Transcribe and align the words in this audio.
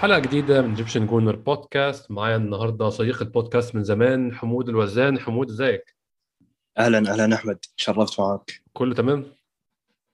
حلقة 0.00 0.18
جديدة 0.18 0.62
من 0.62 0.68
Egyptian 0.68 1.06
Gooner 1.06 1.36
Podcast 1.36 2.10
معايا 2.10 2.36
النهاردة 2.36 2.88
صديق 2.88 3.22
البودكاست 3.22 3.74
من 3.74 3.84
زمان 3.84 4.34
حمود 4.34 4.68
الوزان. 4.68 5.18
حمود 5.18 5.50
ازيك؟ 5.50 5.96
أهلا 6.78 6.98
أهلا 6.98 7.34
أحمد. 7.34 7.58
تشرفت 7.76 8.20
معك. 8.20 8.62
كله 8.72 8.94
تمام؟ 8.94 9.24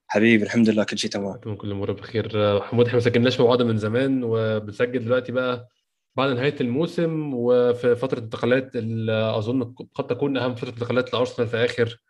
حبيبي 0.09 0.45
الحمد 0.45 0.69
لله 0.69 0.85
كل 0.85 0.99
شيء 0.99 1.11
تمام. 1.11 1.55
كل 1.57 1.75
مرة 1.75 1.93
بخير. 1.93 2.29
حمود 2.63 2.87
إحنا 2.87 2.97
ما 2.99 3.05
سجلناش 3.05 3.41
مع 3.41 3.47
بعض 3.47 3.63
من 3.63 3.77
زمان 3.79 4.21
وبنسجل 4.25 5.05
دلوقتي 5.05 5.33
بقى 5.33 5.69
بعد 6.17 6.31
نهاية 6.31 6.57
الموسم 6.61 7.35
وفي 7.35 7.97
فترة 7.97 8.19
انتقالات 8.19 8.71
أظن 9.11 9.75
قد 9.95 10.07
تكون 10.07 10.37
أهم 10.37 10.55
فترة 10.55 10.69
انتقالات 10.71 11.13
لأرسنال 11.13 11.49
في 11.49 11.57
آخر 11.57 12.01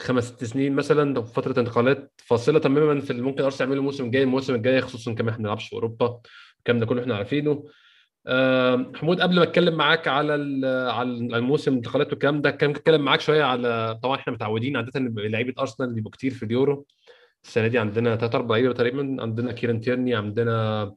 خمس 0.00 0.24
ست 0.28 0.44
سنين 0.44 0.72
مثلا. 0.72 1.22
فترة 1.22 1.60
انتقالات 1.60 2.12
فاصلة 2.16 2.58
تماما 2.58 3.00
في 3.00 3.10
اللي 3.10 3.22
ممكن 3.22 3.42
أرسنال 3.44 3.60
يعمله 3.68 3.80
الموسم 3.80 4.04
الجاي 4.04 4.22
الموسم 4.22 4.54
الجاي 4.54 4.80
خصوصا 4.80 5.12
كمان 5.12 5.28
إحنا 5.28 5.36
ما 5.38 5.42
بنلعبش 5.42 5.68
في 5.68 5.72
أوروبا. 5.72 6.20
الكلام 6.68 6.80
ده 6.80 6.86
كله 6.86 7.02
إحنا 7.02 7.16
عارفينه. 7.16 7.64
حمود 9.00 9.20
قبل 9.20 9.36
ما 9.36 9.42
اتكلم 9.42 9.74
معاك 9.74 10.08
على 10.08 10.32
على 10.92 11.08
الموسم 11.10 11.72
الانتقالات 11.72 12.10
والكلام 12.10 12.42
ده 12.42 12.50
كان 12.50 12.70
اتكلم 12.70 13.00
معاك 13.00 13.20
شوية 13.20 13.42
على 13.42 13.98
طبعا 14.02 14.16
إحنا 14.16 14.32
متعودين 14.32 14.76
عادة 14.76 14.92
لعيبة 15.00 15.54
أرسنال 15.58 15.94
بيبقوا 15.94 16.12
كتير 16.12 16.30
في 16.30 16.42
اليورو. 16.42 16.86
السنة 17.44 17.66
دي 17.66 17.78
عندنا 17.78 18.16
ثلاث 18.16 18.34
أربع 18.34 18.56
لعيبة 18.56 18.74
تقريبا 18.74 19.16
عندنا 19.20 19.52
كيرن 19.52 19.80
تيرني 19.80 20.14
عندنا 20.14 20.94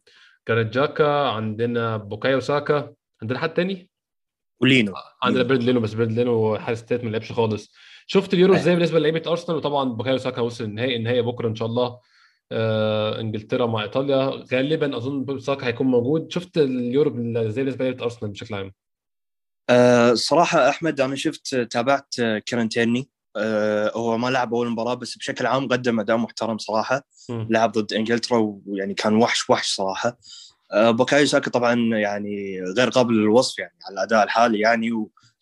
جرانيت 0.48 0.68
جاكا 0.68 1.28
عندنا 1.28 1.98
بوكايو 1.98 2.40
ساكا 2.40 2.94
عندنا 3.22 3.40
حد 3.40 3.54
تاني؟ 3.54 3.90
ولينو 4.60 4.94
عندنا 5.24 5.44
بيرند 5.44 5.64
لينو 5.64 5.80
بس 5.80 5.94
بيرند 5.94 6.12
لينو 6.12 6.58
حارس 6.58 6.86
تالت 6.86 7.04
ما 7.04 7.10
لعبش 7.10 7.32
خالص. 7.32 7.74
شفت 8.08 8.34
اليورو 8.34 8.54
إزاي 8.54 8.76
بالنسبة 8.76 9.00
للعيبة 9.00 9.32
أرسنال؟ 9.32 9.58
وطبعا 9.58 9.84
بوكايو 9.90 10.18
ساكا 10.18 10.42
وصل 10.42 10.64
النهائي 10.64 10.96
النهائي 10.96 11.22
بكرة 11.22 11.48
إن 11.48 11.56
شاء 11.56 11.68
الله. 11.68 11.86
آه، 11.86 12.02
إنجلترا 12.52 13.66
مع 13.66 13.84
إيطاليا. 13.84 14.44
غالبا 14.54 14.98
أظن 14.98 15.40
ساكا 15.40 15.68
هيكون 15.68 15.88
موجود. 15.88 16.32
شفت 16.32 16.58
اليورو 16.58 17.10
إزاي 17.38 17.64
بالنسبة 17.64 18.04
أرسنال 18.04 18.32
بشكل 18.32 18.56
عام؟ 18.56 18.74
أه 19.70 20.14
صراحة 20.14 20.70
أحمد 20.70 21.02
أنا 21.02 21.16
شفت 21.16 21.56
تابعت 21.56 22.16
كيرن 22.46 22.70
تيرني. 22.70 23.10
أه 23.38 23.92
هو 23.96 24.18
ما 24.18 24.28
لعب 24.28 24.54
أول 24.54 24.70
مباراة 24.70 24.94
بس 24.94 25.18
بشكل 25.18 25.46
عام 25.46 25.68
قدم 25.68 26.00
أداء 26.00 26.18
محترم 26.18 26.58
صراحة. 26.58 27.08
م. 27.30 27.46
لعب 27.50 27.72
ضد 27.72 27.94
إنجلترا 27.94 28.60
ويعني 28.66 28.94
كان 28.94 29.16
وحش 29.16 29.50
وحش 29.50 29.76
صراحة. 29.76 30.18
أه 30.74 30.92
بوكايو 30.92 31.26
ساكا 31.26 31.52
طبعا 31.52 31.74
يعني 31.98 32.62
غير 32.78 32.90
قابل 32.90 33.14
للوصف 33.14 33.60
يعني 33.60 33.74
على 33.86 33.94
الأداء 33.94 34.24
الحالي 34.24 34.60
يعني 34.60 34.92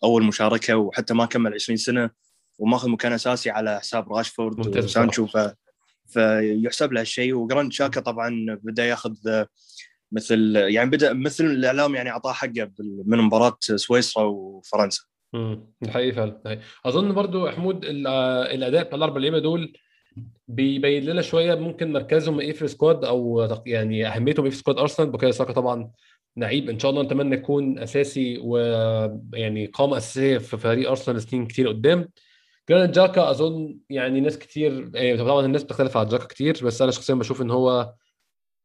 وأول 0.02 0.24
مشاركة 0.24 0.76
وحتى 0.76 1.14
ما 1.14 1.26
كمل 1.26 1.54
20 1.54 1.76
سنة 1.76 2.10
وماخذ 2.58 2.88
مكان 2.88 3.12
أساسي 3.12 3.50
على 3.50 3.80
حساب 3.80 4.12
راشفورد 4.12 4.76
وسانشو. 4.76 5.26
ف 5.26 5.36
فيحسب 6.10 6.92
له 6.92 7.00
الشيء. 7.00 7.34
وجرانيت 7.34 7.72
تشاكا 7.72 8.00
طبعا 8.00 8.58
بدا 8.62 8.84
ياخذ 8.86 9.14
مثل 10.12 10.56
يعني 10.56 10.90
بدا 10.90 11.12
مثل 11.12 11.44
الإعلام 11.44 11.94
يعني 11.94 12.10
أعطاه 12.10 12.32
حقه 12.32 12.70
من 13.06 13.18
مباراة 13.18 13.56
سويسرا 13.60 14.24
وفرنسا. 14.24 15.02
امم 15.34 15.66
حقيقي 15.88 16.12
فعلا 16.12 16.60
أظن 16.84 17.14
برضو 17.14 17.48
حمود 17.48 17.84
الأداء 17.84 18.82
بتاع 18.82 18.96
الأربع 18.96 19.20
لعيبة 19.20 19.38
دول 19.38 19.72
بيبين 20.48 21.04
لنا 21.04 21.22
شوية 21.22 21.54
ممكن 21.54 21.92
مركزهم 21.92 22.40
إيه 22.40 22.52
في 22.52 22.62
ال 22.62 22.69
squad 22.69 23.04
أو 23.04 23.48
يعني 23.66 24.06
أهميتهم 24.06 24.44
إيه 24.44 24.50
في 24.50 24.56
squad 24.56 24.78
أرسنال. 24.78 25.10
بوكايو 25.10 25.32
ساكا 25.32 25.52
طبعا 25.52 25.90
لعيب 26.36 26.70
إن 26.70 26.78
شاء 26.78 26.90
الله 26.90 27.02
نتمنى 27.02 27.34
يكون 27.34 27.78
أساسي 27.78 28.38
ويعني 28.38 29.66
قامة 29.66 29.96
أساسية 29.96 30.38
في 30.38 30.56
فريق 30.56 30.88
أرسنال 30.88 31.22
سنين 31.22 31.46
كتير 31.46 31.68
قدام. 31.68 32.08
جرانيت 32.70 32.90
جاكا 32.90 33.30
أظن 33.30 33.78
يعني 33.90 34.20
ناس 34.20 34.38
كتير 34.38 34.90
يعني 34.94 35.18
طبعا 35.18 35.46
الناس 35.46 35.62
بتختلف 35.64 35.96
على 35.96 36.08
جاكا 36.08 36.24
كتير 36.24 36.58
بس 36.64 36.82
أنا 36.82 36.90
شخصيا 36.90 37.14
بشوف 37.14 37.42
إن 37.42 37.50
هو 37.50 37.94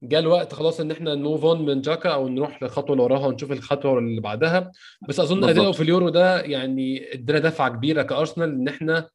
جاء 0.04 0.20
الوقت 0.20 0.54
خلاص 0.54 0.80
إن 0.80 0.92
إحنا 0.92 1.16
نـ 1.16 1.22
move 1.22 1.46
on 1.46 1.66
من 1.66 1.82
جاكا 1.82 2.10
أو 2.10 2.28
نروح 2.28 2.64
للخطوة 2.64 2.92
اللي 2.92 3.04
وراها 3.04 3.28
ونشوف 3.28 3.52
الخطوة 3.52 4.00
اللي 4.00 4.22
بعدها. 4.22 4.72
بس 5.10 5.20
أظن 5.20 5.44
اداؤه 5.44 5.72
في 5.72 5.84
اليورو 5.84 6.10
ده 6.10 6.42
يعني 6.42 7.14
إدانا 7.14 7.40
دفعة 7.40 7.70
كبيرة 7.70 8.02
كأرسنال 8.02 8.50
إن 8.50 8.68
إحنا 8.68 9.10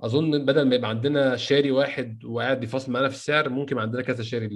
أظن 0.00 0.44
بدل 0.44 0.68
ما 0.68 0.74
يبقى 0.74 0.90
عندنا 0.90 1.36
شاري 1.36 1.70
واحد 1.70 2.24
وقاعد 2.24 2.64
يفاصل 2.64 2.92
معانا 2.92 3.08
في 3.08 3.14
السعر 3.14 3.48
ممكن 3.48 3.72
يبقى 3.72 3.82
عندنا 3.84 4.02
كذا 4.02 4.22
شاري 4.22 4.48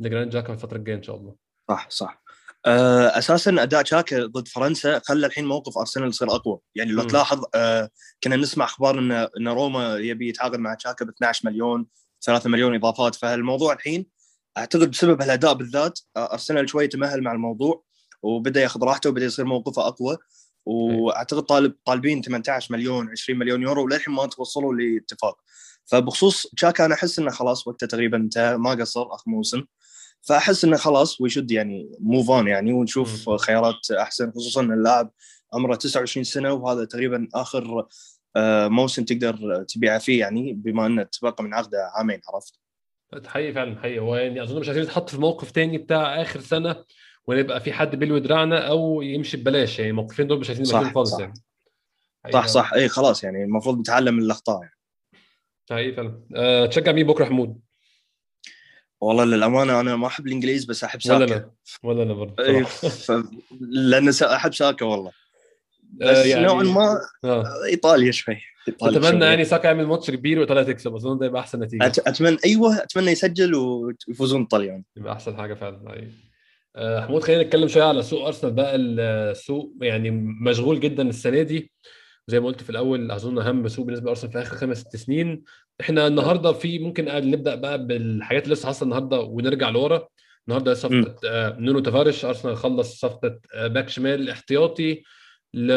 لجرانيت 0.00 0.30
جاكا 0.30 0.46
في 0.46 0.52
الفترة 0.52 0.76
الجاية 0.76 0.96
إن 0.96 1.02
شاء 1.02 1.16
الله. 1.16 1.34
صح 1.68 1.90
صح. 1.90 2.22
أساسا 2.66 3.62
أداء 3.62 3.82
تشاكا 3.82 4.26
ضد 4.26 4.48
فرنسا 4.48 5.00
خلى 5.04 5.26
الحين 5.26 5.44
موقف 5.44 5.78
أرسنال 5.78 6.08
يصير 6.08 6.30
أقوى. 6.30 6.58
يعني 6.74 6.92
لو 6.92 7.02
م. 7.02 7.06
تلاحظ 7.06 7.44
أه 7.54 7.90
كنا 8.24 8.36
نسمع 8.36 8.64
أخبار 8.64 8.98
إن 8.98 9.12
إن 9.12 9.48
روما 9.48 9.96
يبي 9.96 10.28
يتعاقد 10.28 10.58
مع 10.58 10.74
تشاكا 10.74 11.04
ب 11.04 11.08
12 11.08 11.48
مليون 11.48 11.86
3 12.22 12.50
مليون 12.50 12.74
إضافات. 12.74 13.14
فالموضوع 13.14 13.72
الحين 13.72 14.06
أعتقد 14.58 14.90
بسبب 14.90 15.22
الاداء 15.22 15.54
بالذات 15.54 15.98
أرسنال 16.16 16.70
شوي 16.70 16.88
تمهل 16.88 17.22
مع 17.22 17.32
الموضوع 17.32 17.84
وبدأ 18.22 18.60
ياخذ 18.60 18.84
راحته 18.84 19.10
وبدأ 19.10 19.24
يصير 19.24 19.44
موقفه 19.44 19.86
أقوى. 19.86 20.16
وأعتقد 20.66 21.42
طالب 21.42 21.74
طالبين 21.84 22.22
18 22.22 22.74
مليون 22.74 23.10
20 23.10 23.38
مليون 23.38 23.62
يورو 23.62 23.84
وللحين 23.84 24.14
ما 24.14 24.26
توصلوا 24.26 24.74
لاتفاق. 24.74 25.36
فبخصوص 25.84 26.46
تشاكا 26.56 26.84
أنا 26.84 26.94
أحس 26.94 27.18
إنه 27.18 27.30
خلاص 27.30 27.66
وقته 27.66 27.86
تقريبا 27.86 28.16
انتهى 28.16 28.56
ما 28.56 28.70
قصر 28.70 29.14
آخر 29.14 29.24
موسم. 29.26 29.64
فأحس 30.26 30.64
إنه 30.64 30.76
خلاص 30.76 31.20
ويشد 31.20 31.50
يعني 31.50 31.90
موف 32.00 32.30
اون 32.30 32.48
يعني 32.48 32.72
ونشوف. 32.72 33.30
خيارات 33.30 33.90
أحسن 33.90 34.30
خصوصا 34.30 34.60
إن 34.60 34.72
اللاعب 34.72 35.10
عمره 35.52 35.74
29 35.74 36.24
سنة 36.24 36.52
وهذا 36.52 36.84
تقريبا 36.84 37.28
آخر 37.34 37.86
موسم 38.68 39.04
تقدر 39.04 39.64
تبيعه 39.68 39.98
فيه 39.98 40.20
يعني 40.20 40.52
بما 40.52 40.86
إنه 40.86 41.02
تبقى 41.02 41.44
من 41.44 41.54
عقده 41.54 41.78
عامين 41.94 42.20
عرفت؟ 42.34 42.54
حقيقي 43.26 43.52
فعلا 43.52 43.78
حقيقي 43.80 43.98
هو 43.98 44.16
يعني 44.16 44.42
أظن 44.42 44.60
مش 44.60 44.66
عايزين 44.68 44.84
نتحط 44.84 45.10
في 45.10 45.20
موقف 45.20 45.50
تاني 45.50 45.78
بتاع 45.78 46.22
آخر 46.22 46.40
سنة 46.40 46.84
ونبقى 47.26 47.60
في 47.60 47.72
حد 47.72 47.96
بيلوي 47.96 48.20
دراعنا 48.20 48.68
أو 48.68 49.02
يمشي 49.02 49.36
ببلاش 49.36 49.78
يعني 49.78 49.90
الموقفين 49.90 50.26
دول 50.26 50.40
مش 50.40 50.48
عايزين 50.50 50.78
نبقى 50.78 50.92
خالص 50.92 51.10
صح. 51.12 51.20
يعني 51.20 51.34
صح 52.32 52.46
صح 52.46 52.72
اي 52.72 52.88
خلاص 52.88 53.24
يعني 53.24 53.44
المفروض 53.44 53.78
نتعلم 53.78 54.14
من 54.14 54.22
الأخطاء 54.22 54.60
يعني 54.60 54.74
حقيقي 55.70 55.92
فعلا 55.92 56.20
أه 56.36 56.66
تشجع 56.66 56.92
مين 56.92 57.06
بكرة 57.06 57.24
حمود؟ 57.24 57.60
والله 59.00 59.24
للأمانة 59.24 59.80
أنا 59.80 59.96
ما 59.96 60.06
أحب 60.06 60.26
الإنجليز 60.26 60.64
بس 60.64 60.84
أحب 60.84 61.00
ولا 61.06 61.26
ساكا. 61.26 61.36
أنا. 61.36 61.50
ولا 61.82 62.02
أنا 62.02 62.14
برضه 62.14 62.44
إيه،. 62.44 62.62
ف... 62.62 63.12
لأن 63.60 64.12
أحب 64.22 64.54
ساكا 64.54 64.86
والله. 64.86 65.12
بس 65.82 66.16
آه، 66.16 66.24
يعني- 66.24 66.44
نوعا 66.46 66.62
ما 66.62 67.00
آه. 67.24 67.44
إيطاليا 67.64 68.12
شوي 68.12 68.36
إيطاليا 68.68 68.98
أتمنى 68.98 69.20
شوي. 69.20 69.28
يعني 69.28 69.44
ساكا 69.44 69.66
يعمل 69.66 69.86
ماتش 69.86 70.10
كبير 70.10 70.38
وايطاليا 70.38 70.62
تكسب 70.62 70.94
أظن 70.94 71.18
ده 71.18 71.26
يبقى 71.26 71.40
أحسن 71.40 71.60
نتيجة. 71.60 71.86
أت... 71.86 71.98
أتمنى 71.98 72.36
أيوه 72.44 72.76
أتمنى 72.82 73.10
يسجل 73.10 73.54
ويفوزون 73.54 74.42
الطليان 74.42 74.82
يبقى 74.96 75.12
أحسن 75.12 75.36
حاجة 75.36 75.54
فعلا 75.54 75.92
أيوة. 75.92 76.10
آه، 76.76 77.06
حمود 77.06 77.22
خلينا 77.22 77.42
نتكلم 77.42 77.68
شوية 77.68 77.84
على 77.84 78.02
سوق 78.02 78.26
أرسنال. 78.26 78.52
بقى 78.52 78.76
السوق 78.76 79.72
يعني 79.80 80.10
مشغول 80.40 80.80
جدا 80.80 81.08
السنة 81.08 81.42
دي. 81.42 81.72
زي 82.28 82.40
ما 82.40 82.46
قلت 82.46 82.62
في 82.62 82.70
الأول 82.70 83.10
أظن 83.10 83.38
أهم 83.38 83.68
سوق 83.68 83.86
بالنسبة 83.86 84.06
لأرسنال 84.06 84.32
في 84.32 84.38
آخر 84.38 84.56
خمس 84.56 84.80
ست 84.80 84.96
سنين. 84.96 85.42
إحنا 85.80 86.06
النهارده 86.06 86.52
في 86.52 86.78
ممكن 86.78 87.04
نبدأ 87.04 87.54
بقى 87.54 87.86
بالحاجات 87.86 88.44
اللي 88.44 88.54
لسه 88.54 88.66
حاصلة 88.66 88.82
النهارده 88.86 89.20
ونرجع 89.20 89.70
لورا. 89.70 90.08
النهارده 90.48 90.74
صفقة 90.74 91.16
آه، 91.28 91.56
نونو 91.58 91.80
تافاريش 91.80 92.24
أرسنال 92.24 92.56
خلص 92.56 93.00
صفقة 93.00 93.38
آه، 93.54 93.66
باك 93.66 93.88
شمال 93.88 94.30
احتياطي 94.30 95.02
ل... 95.54 95.72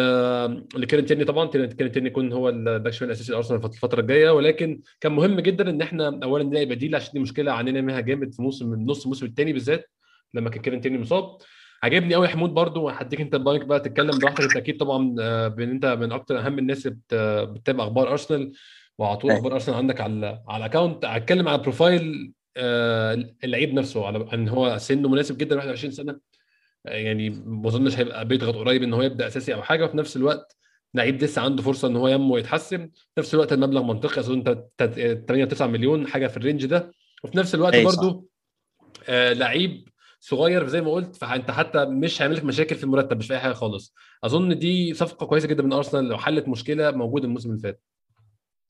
لكيران 0.75 1.05
تيرني. 1.05 1.25
طبعا 1.25 1.47
كيران 1.47 1.91
تيرني 1.91 2.07
يكون 2.07 2.33
هو 2.33 2.49
الباك 2.49 2.93
شمال 2.93 3.09
الأساسي 3.09 3.31
لأرسنال 3.31 3.59
في 3.59 3.65
الفترة 3.65 4.01
الجاية. 4.01 4.29
ولكن 4.29 4.81
كان 5.01 5.11
مهم 5.11 5.39
جدا 5.39 5.69
إن 5.69 5.81
إحنا 5.81 6.19
اولا 6.23 6.43
نلاقي 6.43 6.65
بديل 6.65 6.95
عشان 6.95 7.11
دي 7.13 7.19
مشكلة 7.19 7.51
عانينا 7.51 7.81
منها 7.81 7.99
جامد 7.99 8.33
في 8.33 8.41
موسم 8.41 8.69
من 8.69 8.85
نص 8.85 9.03
الموسم 9.03 9.25
الثاني 9.25 9.53
بالذات 9.53 9.89
لما 10.33 10.49
كان 10.49 10.61
كيران 10.61 10.81
تيرني 10.81 10.97
مصاب. 10.97 11.37
عجبني 11.83 12.15
قوي 12.15 12.27
حمود 12.27 12.49
برضو 12.49 12.83
وهديك 12.83 13.21
انت 13.21 13.35
المايك 13.35 13.65
بقى 13.65 13.79
تتكلم 13.79 14.19
براحتك. 14.19 14.41
انت 14.43 14.55
أكيد 14.57 14.77
طبعا 14.77 15.15
آه، 15.19 15.47
بان 15.47 15.69
انت 15.69 15.85
من 15.85 16.11
أكتر 16.11 16.39
اهم 16.39 16.59
الناس 16.59 16.87
اللي 16.87 16.97
بت- 16.97 17.15
بتتابع 17.53 17.83
أخبار 17.83 18.11
أرسنال 18.11 18.51
وعلى 18.97 19.17
طول. 19.17 19.31
أخبار 19.31 19.53
أرسنال 19.53 19.77
عندك 19.77 20.01
على 20.01 20.41
على 20.47 20.65
ال 20.65 20.70
account 20.70 21.05
هتكلم 21.05 21.47
على 21.47 21.57
profile 21.61 22.33
آه، 22.57 23.25
اللعيب 23.43 23.73
نفسه 23.73 24.05
على 24.07 24.25
إن 24.33 24.49
هو 24.49 24.77
سنه 24.77 25.09
مناسب 25.09 25.37
جدا 25.37 25.55
21 25.55 25.91
سنة. 25.91 26.19
آه، 26.85 26.93
يعني 26.95 27.29
ما 27.29 27.67
أظنش 27.67 27.99
هيبقى 27.99 28.25
بيضغط 28.27 28.55
قريب 28.55 28.83
إن 28.83 28.93
هو 28.93 29.01
يبدأ 29.01 29.27
أساسي 29.27 29.53
أو 29.53 29.61
حاجة. 29.63 29.85
وفي 29.85 29.97
نفس 29.97 30.17
الوقت 30.17 30.55
لعيب 30.93 31.23
لسه 31.23 31.41
عنده 31.41 31.61
فرصة 31.63 31.87
إن 31.87 31.95
هو 31.95 32.07
ينمو 32.07 32.33
ويتحسن. 32.35 32.89
في 32.95 33.19
نفس 33.19 33.33
الوقت 33.33 33.53
المبلغ 33.53 33.83
منطقي 33.83 34.19
أظن 34.19 34.33
انت 34.37 34.57
8 35.27 35.45
9 35.45 35.67
مليون 35.67 36.07
حاجة 36.07 36.27
في 36.27 36.37
الرينج 36.37 36.65
ده. 36.65 36.91
وفي 37.23 37.37
نفس 37.37 37.55
الوقت. 37.55 37.73
برضو 37.85 38.29
آه 39.09 39.33
لعيب 39.33 39.87
صغير 40.19 40.67
زي 40.67 40.81
ما 40.81 40.91
قلت 40.91 41.15
فانت 41.15 41.51
حتى 41.51 41.85
مش 41.85 42.21
هيعمل 42.21 42.35
لك 42.35 42.43
مشاكل 42.43 42.75
في 42.75 42.83
المرتب 42.83 43.17
مش 43.17 43.27
في 43.27 43.33
أي 43.33 43.39
حاجة 43.39 43.53
خالص. 43.53 43.93
أظن 44.23 44.59
دي 44.59 44.93
صفقة 44.93 45.25
كويسة 45.25 45.47
جدا 45.47 45.63
من 45.63 45.73
أرسنال 45.73 46.05
لو 46.05 46.17
حلت 46.17 46.47
مشكلة 46.47 46.91
موجودة 46.91 47.25
الموسم 47.25 47.49
اللي 47.49 47.61
فات. 47.61 47.81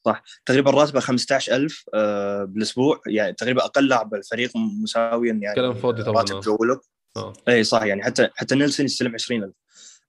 صح. 0.06 0.24
تقريبا 0.46 0.72
راتبه 0.72 1.00
15000 1.00 1.86
آه، 1.94 2.44
بالأسبوع 2.44 3.02
يعني 3.08 3.34
تقريبا 3.34 3.66
أقل 3.66 3.88
لاعب 3.88 4.10
بالفريق 4.10 4.52
مساويا 4.84 5.34
يعني 5.34 5.56
كلام 5.56 5.74
فاضي 5.74 6.04
طبعا. 6.04 6.22
راتب 6.22 6.36
آه. 6.36 6.40
جو 6.42 6.58
ويلوك 6.60 6.82
آه. 7.18 7.34
اي 7.48 7.64
صح 7.64 7.84
يعني 7.84 8.04
حتى 8.04 8.30
حتى 8.36 8.56
نيلسون 8.56 8.86
يستلم 8.86 9.14
20000 9.14 9.44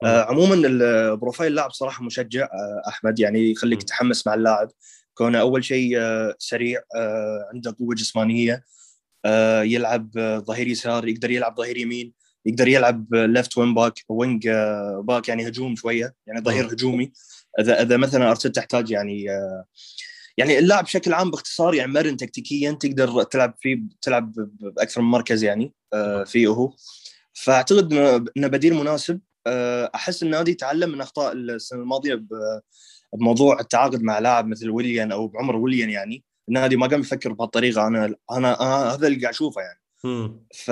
مم. 0.02 0.08
آه. 0.08 0.22
عموما 0.24 0.54
ال 0.54 0.67
profile 0.67 1.54
لاعب 1.54 1.70
صراحة 1.70 2.04
مشجع 2.04 2.44
آه 2.44 2.88
أحمد 2.88 3.18
يعني 3.18 3.50
يخليك 3.50 3.78
مم. 3.78 3.84
تتحمس 3.84 4.26
مع 4.26 4.34
اللاعب. 4.34 4.68
كونه 5.14 5.40
أول 5.40 5.64
شيء 5.64 5.98
آه، 6.00 6.34
سريع 6.38 6.80
آه، 6.96 7.50
عنده 7.54 7.76
قوة 7.78 7.94
جسمانية. 7.94 8.52
آه، 8.54 8.62
يلعب 9.64 10.18
آه، 10.18 10.38
ظهير 10.38 10.68
يسار 10.68 11.08
يقدر 11.08 11.30
يلعب 11.30 11.56
ظهير 11.56 11.76
يمين 11.76 12.12
يقدر 12.46 12.68
يلعب 12.68 13.14
left 13.14 13.58
wing 13.58 13.74
back 13.74 13.98
wing 14.08 14.46
آه، 14.48 15.04
باك 15.04 15.28
يعني 15.28 15.48
هجوم 15.48 15.76
شوية 15.76 16.14
يعني 16.26 16.40
ظهير 16.40 16.72
هجومي. 16.72 17.12
إذا 17.60 17.82
إذا 17.82 17.96
مثلا 17.96 18.30
أرتيتا 18.30 18.60
تحتاج 18.60 18.90
يعني 18.90 19.30
آه، 19.30 19.64
يعني 20.36 20.58
اللاعب 20.58 20.84
بشكل 20.84 21.12
عام 21.12 21.30
باختصار 21.30 21.74
يعني 21.74 21.92
مرن 21.92 22.16
تكتيكيا 22.16 22.72
تقدر 22.72 23.22
تلعب 23.22 23.54
فيه 23.60 23.78
تلعب 24.02 24.32
بأكثر 24.60 25.00
من 25.00 25.10
مركز 25.10 25.44
يعني 25.44 25.74
آه، 25.92 26.24
فيه 26.24 26.48
هو. 26.48 26.72
فأعتقد 27.32 27.92
إنه 28.36 28.48
بديل 28.48 28.74
مناسب. 28.74 29.20
آه، 29.46 29.90
أحس 29.94 30.22
النادي 30.22 30.54
تعلم 30.54 30.90
من 30.92 31.00
أخطاء 31.00 31.32
السنة 31.32 31.80
الماضية 31.80 32.22
بموضوع 33.12 33.60
التعاقد 33.60 34.02
مع 34.02 34.18
لاعب 34.18 34.46
مثل 34.46 34.70
ويليان 34.70 35.12
أو 35.12 35.28
بعمر 35.28 35.56
ويليان 35.56 35.90
يعني. 35.90 36.24
النادي 36.50 36.76
ما 36.76 36.86
قام 36.86 37.00
يفكر 37.00 37.32
بهالطريقة 37.32 37.86
أنا 37.86 38.04
أنا, 38.30 38.60
أنا 38.60 38.94
هذا 38.94 39.06
اللي 39.06 39.20
قاعد 39.20 39.34
أشوفه 39.34 39.60
يعني. 39.60 39.80
ف 40.54 40.70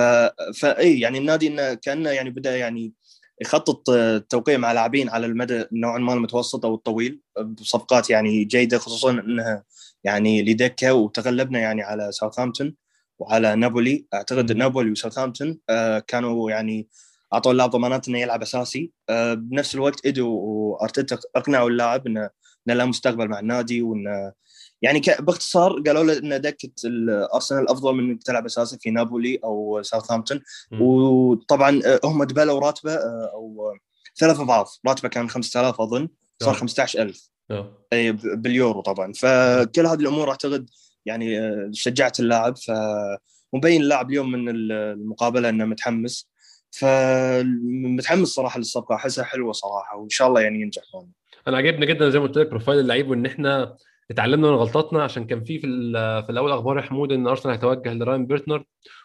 فاي 0.61 1.01
يعني 1.01 1.19
النادي 1.19 1.47
إنه 1.47 1.75
كأنه 1.75 2.11
يعني 2.11 2.31
بدأ 2.31 2.57
يعني 2.57 2.93
يخطط 3.41 3.91
آه، 3.91 4.17
التوقيع 4.17 4.59
مع 4.59 4.73
لاعبين 4.73 5.09
على 5.09 5.27
المدى 5.27 5.65
نوعا 5.73 5.99
ما 5.99 6.15
المتوسط 6.15 6.65
أو 6.65 6.75
الطويل 6.75 7.21
بصفقات 7.41 8.11
يعني 8.11 8.45
جيدة 8.45 8.79
خصوصا 8.79 9.11
إنها 9.11 9.65
يعني 10.05 10.43
لدكه 10.43 10.95
وتغلبنا 10.95 11.59
يعني 11.59 11.83
على 11.83 12.13
ساوثهامبتون 12.13 12.75
وعلى 13.19 13.57
نابولي 13.57 14.07
أعتقد. 14.15 14.53
نابولي 14.53 14.91
وساوثهامبتون 14.91 15.59
آه، 15.71 15.99
كانوا 15.99 16.51
يعني 16.51 16.89
أعطوا 17.35 17.53
اللاعب 17.53 17.71
ضمانات 17.71 18.09
إنه 18.09 18.19
يلعب 18.19 18.43
أساسي 18.43 18.93
آه، 19.09 19.35
بنفس 19.35 19.75
الوقت 19.75 20.05
ايدو 20.07 20.31
وأرتيتا 20.31 21.19
أقنعوا 21.37 21.71
اللاعب 21.71 22.07
إنه 22.07 22.31
إنه 22.69 22.75
له 22.75 22.85
مستقبل 22.85 23.29
مع 23.29 23.39
النادي 23.39 23.83
وإنه 23.83 24.33
يعني 24.83 25.03
باختصار 25.21 25.83
قالوا 25.87 26.05
له 26.05 26.19
إن 26.19 26.41
دكة 26.41 26.71
الأرسنال 26.85 27.71
أفضل 27.71 27.95
من 27.95 28.11
إنك 28.11 28.23
تلعب 28.23 28.45
أساسي 28.45 28.79
في 28.81 28.91
نابولي 28.91 29.39
أو 29.45 29.83
ساوثهامبتون. 29.83 30.41
وطبعا 30.81 31.81
آه، 31.87 32.01
هم 32.05 32.25
دبلوا 32.25 32.61
راتبة 32.61 32.93
آه، 32.95 33.31
أو 33.35 33.75
ثلاث 34.19 34.41
أضعاف. 34.41 34.79
راتبة 34.89 35.09
كان 35.09 35.29
5000 35.31 35.81
أظن. 35.81 36.09
صار 36.43 36.55
آه. 36.55 36.57
15000 36.59 37.29
آه. 37.51 37.79
اي 37.93 38.13
ب- 38.13 38.43
باليورو 38.43 38.81
طبعا. 38.81 39.13
فكل 39.13 39.87
هذه 39.87 40.01
الأمور 40.01 40.31
أعتقد 40.31 40.71
يعني 41.07 41.39
شجعت 41.73 42.21
اللاعب. 42.21 42.55
فمبين 42.57 43.83
اللاعب 43.83 44.11
اليوم 44.11 44.33
من 44.33 44.49
المقابلة 44.73 45.49
إنه 45.49 45.65
متحمس. 45.65 46.29
فمتحمس 46.71 48.29
صراحة 48.29 48.59
للصفقة. 48.59 48.95
أحسها 48.95 49.25
حلوة 49.25 49.53
صراحة. 49.53 49.97
وإن 49.97 50.09
شاء 50.09 50.29
الله 50.29 50.41
يعني 50.41 50.61
ينجح. 50.61 50.83
أنا 51.49 51.57
عجبني 51.57 51.87
جدا 51.87 52.11
زي 52.11 52.19
ما 52.19 52.25
قلت 52.27 52.39
لك 52.39 52.49
profile 52.49 52.79
اللعيب 52.79 53.11
وإن 53.11 53.27
إحنا 53.27 53.77
اتعلمنا 54.11 54.51
من 54.51 54.55
غلطاتنا 54.55 55.03
عشان 55.03 55.27
كان 55.27 55.45
في 55.45 55.59
في, 55.59 55.67
في 56.27 56.31
الأول 56.31 56.53
أخبار 56.53 56.77
يا 56.77 56.83
حمود 56.83 57.13
إن 57.13 57.27
أرسنال 57.27 57.55
هيتوجه 57.55 57.95
لراين 57.95 58.27
بيرتراند. 58.27 58.65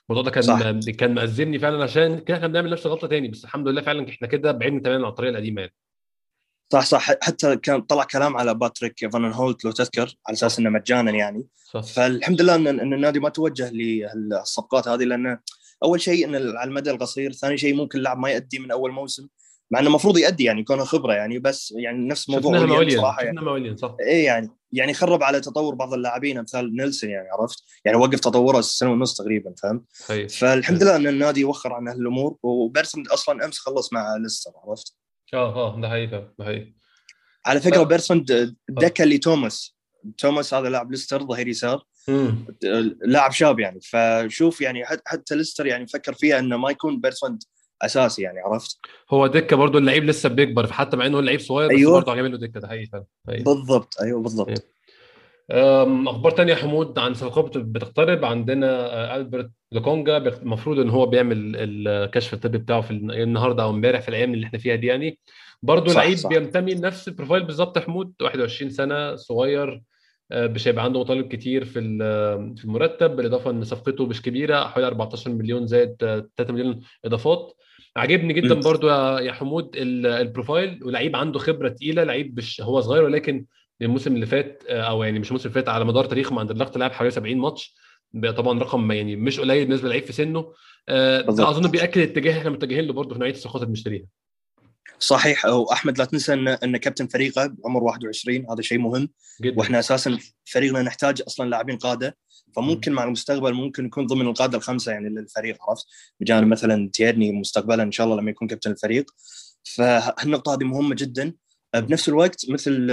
الموضوع 0.10 0.32
ده 0.32 0.42
صح. 0.42 0.60
كان 0.60 0.80
كان 0.80 1.14
مأزمني 1.14 1.60
فعلا 1.60 1.84
عشان 1.84 2.20
كده 2.20 2.38
إحنا 2.38 2.48
بنعمل 2.48 2.70
نفس 2.70 2.86
الغلطة 2.86 3.08
تاني 3.08 3.28
بس 3.28 3.44
الحمد 3.44 3.68
لله 3.68 3.82
فعلا 3.82 4.10
إحنا 4.10 4.28
كده 4.28 4.52
بعدنا 4.52 4.80
تماما 4.80 5.06
عن 5.06 5.12
الطريقة 5.12 5.32
القديمة 5.32 5.62
يعني. 5.62 5.74
صح 6.74 6.86
صح. 6.86 7.12
حتى 7.22 7.56
كان 7.56 7.82
طلع 7.82 8.04
كلام 8.04 8.38
على 8.38 8.54
باتريك 8.54 9.12
فان 9.14 9.26
أنهولت 9.26 9.66
لو 9.66 9.72
تذكر 9.72 10.16
على 10.28 10.34
أساس 10.34 10.60
إنه 10.60 10.70
مجانا 10.70 11.12
يعني. 11.12 11.48
صح. 11.72 11.82
فالحمد 11.82 12.42
لله 12.42 12.56
إن 12.56 12.94
النادي 12.94 13.20
ما 13.20 13.30
توجه 13.30 13.72
للصفقات 13.72 14.88
هذه 14.88 15.04
لأنه 15.04 15.40
أول 15.84 16.02
شيء 16.02 16.26
إن 16.26 16.36
على 16.36 16.68
المدى 16.70 16.92
القصير، 16.92 17.32
ثاني 17.32 17.58
شيء 17.58 17.76
ممكن 17.76 17.98
اللاعب 17.98 18.18
ما 18.18 18.30
يؤدي 18.30 18.60
من 18.60 18.72
أول 18.72 18.92
موسم 18.92 19.28
مع 19.72 19.80
إنه 19.80 19.88
المفروض 19.88 20.18
يؤدي 20.18 20.44
يعني 20.44 20.62
يكون 20.62 20.80
خبرة 20.80 21.14
يعني 21.14 21.40
بس 21.40 21.74
يعني 21.78 22.08
نفس 22.08 22.30
موضوع 22.30 22.60
صراحة 22.90 23.22
يعني. 23.22 23.38
شفنا 23.38 23.76
صح. 23.76 23.96
إيه 24.02 24.26
يعني. 24.26 24.50
يعني 24.74 24.94
خرب 24.94 25.24
على 25.24 25.40
تطور 25.42 25.76
بعض 25.76 25.94
اللاعبين 25.94 26.38
أمثال 26.38 26.76
نيلسون 26.76 27.10
يعني 27.10 27.28
عرفت؟ 27.30 27.64
يعني 27.86 27.98
وقف 27.98 28.20
تطوره 28.20 28.62
سنه 28.62 28.92
ونص 28.92 29.18
تقريبا 29.18 29.54
فهمت؟ 29.64 29.84
صحيح 29.94 30.30
فالحمد 30.30 30.84
لله 30.84 30.96
إن 30.96 31.08
النادي 31.08 31.42
يوخر 31.42 31.74
عن 31.74 31.88
هالأمور 31.88 32.38
وبيرتراند 32.44 33.08
أصلا 33.08 33.46
أمس 33.46 33.60
خلص 33.60 33.94
مع 33.94 34.16
ليستر 34.16 34.52
عرفت؟ 34.68 34.96
آه 35.34 35.56
آه 35.56 35.82
ده 35.82 35.90
حقيقي 35.90 36.08
ده 36.40 36.46
حقيقي 36.46 36.74
على 37.46 37.60
فكرة 37.62 37.80
آه. 37.82 37.84
بيرتراند 37.84 38.26
دكة 38.70 39.04
لتوماس. 39.06 39.76
توماس 40.18 40.54
هذا 40.54 40.70
لاعب 40.70 40.92
ليستر 40.92 41.24
ظهير 41.28 41.48
يسار. 41.48 41.84
لاعب 43.02 43.32
شاب 43.32 43.60
يعني. 43.60 43.80
فشوف 43.82 44.62
يعني 44.62 44.86
حت- 44.86 45.02
حتى 45.06 45.36
ليستر 45.36 45.66
يعني 45.68 45.88
فكر 45.88 46.14
فيها 46.14 46.40
إنه 46.40 46.58
ما 46.58 46.72
يكون 46.72 47.02
بيرتراند 47.02 47.44
أساسي 47.86 48.22
يعني 48.22 48.40
عرفت 48.40 48.78
هو 49.10 49.28
دكة 49.28 49.56
برضو 49.56 49.78
اللعيب 49.78 50.04
لسه 50.04 50.30
بيكبر 50.30 50.72
حتى 50.72 50.98
مع 50.98 51.06
إنه 51.06 51.22
لعيب 51.22 51.40
صغير 51.40 51.70
بس 51.70 51.76
أيوة. 51.76 51.92
برضه 51.94 52.12
عجبني 52.12 52.30
له 52.30 52.38
دكة 52.38 52.60
ده 52.60 52.68
حقيقي 52.68 52.86
فعلا. 52.86 53.06
بالضبط 53.28 53.96
أيوه 54.02 54.22
بالضبط. 54.22 54.64
أم، 55.52 56.08
أخبار 56.08 56.32
تانية 56.32 56.56
حمود 56.56 57.00
عن 57.00 57.14
صفقات 57.14 57.58
بتقترب 57.58 58.26
عندنا 58.26 58.68
آه، 58.94 59.16
ألبرت 59.16 59.52
لوكونجا 59.72 60.18
المفروض 60.18 60.80
إن 60.80 60.90
هو 60.90 61.06
بيعمل 61.06 61.56
الكشف 61.56 62.34
الطبي 62.34 62.58
بتاعه 62.58 62.82
في 62.82 62.92
الن- 62.92 63.12
النهارده 63.12 63.64
أو 63.64 63.70
امبارح 63.70 64.02
في 64.02 64.10
الأيام 64.10 64.34
اللي 64.34 64.46
إحنا 64.46 64.60
فيها 64.60 64.76
دي 64.76 64.88
يعني 64.88 65.20
برضه 65.64 65.94
لعيب. 65.94 66.18
بينتمي 66.30 66.74
لنفس 66.74 67.08
ال 67.08 67.12
profile 67.12 67.44
بالظبط 67.44 67.78
حمود 67.80 68.14
21 68.22 68.72
سنة 68.72 69.16
صغير 69.16 69.82
آه، 70.32 70.48
مش 70.48 70.68
هيبقى 70.68 70.84
عنده 70.84 71.00
مطالب 71.00 71.28
كتير 71.28 71.66
في 71.66 71.74
في 72.58 72.66
المرتب 72.66 73.16
بالإضافة 73.16 73.52
إن 73.52 73.64
صفقته 73.64 74.06
مش 74.06 74.22
كبيرة 74.22 74.64
حوالي 74.68 74.88
14 74.88 75.32
مليون 75.32 75.68
زائد 75.68 75.96
آه، 76.04 76.28
3 76.38 76.54
مليون 76.54 76.80
إضافات 77.06 77.54
عاجبني 77.98 78.34
جدا. 78.34 78.54
برضو 78.54 78.90
يا 79.20 79.32
حمود 79.32 79.76
ال- 79.76 80.06
ال 80.06 80.15
profile 80.15 80.84
ولعيب 80.84 81.16
عنده 81.16 81.40
خبرة 81.40 81.70
تقيلة 81.70 82.04
لعيب 82.04 82.38
مش 82.38 82.62
هو 82.62 82.82
صغير 82.82 83.04
ولكن 83.04 83.46
الموسم 83.82 84.16
اللي 84.16 84.26
فات 84.26 84.64
آه، 84.70 84.82
أو 84.82 85.04
يعني 85.04 85.20
مش 85.20 85.28
الموسم 85.28 85.50
اللي 85.50 85.54
فات 85.62 85.70
على 85.70 85.86
مدار 85.86 86.06
تاريخه 86.06 86.36
مع 86.36 86.42
اندرلخت 86.42 86.78
لعب 86.78 86.92
حوالي 86.92 87.12
70 87.12 87.38
ماتش 87.38 87.76
طبعا 88.38 88.60
رقم 88.60 88.92
يعني 88.92 89.16
مش 89.16 89.40
قليل 89.40 89.66
بالنسبة 89.66 89.88
للعيب 89.88 90.04
في 90.04 90.14
سنه. 90.14 90.54
آه،. 90.90 91.30
أظن 91.30 91.72
بيأكد 91.72 92.02
الاتجاه 92.02 92.38
إحنا 92.40 92.50
متجهين 92.50 92.86
له 92.86 92.94
برضه 92.94 93.14
في 93.14 93.20
نوعية 93.20 93.32
الصفقات 93.34 93.56
اللي 93.56 93.68
بنشتريها. 93.68 94.06
صحيح. 95.00 95.46
واحمد 95.46 95.98
لا 95.98 96.06
تنسى 96.06 96.34
ان 96.34 96.48
إن 96.48 96.78
كابتن 96.78 97.08
فريقه 97.08 97.48
بعمر 97.48 97.84
21 97.84 98.46
هذا 98.52 98.62
شيء 98.62 98.78
مهم. 98.78 99.10
جدا. 99.42 99.60
وإحنا 99.60 99.80
أساسا 99.80 100.18
فريقنا 100.46 100.82
نحتاج 100.82 101.22
أصلا 101.28 101.50
لاعبين 101.50 101.78
قادة. 101.78 102.18
فممكن 102.56 102.92
مع 102.92 103.04
المستقبل 103.04 103.54
ممكن 103.54 103.86
يكون 103.86 104.06
ضمن 104.06 104.28
القاده 104.28 104.58
الخمسة 104.58 104.92
يعني 104.92 105.10
للفريق 105.10 105.58
عرفت؟ 105.70 105.86
بجانب 106.20 106.48
مثلا 106.48 106.90
تيرني 106.94 107.32
مستقبلا 107.32 107.84
إن 107.84 107.92
شاء 107.92 108.06
الله 108.08 108.22
لما 108.22 108.32
يكون 108.32 108.48
كابتن 108.48 108.72
الفريق. 108.72 109.12
فالنقطه 109.64 110.54
هذه 110.54 110.64
مهمة 110.64 110.96
جدا. 110.96 111.34
بنفس 111.76 112.10
الوقت 112.10 112.50
مثل 112.50 112.88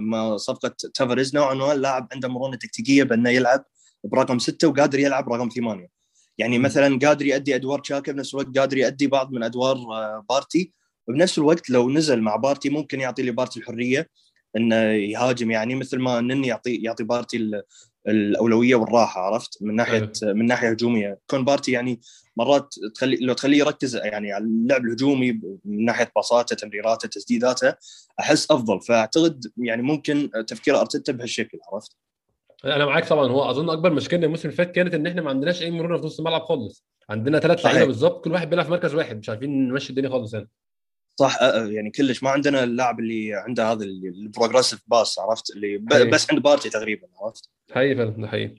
ما 0.00 0.36
صفقه 0.36 0.74
تافاريز 0.94 1.34
نوعا 1.34 1.54
ما 1.54 1.72
اللاعب 1.72 2.08
عنده 2.12 2.28
مرونة 2.28 2.56
تكتيكية 2.56 3.02
بأنه 3.02 3.30
يلعب 3.30 3.64
برقم 4.04 4.38
ستة 4.38 4.68
وقادر 4.68 4.98
يلعب 4.98 5.32
رقم 5.32 5.48
ثمانية. 5.48 5.88
يعني. 6.38 6.58
مثلا 6.58 6.98
قادر 6.98 7.26
يؤدي 7.26 7.54
أدوار 7.54 7.78
تشاكا 7.78 8.12
بنفس 8.12 8.34
الوقت 8.34 8.58
قادر 8.58 8.78
يؤدي 8.78 9.06
بعض 9.06 9.32
من 9.32 9.42
أدوار 9.42 9.76
آه، 9.76 10.24
بارتي. 10.28 10.72
وبنفس 11.08 11.38
الوقت 11.38 11.70
لو 11.70 11.90
نزل 11.90 12.20
مع 12.20 12.36
بارتي 12.36 12.68
ممكن 12.70 13.00
يعطي 13.00 13.22
لبارتي 13.22 13.60
الحرية 13.60 14.10
إنه 14.56 14.76
يهاجم. 14.92 15.50
يعني 15.50 15.74
مثل 15.74 15.98
ما 15.98 16.20
إنني 16.20 16.48
يعطي 16.48 16.74
يعطي 16.74 17.04
بارتي 17.04 17.62
الأولوية 18.08 18.74
والراحة 18.74 19.20
عرفت؟ 19.20 19.58
من 19.62 19.74
ناحية 19.74 20.12
من 20.22 20.46
ناحية 20.46 20.70
هجومية. 20.70 21.18
كون 21.26 21.44
بارتي 21.44 21.72
يعني 21.72 22.00
مرات 22.36 22.74
تخلي 22.94 23.16
لو 23.16 23.34
تخليه 23.34 23.58
يركز 23.58 23.96
يعني 23.96 24.32
على 24.32 24.44
اللعب 24.44 24.84
الهجومي 24.84 25.40
من 25.64 25.84
ناحية 25.84 26.12
باصاته 26.16 26.56
تمريراته 26.56 27.08
تسديداته 27.08 27.74
أحس 28.20 28.50
أفضل. 28.50 28.80
فأعتقد 28.80 29.44
يعني 29.56 29.82
ممكن 29.82 30.30
تفكير 30.46 30.80
أرتيتا 30.80 31.12
بهالشكل 31.12 31.58
عرفت؟ 31.72 31.96
أنا 32.64 32.86
معاك 32.86 33.08
طبعا. 33.08 33.28
هو 33.28 33.50
أظن 33.50 33.70
أكبر 33.70 33.92
مشكلة 33.92 34.24
الموسم 34.24 34.48
اللي 34.48 34.56
فات 34.56 34.72
كانت 34.74 34.94
إن 34.94 35.06
إحنا 35.06 35.22
ما 35.22 35.30
عندناش 35.30 35.62
أي 35.62 35.70
مرونة 35.70 35.98
في 35.98 36.06
نص 36.06 36.18
الملعب 36.18 36.42
خالص. 36.42 36.84
عندنا 37.10 37.38
ثلاث. 37.40 37.64
لعيبة 37.64 37.84
بالظبط 37.84 38.24
كل 38.24 38.32
واحد 38.32 38.50
بيلعب 38.50 38.64
في 38.64 38.70
مركز 38.70 38.94
واحد 38.94 39.18
مش 39.18 39.28
عارفين 39.28 39.68
نمشي 39.68 39.90
الدنيا 39.90 40.10
خالص 40.10 40.34
يعني. 40.34 40.48
صح. 41.16 41.38
أه، 41.40 41.44
أه، 41.44 41.66
يعني 41.66 41.90
كلش. 41.90 42.22
ما 42.22 42.30
عندنا 42.30 42.64
اللاعب 42.64 43.00
اللي 43.00 43.34
عنده 43.34 43.72
هذا 43.72 43.84
ال 43.84 43.92
progressive 43.92 44.80
pass 44.86 45.18
عرفت؟ 45.18 45.50
اللي. 45.50 45.78
بس 46.12 46.30
عند 46.30 46.42
بارتي 46.42 46.70
تقريبا 46.70 47.08
عرفت؟ 47.20 47.50
حقيقي 47.72 47.94
فعلا 47.96 48.10
ده 48.10 48.26
حقيقي. 48.28 48.54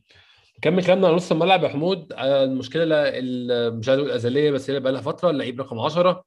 نكمل 0.57 0.83
كلامنا 0.85 1.07
على 1.07 1.15
نص 1.15 1.31
الملعب 1.31 1.63
يا 1.63 1.69
حمود. 1.69 2.13
على 2.13 2.43
المشكلة 2.43 2.95
ال- 3.09 3.77
مش 3.79 3.89
عايز 3.89 3.99
أقول 3.99 4.09
الأزلية 4.11 4.51
بس 4.51 4.69
هي 4.69 4.79
بقى 4.79 4.91
لها 4.93 5.01
فترة 5.01 5.29
اللعيب 5.29 5.61
رقم 5.61 5.79
10 5.79 6.23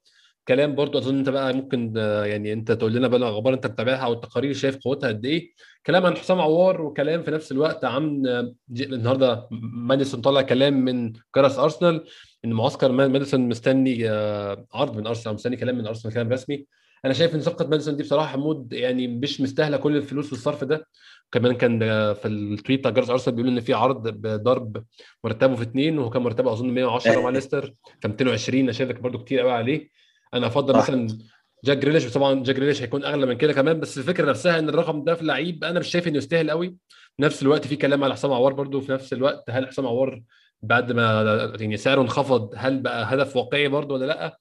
كلام 0.49 0.75
برضو 0.75 0.99
أظن 0.99 1.19
أنت 1.19 1.29
بقى 1.29 1.53
ممكن 1.55 1.95
آه، 1.97 2.25
يعني 2.25 2.53
أنت 2.53 2.73
تقول 2.73 2.93
لنا 2.95 3.09
بقى 3.09 3.19
الأخبار 3.19 3.55
أنت 3.55 3.67
متابعها 3.67 3.97
أو 4.05 4.13
التقارير 4.13 4.53
شايف 4.55 4.77
قوتها 4.77 5.09
قد 5.09 5.25
إيه. 5.25 5.51
كلام 5.87 6.07
عن 6.07 6.17
حسام 6.17 6.41
عوار 6.41 6.83
وكلام 6.83 7.23
في 7.23 7.31
نفس 7.31 7.53
الوقت 7.53 7.85
عن 7.85 8.27
آه، 8.27 8.55
النهارده 8.81 9.49
ماديسون 9.73 10.21
طلع 10.21 10.43
كلام 10.43 10.85
من 10.85 11.13
جرس 11.37 11.59
أرسنال 11.59 12.05
إن 12.45 12.53
معسكر 12.53 12.93
ما- 12.93 13.09
ماديسون 13.09 13.41
مستني 13.41 14.11
آه، 14.11 14.67
عرض 14.75 14.97
من 14.97 15.07
أرسنال 15.07 15.35
مستني 15.35 15.57
كلام 15.57 15.79
من 15.79 15.87
أرسنال 15.87 16.15
كلام 16.15 16.33
رسمي. 16.33 16.67
أنا 17.05 17.13
شايف 17.13 17.35
إن 17.35 17.41
صفقة 17.41 17.67
ماديسون 17.67 17.97
دي 17.97 18.03
بصراحة 18.03 18.27
حمود 18.29 18.73
يعني 18.73 19.09
مش 19.09 19.41
مستاهلة 19.41 19.77
كل 19.77 19.97
الفلوس 19.97 20.33
والصرف 20.33 20.65
ده. 20.65 20.87
كمان 21.33 21.55
كان 21.55 21.83
آه، 21.83 22.13
في 22.13 22.29
التويت 22.29 22.81
بتاع 22.81 22.91
جرس 22.91 23.11
أرسنال 23.11 23.37
بيقول 23.37 23.51
إن 23.51 23.61
في 23.61 23.75
عرض 23.75 24.09
بضرب 24.09 24.85
مرتبه 25.25 25.55
في 25.57 25.63
اثنين 25.63 25.99
وهو 25.99 26.11
كان 26.11 26.23
مرتبه 26.23 26.53
أظن 26.53 26.71
110 26.71 27.21
مع 27.21 27.29
ليستر 27.31 27.73
ف 28.03 28.07
220 28.07 28.61
أنا 28.63 28.73
شايف 28.73 28.93
برده 29.01 29.19
كتير 29.19 29.41
قوي 29.41 29.53
عليه. 29.53 29.89
أنا 30.35 30.47
أفضل 30.47 30.75
صح. 30.75 30.79
مثلا 30.81 31.19
جاك 31.65 31.79
جريليش 31.79 32.13
طبعا 32.13 32.43
جاك 32.43 32.57
جريليش 32.57 32.83
هيكون 32.83 33.05
أغلى 33.05 33.27
من 33.27 33.35
كده 33.37 33.53
كمان 33.53 33.81
بس 33.81 33.99
الفكرة 33.99 34.31
نفسها 34.31 34.59
إن 34.59 34.69
الرقم 34.69 35.05
ده 35.05 35.15
في 35.15 35.25
لعيب 35.25 35.65
أنا 35.65 35.81
مش 35.81 35.89
شايف 35.89 36.09
إنه 36.09 36.17
يستاهل 36.17 36.51
قوي. 36.51 36.77
نفس 37.21 37.43
الوقت 37.43 37.67
في 37.67 37.77
كلام 37.77 38.05
على 38.05 38.13
حسام 38.15 38.33
عوار 38.33 38.53
برضو 38.53 38.81
في 38.81 38.93
نفس 38.93 39.13
الوقت 39.13 39.45
هل 39.51 39.67
حسام 39.69 39.87
عوار 39.87 40.23
بعد 40.63 40.93
ما 40.93 41.23
يعني 41.61 41.77
سعره 41.77 42.01
انخفض 42.03 42.55
هل 42.57 42.81
بقى 42.81 43.15
هدف 43.15 43.37
واقعي 43.37 43.69
برضو 43.69 43.95
ولا 43.95 44.05
لأ؟ 44.05 44.39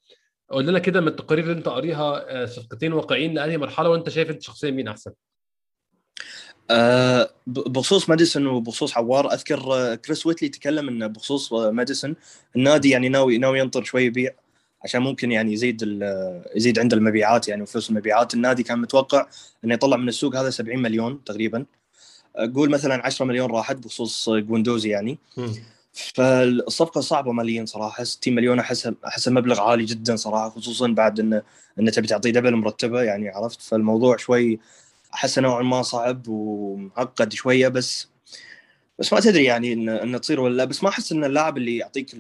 قول 0.50 0.68
لنا 0.68 0.80
كده 0.80 1.02
من 1.02 1.08
التقارير 1.08 1.44
اللي 1.46 1.58
أنت 1.58 1.68
قاريها 1.70 2.46
صفقتين 2.46 2.94
واقعيين 2.94 3.34
لأنهي 3.34 3.58
مرحلة 3.58 3.90
وأنت 3.90 4.10
شايف 4.10 4.30
أنت 4.30 4.42
شخصيا 4.42 4.72
مين 4.72 4.88
أحسن؟ 4.88 5.12
أه 6.72 7.30
بخصوص 7.48 8.10
ماديسون 8.10 8.48
وبخصوص 8.48 8.98
عوار 8.98 9.34
أذكر 9.34 9.96
كريس 9.96 10.26
ويتلي 10.26 10.50
تكلم 10.50 10.88
إنه 10.88 11.08
بخصوص 11.08 11.54
ماديسون 11.54 12.16
النادي 12.56 12.90
يعني 12.90 13.10
ناوي 13.10 13.38
ناوي 13.38 13.60
ينطر 13.60 13.84
شوي 13.84 14.04
يبيع 14.04 14.32
عشان 14.84 15.02
ممكن 15.02 15.32
يعني 15.32 15.54
يزيد 15.54 16.04
يزيد 16.56 16.80
عنده 16.80 16.98
المبيعات 16.98 17.48
يعني 17.48 17.62
وفلوس 17.62 17.90
المبيعات. 17.90 18.34
النادي 18.34 18.64
كان 18.64 18.80
متوقع 18.80 19.28
إنه 19.66 19.74
يطلع 19.74 19.98
من 19.98 20.08
السوق 20.10 20.36
هذا 20.36 20.50
70 20.50 20.80
مليون 20.80 21.24
تقريبا. 21.24 21.66
قول 22.56 22.70
مثلا 22.70 23.06
10 23.06 23.26
مليون 23.26 23.52
راحت 23.52 23.76
بخصوص 23.76 24.30
جوندوزي 24.30 24.90
يعني. 24.90 25.20
فالصفقة 25.94 27.02
صعبة 27.02 27.32
ماليا 27.32 27.66
صراحة. 27.66 28.04
60 28.04 28.36
مليون 28.36 28.60
احسها 28.60 28.94
احسها 29.08 29.34
مبلغ 29.34 29.62
عالي 29.62 29.86
جدا 29.86 30.16
صراحة 30.16 30.50
خصوصا 30.50 30.88
بعد 30.88 31.20
انه 31.20 31.42
انه 31.80 31.92
تبي 31.92 32.08
تعطيه 32.08 32.32
دبل 32.32 32.56
مرتبة 32.56 33.02
يعني 33.02 33.30
عرفت؟ 33.30 33.62
فالموضوع 33.62 34.18
شوي 34.18 34.60
احسه 35.18 35.42
نوعا 35.42 35.64
ما 35.64 35.82
صعب 35.82 36.28
ومعقد 36.28 37.34
شوية 37.34 37.68
بس 37.68 38.08
بس 39.00 39.14
ما 39.14 39.20
تدري 39.20 39.44
يعني 39.44 39.74
إن 39.74 39.90
إن 39.90 40.22
تصير 40.22 40.40
ولا 40.40 40.58
لا. 40.58 40.66
بس 40.66 40.84
ما 40.84 40.90
أحس 40.90 41.12
إن 41.12 41.24
اللاعب 41.26 41.58
اللي 41.58 41.78
يعطيك 41.78 42.14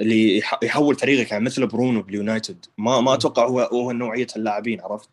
اللي 0.00 0.42
يحول 0.62 0.94
فريقك 0.96 1.30
يعني 1.30 1.44
مثل 1.44 1.66
برونو 1.66 2.02
باليونايتد. 2.02 2.66
ما 2.78 3.00
ما 3.00 3.14
أتوقع 3.14 3.46
هو 3.46 3.60
هو 3.60 3.92
نوعية 3.92 4.26
اللاعبين 4.36 4.80
عرفت؟ 4.80 5.08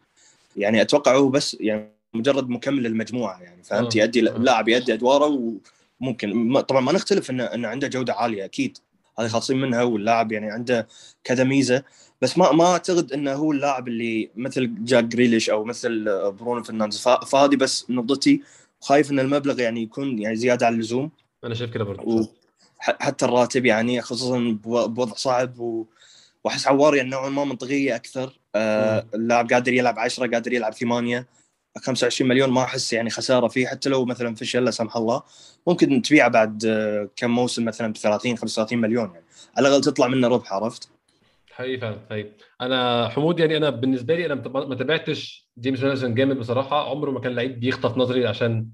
يعني 0.57 0.81
أتوقع 0.81 1.15
هو 1.15 1.29
بس 1.29 1.57
يعني 1.59 1.91
مجرد 2.13 2.49
مكمل 2.49 2.83
للمجموعه 2.83 3.41
يعني 3.41 3.63
فهمت؟ 3.63 3.95
يؤدي 3.95 4.19
اللاعب 4.19 4.67
يؤدي 4.69 4.93
أدواره 4.93 5.59
وممكن. 6.01 6.61
طبعا 6.61 6.81
ما 6.81 6.91
نختلف 6.91 7.29
انه 7.29 7.43
انه 7.43 7.67
عنده 7.67 7.87
جودة 7.87 8.13
عالية 8.13 8.45
أكيد. 8.45 8.77
هذه 9.19 9.27
خاصين 9.27 9.57
منها 9.61 9.83
واللاعب 9.83 10.31
يعني 10.31 10.51
عنده 10.51 10.87
كذا 11.23 11.43
ميزة. 11.43 11.83
بس 12.21 12.37
ما 12.37 12.51
ما 12.51 12.65
أعتقد 12.65 13.13
إنه 13.13 13.33
هو 13.33 13.51
اللاعب 13.51 13.87
اللي 13.87 14.29
مثل 14.35 14.75
جاك 14.83 15.03
جريليش 15.03 15.49
أو 15.49 15.63
مثل 15.63 16.05
برونو 16.31 16.63
فرنانديز. 16.63 17.07
فهذه 17.07 17.55
بس 17.55 17.85
نقطتي. 17.89 18.41
خايف 18.81 19.11
إن 19.11 19.19
المبلغ 19.19 19.59
يعني 19.59 19.81
يكون 19.81 20.19
يعني 20.19 20.35
زيادة 20.35 20.65
عن 20.65 20.73
اللزوم. 20.73 21.11
أنا 21.43 21.55
شايف 21.55 21.71
كده 21.71 21.83
برضه. 21.83 22.29
حتى 22.79 23.25
الراتب 23.25 23.65
يعني 23.65 24.01
خصوصا 24.01 24.57
بوضع 24.63 25.13
صعب 25.13 25.59
و... 25.59 25.85
وأحس 26.43 26.67
عوار 26.67 26.95
يعني 26.95 27.09
نوعا 27.09 27.29
ما 27.29 27.43
منطقية 27.43 27.95
أكثر. 27.95 28.39
آه 28.55 29.05
اللاعب 29.15 29.53
قادر 29.53 29.73
يلعب 29.73 29.99
10 29.99 30.27
قادر 30.27 30.53
يلعب 30.53 30.73
8 30.73 31.27
25 31.77 32.29
مليون 32.29 32.49
ما 32.49 32.63
أحس 32.63 32.93
يعني 32.93 33.09
خسارة 33.09 33.47
فيه. 33.47 33.67
حتى 33.67 33.89
لو 33.89 34.05
مثلا 34.05 34.35
فشل 34.35 34.65
لا 34.65 34.71
سمح 34.71 34.97
الله. 34.97 35.23
ممكن 35.67 36.01
تبيعه 36.01 36.27
بعد 36.27 36.65
كم 37.15 37.31
موسم 37.31 37.65
مثلا 37.65 37.93
ب 37.93 37.97
30 37.97 38.37
35 38.37 38.79
مليون 38.79 39.11
يعني. 39.13 39.25
على 39.57 39.67
الأقل 39.67 39.81
تطلع 39.81 40.07
منه 40.07 40.27
ربح 40.27 40.53
عرفت؟ 40.53 40.89
حقيقي 41.51 41.77
فعلا 41.77 41.97
حقيقي. 42.09 42.29
أنا 42.61 43.09
حمود 43.09 43.39
يعني 43.39 43.57
أنا 43.57 43.69
بالنسبة 43.69 44.15
لي 44.15 44.25
أنا 44.25 44.35
ما 44.45 44.75
تابعتش 44.75 45.49
جيمس 45.59 45.83
ماديسون 45.83 46.15
جامد 46.15 46.37
بصراحة. 46.37 46.89
عمره 46.89 47.11
ما 47.11 47.19
كان 47.19 47.35
لعيب 47.35 47.59
بيخطف 47.59 47.97
نظري 47.97 48.27
عشان 48.27 48.67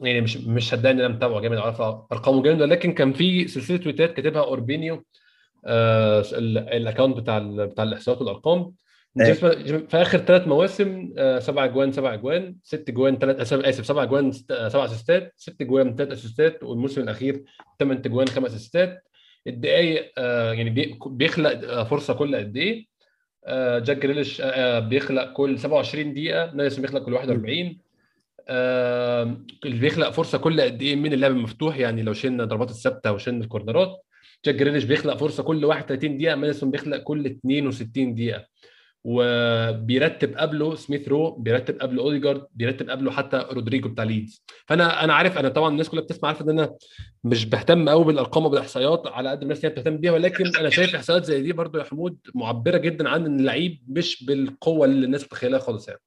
يعني 0.00 0.20
مش 0.20 0.36
مش 0.36 0.74
هتضايقني 0.74 1.06
أنا 1.06 1.14
متابعه 1.14 1.40
جامد 1.40 1.58
عارف 1.58 1.80
أرقامه 1.80 2.42
جامد. 2.42 2.62
ولكن 2.62 2.92
كان 2.92 3.12
في 3.12 3.48
سلسلة 3.48 3.76
تويتات 3.76 4.12
كاتبها 4.14 4.42
أوربينيو 4.42 5.04
آه 5.66 6.24
ال 6.76 6.81
account 6.81 7.16
بتاع 7.16 7.38
بتاع 7.38 7.84
الإحصاءات 7.84 8.20
والأرقام. 8.20 8.72
في 9.18 9.88
آخر 9.94 10.18
ثلاث 10.18 10.48
مواسم 10.48 11.12
سبع 11.38 11.64
اجوان 11.64 11.92
سبع 11.92 12.14
اجوان 12.14 12.56
ست 12.62 12.88
اجوان 12.88 13.18
ثلاث 13.18 13.52
آسف 13.52 13.86
سبع 13.86 14.02
اجوان 14.02 14.32
سبع 14.32 14.84
assist 14.84 15.25
ات 15.25 15.32
ست 15.36 15.60
اجوان 15.60 15.96
ثلاث 15.96 16.12
assist 16.12 16.55
ات 16.55 16.62
والموسم 16.62 17.00
الأخير 17.00 17.44
ثمان 17.78 18.02
اجوان 18.06 18.28
خمس 18.28 18.50
assist 18.50 18.89
ات. 18.89 19.02
الدقايق 19.46 20.12
يعني 20.54 20.94
بيخلق 21.06 21.82
فرصة 21.82 22.14
كل 22.14 22.36
قد 22.36 22.56
إيه؟ 22.56 22.86
جاك 23.78 23.96
جريليش 23.96 24.42
بيخلق 24.88 25.32
كل 25.32 25.58
27 25.58 26.14
دقيقة 26.14 26.52
ماديسون 26.54 26.82
بيخلق 26.82 27.04
كل 27.04 27.12
41 27.12 27.78
اللي 28.48 29.80
بيخلق 29.80 30.10
فرصة 30.10 30.38
كل 30.38 30.60
قد 30.60 30.82
إيه؟ 30.82 30.96
من 30.96 31.12
اللعب 31.12 31.30
المفتوح؟ 31.30 31.78
يعني 31.78 32.02
لو 32.02 32.12
شلنا 32.12 32.44
ضربات 32.44 32.70
الثابتة 32.70 33.12
وشلنا 33.12 33.44
ال 33.44 33.50
corner 33.50 33.89
ات. 33.89 34.02
جاك 34.44 34.54
جريليش 34.54 34.84
بيخلق 34.84 35.16
فرصة 35.16 35.42
كل 35.42 35.64
31 35.64 36.16
دقيقة 36.16 36.34
ماديسون 36.34 36.70
بيخلق 36.70 36.96
كل 36.96 37.26
62 37.26 38.14
دقيقة. 38.14 38.44
وبيرتب 39.04 40.36
قبله 40.36 40.74
سميث 40.74 41.08
رو 41.08 41.30
بيرتب 41.30 41.78
قبله 41.80 42.02
أوديجارد 42.02 42.46
بيرتب 42.54 42.90
قبله 42.90 43.10
حتى 43.10 43.46
رودريجو 43.52 43.88
بتاع 43.88 44.04
ليدز. 44.04 44.44
فأنا 44.66 45.04
أنا 45.04 45.14
عارف 45.14 45.38
أنا 45.38 45.48
طبعا 45.48 45.68
الناس 45.68 45.88
كلها 45.88 46.02
بتسمع 46.02 46.28
عارفة 46.28 46.44
إن 46.44 46.50
أنا 46.50 46.74
مش 47.24 47.46
بهتم 47.46 47.88
قوي 47.88 48.04
بالأرقام 48.04 48.46
وبالإحصائيات 48.46 49.02
على 49.06 49.30
قد 49.30 49.42
الناس 49.42 49.58
اللي 49.58 49.70
بتهتم 49.70 49.96
بيها 49.96 50.12
ولكن 50.12 50.44
أنا 50.60 50.70
شايف 50.70 50.94
إحصائيات 50.94 51.24
زي 51.24 51.42
دي 51.42 51.52
برضو 51.52 51.78
يا 51.78 51.84
حمود 51.84 52.18
معبرة 52.34 52.78
جدا 52.78 53.08
عن 53.08 53.26
إن 53.26 53.40
اللعيب 53.40 53.82
مش 53.88 54.24
بالقوة 54.24 54.86
اللي 54.86 55.06
الناس 55.06 55.24
متخيلها 55.24 55.58
خالص 55.58 55.88
يعني. 55.88 56.00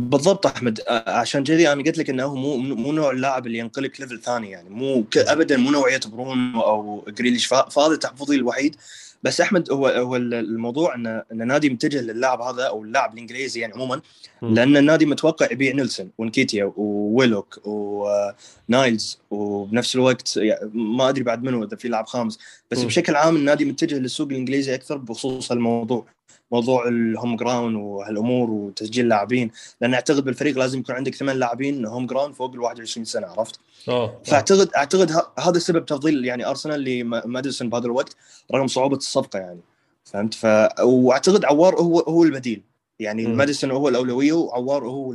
بالضبط 0.00 0.46
أحمد 0.46 0.80
عشان 0.88 1.44
كذي 1.44 1.72
أنا 1.72 1.82
قلت 1.82 1.98
لك 1.98 2.10
إنه 2.10 2.34
مو 2.34 2.56
مو 2.56 2.92
نوع 2.92 3.10
اللاعب 3.10 3.46
اللي 3.46 3.58
ينقلك 3.58 4.00
level 4.00 4.20
ثاني 4.20 4.50
يعني 4.50 4.70
مو 4.70 5.04
ابدا 5.16 5.56
مو 5.56 5.70
نوعية 5.70 6.00
برونو 6.06 6.60
أو 6.60 7.04
جريليش 7.08 7.46
فهذا 7.46 7.96
تحفظي 7.96 8.36
الوحيد. 8.36 8.76
بس 9.22 9.40
أحمد 9.40 9.72
هو 9.72 9.86
هو 9.86 10.16
الموضوع 10.16 10.94
إن 10.94 11.06
إن 11.06 11.42
النادي 11.42 11.70
متجه 11.70 12.00
للاعب 12.00 12.40
هذا 12.40 12.62
أو 12.62 12.82
اللاعب 12.82 13.14
الإنجليزي 13.14 13.60
يعني 13.60 13.72
عموما 13.72 14.00
لأن 14.42 14.76
النادي 14.76 15.06
متوقع 15.06 15.48
يبيع 15.52 15.74
نيلسون 15.74 16.10
ونكيتيا 16.18 16.72
وويلوك 16.76 17.60
ونايلز 17.64 19.18
وبنفس 19.30 19.94
الوقت 19.94 20.36
يعني 20.36 20.70
ما 20.74 21.08
أدري 21.08 21.24
بعد 21.24 21.42
منو 21.42 21.64
إذا 21.64 21.76
في 21.76 21.88
لاعب 21.88 22.06
خامس. 22.06 22.38
بس 22.70 22.78
م. 22.78 22.86
بشكل 22.86 23.14
عام 23.16 23.36
النادي 23.36 23.64
متجه 23.64 23.98
للسوق 23.98 24.28
الإنجليزي 24.28 24.74
أكثر 24.74 24.96
بخصوص 24.96 25.52
الموضوع 25.52 26.06
موضوع 26.52 26.88
ال 26.88 26.98
home 26.98 27.36
grown 27.36 27.76
وهالأمور 27.76 28.50
وتسجيل 28.50 29.08
لاعبين 29.08 29.50
لأن 29.80 29.94
أعتقد 29.94 30.24
بالفريق 30.24 30.58
لازم 30.58 30.78
يكون 30.80 30.94
عندك 30.94 31.14
ثمان 31.14 31.36
لاعبين 31.36 31.86
home 31.86 32.06
grown 32.06 32.34
فوق 32.34 32.52
ال 32.54 32.60
21 32.60 33.04
سنة 33.04 33.26
عرفت؟ 33.26 33.60
آه 33.88 34.20
فأعتقد 34.24 34.68
أعتقد 34.76 35.12
هذا 35.38 35.58
سبب 35.58 35.86
تفضيل 35.86 36.24
يعني 36.24 36.46
أرسنال 36.46 36.84
لماديسون 36.84 37.68
بهذا 37.68 37.86
الوقت 37.86 38.16
رغم 38.54 38.66
صعوبة 38.66 38.96
الصفقة 38.96 39.38
يعني 39.38 39.60
فهمت؟ 40.04 40.34
ف 40.34 40.46
وأعتقد 40.82 41.44
عوار 41.44 41.74
هو 41.74 42.00
هو 42.00 42.24
البديل. 42.24 42.62
يعني 42.98 43.26
ماديسون 43.26 43.70
هو 43.70 43.88
الأولوية 43.88 44.32
وعوار 44.32 44.88
هو 44.88 45.14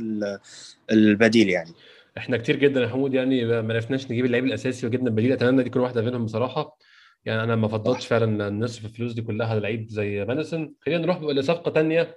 البديل 0.90 1.48
يعني. 1.48 1.70
إحنا 2.18 2.36
كتير 2.36 2.56
جدا 2.56 2.80
يا 2.80 2.88
حمود 2.88 3.14
يعني 3.14 3.62
ما 3.62 3.74
عرفناش 3.74 4.10
نجيب 4.10 4.24
اللعيب 4.24 4.44
الأساسي 4.44 4.86
وجبنا 4.86 5.08
البديل 5.08 5.32
أتمنى 5.32 5.62
دي 5.62 5.70
تكون 5.70 5.82
واحدة 5.82 6.02
منهم 6.02 6.24
بصراحة. 6.24 6.78
يعني 7.26 7.42
أنا 7.42 7.56
ما 7.56 7.68
فضلتش 7.68 8.06
فعلا 8.06 8.50
نصرف 8.50 8.84
الفلوس 8.84 9.12
دي 9.12 9.22
كلها 9.22 9.46
على 9.46 9.60
لعيب 9.60 9.88
زي 9.88 10.24
مانسون 10.24 10.74
خلينا 10.80 11.00
نروح 11.02 11.22
لصفقة 11.22 11.70
ثانية 11.72 12.16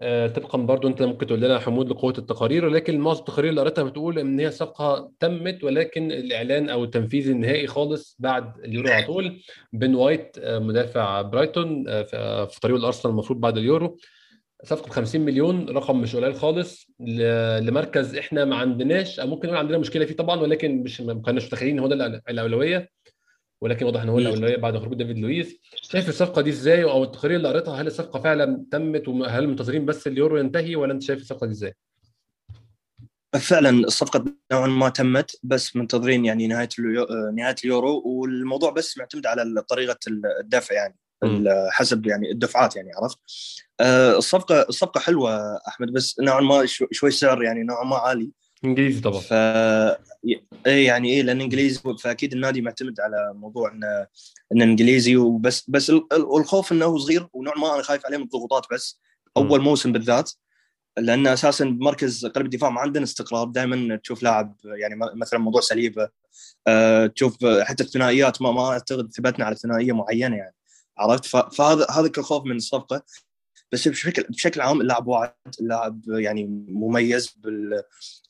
آه 0.00 0.26
طبقا 0.28 0.58
برضو 0.58 0.88
أنت 0.88 1.02
ممكن 1.02 1.26
تقول 1.26 1.40
لنا 1.40 1.58
حمود 1.58 1.88
لقوة 1.90 2.14
التقارير 2.18 2.64
ولكن 2.64 2.98
معظم 3.00 3.20
التقارير 3.20 3.50
اللي 3.50 3.60
قريتها 3.60 3.84
بتقول 3.84 4.18
إن 4.18 4.40
هي 4.40 4.50
صفقة 4.50 5.12
تمت 5.20 5.64
ولكن 5.64 6.12
الإعلان 6.12 6.68
أو 6.68 6.84
التنفيذ 6.84 7.30
النهائي 7.30 7.66
خالص 7.66 8.16
بعد 8.18 8.58
اليورو 8.64 8.88
على 8.92 9.06
طول. 9.06 9.42
بن 9.72 9.94
وايت 9.94 10.36
آه 10.38 10.58
مدافع 10.58 11.22
برايتون 11.22 11.84
آه 11.88 12.44
في 12.44 12.60
طريقه 12.60 12.76
الأرسنال 12.76 13.12
المفروض 13.12 13.40
بعد 13.40 13.56
اليورو. 13.58 13.96
صفقة 14.64 14.90
50 14.90 15.20
مليون 15.20 15.68
رقم 15.68 16.00
مش 16.00 16.16
قليل 16.16 16.34
خالص. 16.34 16.86
لمركز 17.60 18.16
إحنا 18.16 18.44
ما 18.44 18.56
عندناش 18.56 19.20
أو 19.20 19.26
ممكن 19.26 19.48
نقول 19.48 19.58
عندنا 19.58 19.78
مشكلة 19.78 20.04
فيه 20.04 20.14
طبعا 20.16 20.40
ولكن 20.40 20.82
مش 20.82 21.00
ما 21.00 21.14
كناش 21.14 21.46
متخيلين 21.46 21.78
هو 21.78 21.86
ده 21.86 22.22
الأولوية. 22.28 22.88
ولكن 23.62 23.86
واضح 23.86 24.02
إن 24.02 24.08
هو 24.08 24.18
الاولويه 24.18 24.56
بعد 24.56 24.78
خروج 24.78 24.94
ديفيد 24.94 25.18
لويس. 25.18 25.56
شايف 25.82 26.08
الصفقة 26.08 26.42
دي 26.42 26.50
إزاي؟ 26.50 26.84
أو 26.84 27.04
التقارير 27.04 27.36
اللي 27.36 27.48
قريتها 27.48 27.82
هل 27.82 27.86
الصفقة 27.86 28.20
فعلا 28.20 28.64
تمت؟ 28.70 29.08
وهل 29.08 29.48
منتظرين 29.48 29.84
بس 29.84 30.06
اليورو 30.06 30.36
ينتهي؟ 30.36 30.76
ولا 30.76 30.92
أنت 30.92 31.02
شايف 31.02 31.20
الصفقة 31.20 31.46
دي 31.46 31.52
إزاي؟ 31.52 31.74
فعلا 33.40 33.70
الصفقة 33.70 34.24
نوعا 34.52 34.66
ما 34.66 34.88
تمت 34.88 35.36
بس 35.42 35.76
منتظرين 35.76 36.24
يعني 36.24 36.46
نهاية 36.46 36.68
نهاية 37.34 37.54
اليورو. 37.64 38.02
والموضوع 38.04 38.70
بس 38.70 38.98
معتمد 38.98 39.26
على 39.26 39.62
طريقة 39.68 39.98
الدفع 40.40 40.74
يعني 40.74 40.96
حسب 41.70 42.06
يعني 42.06 42.30
الدفعات 42.30 42.76
يعني 42.76 42.90
عرفت؟ 42.92 43.18
الصفقه 44.16 44.62
الصفقة 44.68 45.00
حلوة 45.00 45.56
أحمد 45.68 45.92
بس 45.92 46.20
نوعا 46.20 46.40
ما 46.40 46.66
شوي 46.66 47.10
سعر 47.10 47.42
يعني 47.42 47.62
نوعا 47.62 47.84
ما 47.84 47.96
عالي. 47.96 48.30
إنجليزي 48.64 49.00
طبعا. 49.00 49.20
ف 49.20 49.32
اي 50.66 50.84
يعني 50.84 51.08
إيه 51.08 51.22
لأن 51.22 51.40
إنجليزي 51.40 51.80
فأكيد 52.02 52.32
النادي 52.32 52.60
معتمد 52.60 53.00
على 53.00 53.32
موضوع 53.34 53.72
انه 53.72 54.06
انه 54.52 54.64
إنجليزي 54.64 55.16
وبس 55.16 55.70
بس 55.70 55.90
والخوف 56.12 56.72
إنه 56.72 56.98
صغير 56.98 57.28
ونوع 57.32 57.54
ما 57.58 57.74
أنا 57.74 57.82
خايف 57.82 58.06
عليه 58.06 58.16
من 58.16 58.24
الضغوطات 58.24 58.66
بس 58.72 59.00
أول. 59.36 59.60
موسم 59.60 59.92
بالذات 59.92 60.30
لأن 60.98 61.26
أساسا 61.26 61.64
بمركز 61.64 62.26
قلب 62.26 62.44
الدفاع 62.44 62.70
ما 62.70 62.80
عندنا 62.80 63.04
استقرار 63.04 63.46
دائما 63.46 63.96
تشوف 63.96 64.22
لاعب 64.22 64.56
يعني 64.64 64.94
مثلا 65.14 65.40
موضوع 65.40 65.60
سليبه 65.60 66.08
أه 66.66 67.06
تشوف 67.06 67.36
حتى 67.62 67.84
الثنائيات 67.84 68.42
ما 68.42 68.52
ما 68.52 68.70
أعتقد 68.70 69.12
ثبتنا 69.12 69.44
على 69.44 69.56
ثنائية 69.56 69.92
معينة 69.92 70.36
يعني 70.36 70.54
عرفت 70.98 71.24
فهذا 71.26 71.86
هذا 71.90 72.08
كخوف 72.08 72.44
من 72.44 72.56
الصفقة 72.56 73.02
بس 73.72 73.88
بشكل 73.88 74.22
بشكل 74.22 74.60
عام 74.60 74.80
اللاعب 74.80 75.06
واعد 75.06 75.32
اللاعب 75.60 76.00
يعني 76.08 76.44
مميز 76.68 77.36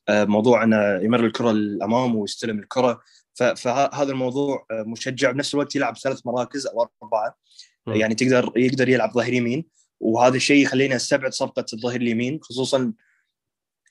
بالموضوع 0.09 0.65
أنه 0.65 1.05
يمر 1.05 1.27
الكرة 1.27 1.53
للأمام 1.53 2.17
ويستلم 2.17 2.59
الكرة. 2.59 3.01
فهذا 3.35 4.13
الموضوع 4.13 4.67
مشجع 4.73 5.31
بنفس 5.31 5.55
الوقت 5.55 5.77
يلعب 5.77 5.99
ثلاث 5.99 6.27
مراكز 6.27 6.67
أو 6.67 6.89
أربعة. 7.03 7.39
يعني 7.87 8.15
تقدر 8.15 8.53
يقدر 8.57 8.89
يلعب 8.89 9.13
ظهير 9.13 9.33
يمين. 9.33 9.67
وهذا 10.01 10.37
الشيء 10.37 10.63
يخلينا 10.63 10.95
نستبعد 10.95 11.33
صفقه 11.33 11.65
الظهير 11.73 12.01
اليمين 12.01 12.41
خصوصا 12.43 12.93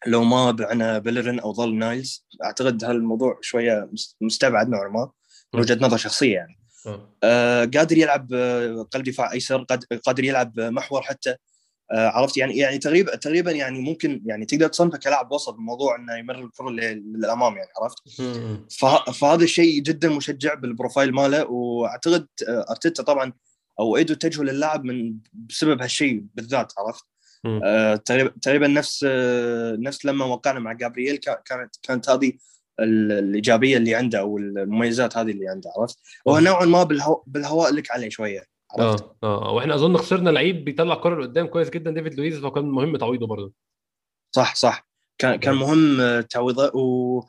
لو 0.08 0.24
ما 0.24 0.52
بعنا 0.52 1.00
بيلرين 1.00 1.40
أو 1.40 1.54
ظل 1.54 1.76
نايلز. 1.76 2.28
أعتقد 2.44 2.84
هالموضوع 2.84 3.40
شوية 3.42 3.90
مستبعد 4.22 4.70
نوعا 4.70 4.88
ما 4.88 5.12
من 5.54 5.60
وجهة 5.60 5.78
نظر 5.82 5.98
شخصية 5.98 6.34
يعني. 6.36 6.60
آه 7.24 7.66
قادر 7.66 7.98
يلعب 7.98 8.34
آه، 8.34 8.88
قلب 8.92 9.04
دفاع 9.04 9.32
أيسر 9.32 9.64
قادر 10.06 10.24
يلعب 10.24 10.60
محور 10.60 11.02
حتى. 11.02 11.30
آه 11.30 11.38
عرفت 11.94 12.38
يعني 12.38 12.58
يعني 12.58 12.78
تقريبا 12.78 13.16
تقريبا 13.16 13.52
يعني 13.52 13.82
ممكن 13.82 14.22
يعني 14.26 14.46
تقدر 14.46 14.68
تصنفه 14.68 14.98
كلاعب 14.98 15.32
وسط 15.32 15.54
بموضوع 15.54 15.96
إنه 15.96 16.18
يمر 16.18 16.40
الكرة 16.40 16.70
للأمام 16.70 17.56
يعني 17.58 17.70
عرفت؟ 17.82 17.98
فهذا 19.14 19.44
الشيء 19.44 19.82
جدا 19.82 20.10
مشجع 20.10 20.54
بال 20.54 20.67
profile 20.67 21.14
ماله 21.14 21.46
وأعتقد 21.46 22.28
آه، 22.48 22.66
أرتيتا 22.70 23.04
طبعا 23.04 23.34
أو 23.80 23.98
إيدو 23.98 24.14
اتجهوا 24.14 24.46
للاعب 24.46 24.84
من 24.84 25.16
بسبب 25.34 25.82
هالشيء 25.82 26.24
بالذات 26.36 26.74
عرفت؟ 26.78 27.06
آه 27.46 27.96
تقريبا 28.42 28.68
نفس 28.68 29.06
آه 29.08 29.76
نفس 29.80 30.06
لما 30.06 30.26
وقعنا 30.26 30.60
مع 30.60 30.74
جابرييل 30.74 31.16
كانت 31.16 31.76
كانت 31.84 32.10
هذه 32.10 32.34
الإيجابية 32.80 33.78
اللي 33.78 33.96
عنده 33.96 34.20
أو 34.20 34.38
المميزات 34.38 35.18
هذه 35.18 35.32
اللي 35.32 35.48
عنده 35.48 35.72
عرفت؟ 35.78 35.98
وهو 36.26 36.40
نوعا 36.40 36.66
ما 36.66 36.84
بالهو... 36.84 37.24
بالهواء 37.28 37.74
لك 37.74 37.92
عليه 37.92 38.10
شوية. 38.10 38.44
عرفت؟ 38.80 39.04
آه 39.24 39.46
آه 39.46 39.52
وإحنا 39.52 39.76
اظن 39.76 39.98
خسرنا 39.98 40.30
لعيب 40.30 40.66
بيطلع 40.66 40.96
كرة 40.96 41.22
لقدام 41.22 41.48
كويس 41.48 41.70
جدا 41.70 41.92
ديفيد 41.92 42.14
لويز 42.14 42.40
فكان 42.40 42.66
مهم 42.66 42.98
تعويضه 42.98 43.28
برضه. 43.28 43.54
صح 44.32 44.56
صح. 44.56 44.88
كان 45.18 45.36
كان 45.36 45.56
مهم 45.56 46.22
تعويضه 46.22 46.72
و 46.76 47.24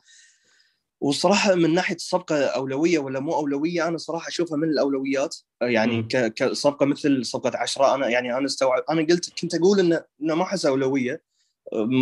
والصراحه 1.01 1.55
من 1.55 1.73
ناحية 1.73 1.95
الصفقة 1.95 2.45
أولوية 2.45 2.99
ولا 2.99 3.19
مو 3.19 3.35
أولوية 3.35 3.87
أنا 3.87 3.97
صراحة 3.97 4.27
أشوفها 4.27 4.57
من 4.57 4.69
الأولويات. 4.69 5.35
يعني 5.61 6.03
كصفقه 6.35 6.85
مثل 6.85 7.25
صفقة 7.25 7.51
عشرة 7.57 7.95
أنا 7.95 8.07
يعني 8.09 8.37
أنا 8.37 8.45
استوعب 8.45 8.83
أنا 8.89 9.01
قلت 9.01 9.41
كنت 9.41 9.55
أقول 9.55 9.79
انه 9.79 10.03
انه 10.21 10.35
ما 10.35 10.43
احس 10.43 10.65
أولوية 10.65 11.21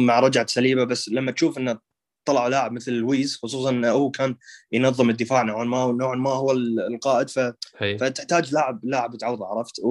مع 0.05 0.19
رجعه 0.19 0.45
سليبة 0.45 0.83
بس 0.83 1.09
لما 1.09 1.31
تشوف 1.31 1.57
انه 1.57 1.79
طلع 2.25 2.47
لاعب 2.47 2.71
مثل 2.71 2.91
لويز 2.91 3.39
خصوصا 3.43 3.69
إنه 3.69 3.89
هو 3.89 4.11
كان 4.11 4.35
ينظم 4.71 5.09
الدفاع 5.09 5.41
نوعا 5.41 5.63
ما 5.63 5.83
ونوعا 5.83 6.15
ما 6.15 6.29
هو 6.29 6.51
القائد. 6.51 7.29
ف... 7.29 7.39
فتحتاج 7.99 8.53
لاعب 8.53 8.79
لاعب 8.83 9.17
تعوضه 9.17 9.45
عرفت؟ 9.45 9.81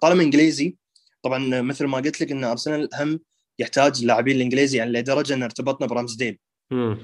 طالما 0.00 0.22
إنجليزي 0.22 0.76
طبعا 1.22 1.60
مثل 1.60 1.84
ما 1.84 1.98
قلت 1.98 2.20
لك 2.20 2.32
إن 2.32 2.44
أرسنال 2.44 2.88
هم 2.94 3.20
يحتاج 3.58 4.00
اللاعبين 4.00 4.36
الإنجليزي 4.36 4.78
يعني 4.78 4.92
لدرجة 4.92 5.34
إن 5.34 5.42
ارتبطنا 5.42 5.86
برامزديل 5.86 6.38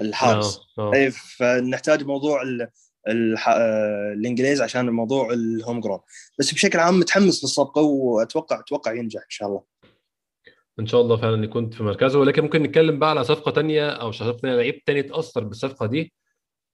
الحارس. 0.01 0.59
آه، 0.79 0.81
آه. 0.81 0.93
اي 0.93 1.11
فنحتاج 1.11 2.03
موضوع 2.03 2.41
ال 2.41 2.67
الح... 3.07 3.49
آه، 3.49 4.13
الإنجليز 4.13 4.61
عشان 4.61 4.87
الموضوع 4.87 5.33
الهوم 5.33 5.79
جرون. 5.79 5.99
بس 6.39 6.53
بشكل 6.53 6.79
عام 6.79 6.99
متحمس 6.99 7.43
للصفقة 7.43 7.81
وأتوقع 7.81 8.59
أتوقع 8.59 8.93
ينجح 8.93 9.21
إن 9.21 9.29
شاء 9.29 9.47
الله. 9.47 9.61
إن 10.79 10.85
شاء 10.85 11.01
الله 11.01 11.15
فعلا 11.15 11.43
يكون 11.43 11.69
في 11.69 11.83
مركزه. 11.83 12.19
ولكن 12.19 12.41
ممكن 12.43 12.63
نتكلم 12.63 12.99
بقى 12.99 13.09
على 13.09 13.23
صفقة 13.23 13.51
تانية 13.51 13.89
أو 13.89 14.11
صفقة 14.11 14.37
تانية 14.37 14.55
لعيب 14.55 14.83
تاني 14.85 14.99
اتأثر 14.99 15.43
بالصفقة 15.43 15.85
دي. 15.85 16.13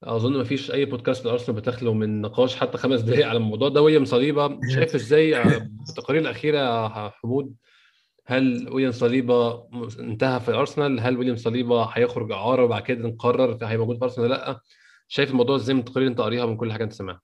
أظن 0.04 0.36
ما 0.36 0.44
فيش 0.44 0.70
اي 0.70 0.84
بودكاست 0.84 1.24
لارسنال 1.24 1.60
بتخلو 1.60 1.94
من 1.94 2.20
نقاش 2.20 2.56
حتى 2.56 2.78
خمس 2.78 3.00
دقائق 3.00 3.26
على 3.28 3.36
الموضوع 3.36 3.68
ده. 3.68 3.82
ويليام 3.82 4.04
صليبة 4.04 4.60
شايف 4.74 4.94
إزاي 5.00 5.42
بالتقارير 5.68 6.22
الأخيرة 6.22 6.88
حمود؟ 7.08 7.54
هل 8.26 8.68
ويليام 8.72 8.92
صليبة 8.92 9.68
انتهى 9.98 10.40
في 10.40 10.48
الارسنال 10.48 11.00
هل 11.00 11.18
ويليام 11.18 11.36
صليبة 11.36 11.84
هيخرج 11.84 12.32
إعارة 12.32 12.64
وبعد 12.64 12.82
كده 12.82 13.08
نقرر 13.08 13.52
هيبقى 13.52 13.76
موجود 13.78 13.98
في 13.98 14.04
أرسنال 14.04 14.30
لأ؟ 14.30 14.60
شايف 15.08 15.30
الموضوع 15.30 15.56
إزاي 15.56 15.74
من 15.74 15.80
التقارير 15.80 16.08
أنت 16.08 16.20
قاريها 16.20 16.46
من 16.46 16.56
كل 16.56 16.72
حاجة 16.72 16.84
أنت 16.84 16.92
سمعها 16.92 17.20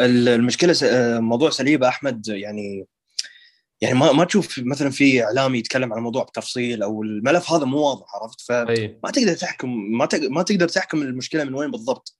المشكلة 0.00 0.74
موضوع 1.20 1.50
صليبة 1.50 1.88
أحمد 1.88 2.28
يعني 2.28 2.86
يعني 3.80 3.98
ما 3.98 4.12
ما 4.12 4.24
تشوف 4.24 4.58
مثلا 4.58 4.90
في 4.90 5.24
اعلامي 5.24 5.58
يتكلم 5.58 5.92
عن 5.92 5.98
الموضوع 5.98 6.22
بتفصيل 6.24 6.82
أو 6.82 7.02
الملف 7.02 7.52
هذا 7.52 7.64
مو 7.64 7.78
واضح 7.78 8.06
عرفت؟ 8.14 8.40
فما 8.40 9.10
تقدر 9.10 9.34
تحكم 9.34 9.68
ما 9.98 10.08
ما 10.30 10.42
تقدر 10.42 10.68
تحكم 10.68 11.02
المشكلة 11.02 11.44
من 11.44 11.54
وين 11.54 11.70
بالضبط 11.70 12.18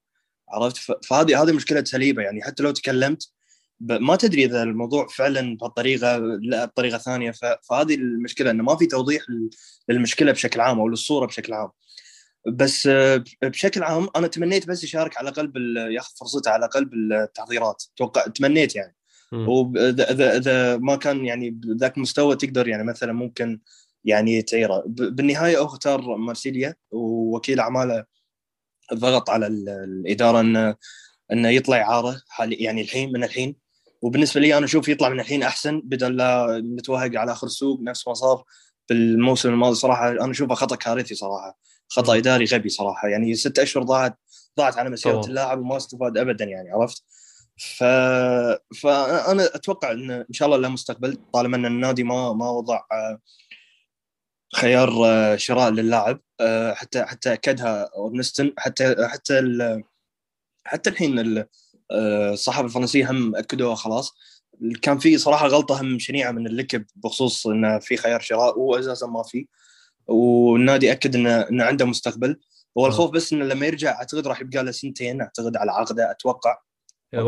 عرفت؟ 0.49 1.05
فهذه 1.07 1.43
هذه 1.43 1.53
مشكلة 1.53 1.85
سليبه 1.85 2.23
يعني. 2.23 2.43
حتى 2.43 2.63
لو 2.63 2.71
تكلمت 2.71 3.33
ما 3.81 4.17
تدري 4.17 4.45
إذا 4.45 4.63
الموضوع 4.63 5.07
فعلا 5.07 5.57
بهالطريقة 5.57 6.19
لا 6.19 6.65
بطريقة 6.65 6.99
ثانية. 6.99 7.33
فهذه 7.69 7.95
المشكلة 7.95 8.51
إنه 8.51 8.63
ما 8.63 8.77
في 8.77 8.87
توضيح 8.87 9.23
للمشكلة 9.89 10.33
بشكل 10.33 10.61
عام 10.61 10.81
أو 10.81 10.89
للصورة 10.89 11.27
بشكل 11.27 11.53
عام. 11.53 11.71
بس 12.49 12.89
بشكل 13.43 13.83
عام 13.83 14.09
أنا 14.17 14.27
تمنيت 14.27 14.69
بس 14.69 14.85
يشارك 14.85 15.17
على 15.19 15.31
قلب 15.31 15.57
ياخذ 15.97 16.17
فرصته 16.21 16.51
على 16.51 16.67
قلب 16.67 16.95
التحضيرات. 16.95 17.85
توقع 17.97 18.27
تمنيت 18.27 18.77
يعني. 18.77 18.98
واذا 19.33 20.37
اذا 20.37 20.77
ما 20.77 20.97
كان 20.97 21.25
يعني 21.25 21.51
بذاك 21.51 21.97
المستوى 21.97 22.37
تقدر 22.37 22.69
يعني 22.69 22.85
مثلا 22.85 23.13
ممكن 23.13 23.61
يعني 24.05 24.43
تعيره. 24.43 24.83
بالنهاية 24.87 25.59
هو 25.59 25.65
أختار 25.65 26.17
مارسيليا 26.17 26.75
ووكيل 26.91 27.61
أعماله 27.61 28.05
ضغط 28.95 29.31
على 29.31 29.47
الإدارة 29.47 30.41
انه 30.41 30.75
إنه 31.33 31.49
يطلع 31.49 31.77
اعاره 31.77 32.23
حالي 32.29 32.55
يعني 32.55 32.81
الحين 32.81 33.13
من 33.13 33.25
الحين. 33.25 33.57
وبالنسبة 34.03 34.41
لي 34.41 34.59
أنا 34.59 34.65
أشوف 34.65 34.89
يطلع 34.89 35.09
من 35.09 35.21
الحين 35.21 35.43
أحسن 35.43 35.81
بدل 35.85 36.17
لا 36.17 36.63
نتوهق 36.79 37.17
على 37.17 37.33
آخر 37.33 37.47
السوق 37.47 37.81
نفس 37.81 38.09
ما 38.09 38.15
صار 38.15 38.45
بالموسم 38.89 39.49
الماضي 39.49 39.75
صراحة. 39.75 40.11
أنا 40.11 40.31
أشوفه 40.31 40.55
خطأ 40.55 40.77
كارثي 40.77 41.15
صراحة 41.15 41.59
خطأ. 41.89 42.17
إداري 42.17 42.45
غبي 42.45 42.69
صراحة. 42.69 43.09
يعني 43.09 43.35
ست 43.35 43.59
أشهر 43.59 43.83
ضاعت 43.83 44.19
ضاعت 44.59 44.79
على 44.79 44.91
مسيرة 44.91 45.27
اللاعب 45.27 45.59
وما 45.59 45.77
استفاد 45.77 46.19
ابدا 46.19 46.45
يعني 46.45 46.71
عرفت؟ 46.71 47.05
ف... 47.59 47.85
فانا 48.83 49.55
أتوقع 49.55 49.93
إن 49.93 50.11
إن 50.11 50.33
شاء 50.33 50.47
الله 50.47 50.59
له 50.59 50.69
مستقبل 50.69 51.19
طالما 51.33 51.57
إن 51.57 51.67
النادي 51.67 52.03
ما 52.05 52.33
ما 52.33 52.51
وضع 52.51 52.81
آه، 52.93 53.21
خيار 54.57 54.91
آه، 55.07 55.37
شراء 55.37 55.71
للاعب 55.71 56.21
آه، 56.41 56.75
حتى 56.75 57.05
حتى 57.05 57.33
أكدها 57.33 57.91
أورنستن 57.97 58.53
حتى 58.59 59.09
حتى 59.09 59.39
ال... 59.39 59.83
حتى 60.65 60.91
الحين 60.91 61.45
الصحافة 61.93 62.67
الفرنسية 62.67 63.11
هم 63.11 63.37
أكدوها 63.37 63.75
خلاص. 63.75 64.15
كان 64.83 64.99
في 64.99 65.19
صراحة 65.19 65.47
غلطة 65.47 65.81
هم 65.81 65.99
شنيعة 65.99 66.31
من 66.33 66.47
اللكب 66.47 66.85
بخصوص 66.97 67.47
انه 67.47 67.79
في 67.79 67.97
خيار 67.97 68.21
شراء 68.21 68.59
واساسا 68.59 69.07
ما 69.07 69.23
في. 69.23 69.47
والنادي 70.09 70.93
أكد 70.93 71.15
انه 71.17 71.41
انه 71.41 71.65
عنده 71.65 71.85
مستقبل. 71.85 72.41
هو 72.79 72.87
الخوف 72.87 73.11
بس 73.11 73.33
انه 73.33 73.45
لما 73.45 73.67
يرجع 73.67 73.91
أعتقد 73.91 74.27
راح 74.27 74.41
يبقى 74.41 74.65
له 74.65 74.71
سنتين 74.71 75.21
أعتقد 75.21 75.57
على 75.57 75.73
عقده 75.73 76.11
أتوقع. 76.11 76.68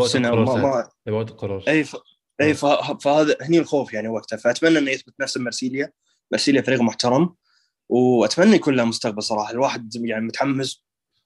سنة 0.00 0.30
ما 0.34 0.88
ما 1.06 1.12
وقت 1.12 1.30
القرار. 1.30 1.64
أي 1.68 1.84
ف... 1.84 1.96
أي 2.40 2.54
ف... 2.54 2.66
فهذا 3.00 3.36
هني 3.40 3.58
الخوف 3.58 3.92
يعني 3.92 4.08
وقتها. 4.08 4.36
فأتمنى 4.36 4.78
إنه 4.78 4.90
يثبت 4.90 5.14
نفسه 5.20 5.40
مرسيليا 5.40 5.92
مرسيليا 6.32 6.62
فريق 6.62 6.80
محترم. 6.80 7.34
وأتمنى 7.88 8.56
يكون 8.56 8.76
له 8.76 8.84
مستقبل 8.84 9.22
صراحة. 9.22 9.50
الواحد 9.50 9.94
يعني 9.94 10.26
متحمس 10.26 10.84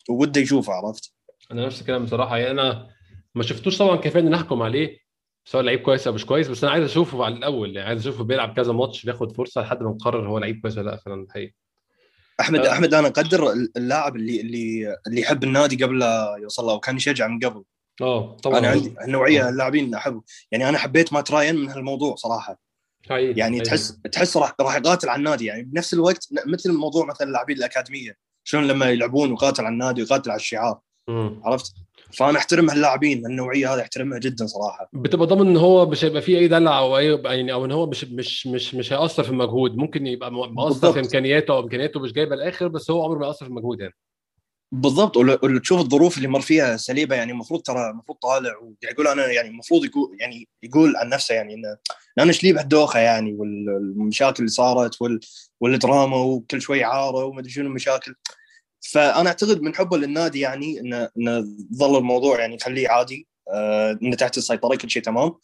ووده 0.08 0.40
يشوفه 0.40 0.72
عرفت؟ 0.72 1.12
أنا 1.52 1.66
نفس 1.66 1.80
الكلام 1.80 2.04
بصراحة. 2.04 2.38
يعني 2.38 2.50
أنا 2.50 2.90
ما 3.34 3.42
شفتوش 3.42 3.78
طبعا 3.78 3.96
كفايه 3.96 4.22
ان 4.22 4.30
نحكم 4.30 4.62
عليه 4.62 4.98
سواء 5.44 5.62
لعيب 5.62 5.80
كويس 5.80 6.06
أو 6.06 6.12
مش 6.12 6.26
كويس. 6.26 6.48
بس 6.48 6.64
أنا 6.64 6.72
عايز 6.72 6.84
أشوفه 6.84 7.24
على 7.24 7.34
الأول. 7.34 7.76
يعني 7.76 7.88
عايز 7.88 8.00
أشوفه 8.00 8.24
بيلعب 8.24 8.56
كذا 8.56 8.72
ماتش 8.72 9.04
بياخد 9.04 9.36
فرصة 9.36 9.60
لحد 9.60 9.82
ما 9.82 9.90
نقرر 9.90 10.28
هو 10.28 10.38
لعيب 10.38 10.60
كويس 10.60 10.78
ولا 10.78 10.90
لأ 10.90 10.96
فعلا 10.96 11.22
الحقيقة. 11.22 11.52
أحمد 12.40 12.66
أه. 12.66 12.72
أحمد 12.72 12.94
أنا 12.94 13.08
أقدر 13.08 13.52
اللاعب 13.76 14.16
اللي 14.16 14.40
اللي 14.40 14.96
اللي 15.06 15.20
يحب 15.20 15.44
النادي 15.44 15.84
قبل 15.84 15.98
لا 15.98 16.36
يوصل 16.42 16.64
له 16.64 16.72
وكان 16.72 16.96
يشجع 16.96 17.28
من 17.28 17.38
قبل. 17.38 17.64
آه 18.02 18.36
طبعا. 18.36 18.58
أنا 18.58 18.68
عندي 18.68 18.94
النوعية 19.04 19.48
اللاعبين 19.48 19.94
احبه 19.94 20.22
يعني 20.52 20.68
أنا 20.68 20.78
حبيت 20.78 21.12
مات 21.12 21.30
راين 21.30 21.56
من 21.56 21.68
هالموضوع 21.68 22.14
صراحة. 22.14 22.60
هاي. 23.10 23.32
يعني 23.36 23.56
هاي. 23.56 23.64
تحس 23.64 24.00
تحس 24.12 24.36
راح 24.36 24.54
راح 24.60 24.76
يقاتل 24.76 25.08
على 25.08 25.18
النادي. 25.18 25.44
يعني 25.44 25.62
بنفس 25.62 25.94
الوقت 25.94 26.28
مثل 26.46 26.72
موضوع 26.72 27.06
مثلا 27.06 27.26
اللاعبين 27.26 27.56
الأكاديمية. 27.56 28.16
شلون 28.44 28.66
لما 28.66 28.90
يلعبون 28.90 29.30
ويقاتل 29.30 29.64
على 29.64 29.72
النادي 29.72 30.02
ويقاتل 30.02 30.30
على 30.30 30.40
الشعار. 30.40 30.80
مم. 31.08 31.40
عرفت؟ 31.44 31.72
فأنا 32.12 32.38
أحترم 32.38 32.70
هاللاعبين. 32.70 33.26
النوعية 33.26 33.74
هذه 33.74 33.80
أحترمها 33.80 34.18
جدا 34.18 34.46
صراحة. 34.46 34.88
بتبقى 34.92 35.26
ضامن 35.26 35.46
إن 35.46 35.56
هو 35.56 35.86
مش 35.86 36.04
هيبقى 36.04 36.22
فيه 36.22 36.38
أي 36.38 36.48
دلع 36.48 36.78
أو 36.78 36.98
أي 36.98 37.20
يعني 37.24 37.52
أو 37.52 37.64
إن 37.64 37.72
هو 37.72 37.86
مش 37.86 38.04
مش 38.04 38.46
مش 38.46 38.74
مش 38.74 38.92
هيأثر 38.92 39.22
في 39.22 39.30
المجهود. 39.30 39.76
ممكن 39.76 40.06
يبقى 40.06 40.32
مؤثر 40.32 40.92
في 40.92 41.00
إمكانياته 41.00 41.54
أو 41.54 41.60
إمكانياته 41.60 42.00
مش 42.00 42.12
جايبة 42.12 42.34
الآخر 42.34 42.68
بس 42.68 42.90
هو 42.90 43.04
عمره 43.04 43.18
ما 43.18 43.26
يأثر 43.26 43.44
في 43.44 43.50
المجهود 43.50 43.80
يعني. 43.80 43.94
بالضبط. 44.74 45.16
ولا 45.16 45.58
تشوف 45.60 45.80
الظروف 45.80 46.16
اللي 46.16 46.28
مر 46.28 46.40
فيها 46.40 46.76
سليبة 46.76 47.16
يعني 47.16 47.32
المفروض 47.32 47.62
ترى 47.62 47.90
المفروض 47.90 48.18
طالع 48.18 48.56
ويقول 48.56 49.08
أنا 49.08 49.26
يعني 49.26 49.48
المفروض 49.48 49.84
يقول 49.84 50.16
يعني 50.20 50.48
يقول 50.62 50.96
عن 50.96 51.08
نفسه 51.08 51.34
يعني 51.34 51.54
إنه 51.54 51.76
أنا 52.18 52.32
شليب 52.32 52.58
هالدوخة 52.58 52.98
يعني 53.00 53.34
والمشاكل 53.34 54.36
اللي 54.38 54.50
صارت 54.50 55.02
وال 55.02 55.20
والدراما 55.60 56.16
وكل 56.16 56.62
شوي 56.62 56.84
عارة 56.84 57.24
وما 57.24 57.40
أدري 57.40 57.50
شنو 57.50 57.66
المشاكل. 57.66 58.14
فأنا 58.80 59.28
أعتقد 59.28 59.62
من 59.62 59.74
حبه 59.74 59.96
للنادي 59.96 60.40
يعني 60.40 60.80
انه 60.80 61.08
إنه 61.18 61.44
ظل 61.74 61.98
الموضوع 61.98 62.40
يعني 62.40 62.54
يخليه 62.54 62.88
عادي. 62.88 63.28
آه 63.52 63.98
إنه 64.02 64.16
تحت 64.16 64.38
السيطرة 64.38 64.76
كل 64.76 64.90
شيء 64.90 65.02
تمام. 65.02 65.34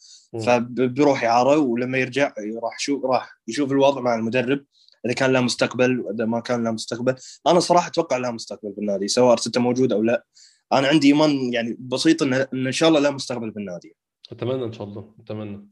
فبيروح 0.45 1.23
اعاره 1.23 1.57
ولما 1.57 1.97
يرجع 1.97 2.33
راح 2.63 2.75
يشوف 2.79 3.05
راح 3.05 3.41
يشوف 3.47 3.71
الوضع 3.71 4.01
مع 4.01 4.15
المدرب. 4.15 4.65
إذا 5.05 5.13
كان 5.13 5.33
له 5.33 5.41
مستقبل 5.41 5.99
وإذا 5.99 6.25
ما 6.25 6.39
كان 6.39 6.63
له 6.63 6.71
مستقبل. 6.71 7.15
أنا 7.47 7.59
صراحة 7.59 7.87
أتوقع 7.87 8.17
له 8.17 8.31
مستقبل 8.31 8.71
بالنادي 8.77 9.07
سواء 9.07 9.31
أرتيتا 9.31 9.59
موجود 9.59 9.93
أو 9.93 10.03
لا. 10.03 10.25
أنا 10.73 10.87
عندي 10.87 11.07
إيمان 11.07 11.53
يعني 11.53 11.77
بسيط 11.79 12.23
ان 12.23 12.33
إن 12.33 12.71
شاء 12.71 12.89
الله 12.89 12.99
له 12.99 13.11
مستقبل 13.11 13.51
بالنادي. 13.51 13.95
أتمنى 14.31 14.65
إن 14.65 14.73
شاء 14.73 14.87
الله 14.87 15.15
أتمنى. 15.19 15.67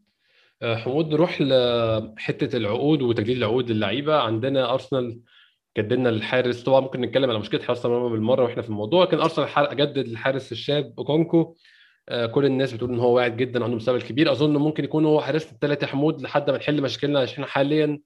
آه، 0.62 0.76
حمود 0.76 1.08
نروح 1.08 1.42
لحته 1.42 2.58
العقود 2.58 3.02
وتجديد 3.02 3.38
العقود 3.38 3.72
للعيبة. 3.72 4.16
عندنا 4.16 4.74
أرسنال 4.74 5.20
جددنا 5.78 6.10
الحارس 6.10 6.64
طبعا 6.64 6.80
ممكن 6.80 7.02
نتكلم 7.02 7.30
على 7.30 7.40
مشكلة 7.40 7.64
حراسه 7.64 7.88
المرمى 7.90 8.10
بالمرة 8.10 8.44
وإحنا 8.44 8.62
في 8.62 8.70
الموضوع 8.70 9.04
لكن 9.04 9.20
أرسنال 9.20 9.76
جدد 9.76 9.98
الحارس 9.98 10.52
الشاب 10.52 10.94
أوكونكو. 10.98 11.56
آه، 12.10 12.26
كل 12.26 12.46
الناس 12.46 12.74
بتقول 12.74 12.90
إن 12.90 13.00
هو 13.00 13.16
واعد 13.16 13.38
جدا 13.38 13.64
عنده 13.64 13.76
مستقبل 13.76 14.02
كبير. 14.02 14.32
أظن 14.32 14.58
ممكن 14.58 14.84
يكون 14.84 15.06
هو 15.06 15.22
حارسنا 15.22 15.52
الثالث 15.52 15.84
يا 15.84 15.88
حمود 15.88 16.22
لحد 16.22 16.50
ما 16.50 16.58
نحل 16.58 16.82
مشاكلنا 16.82 17.20
عشان 17.20 17.46
حاليا 17.46 18.00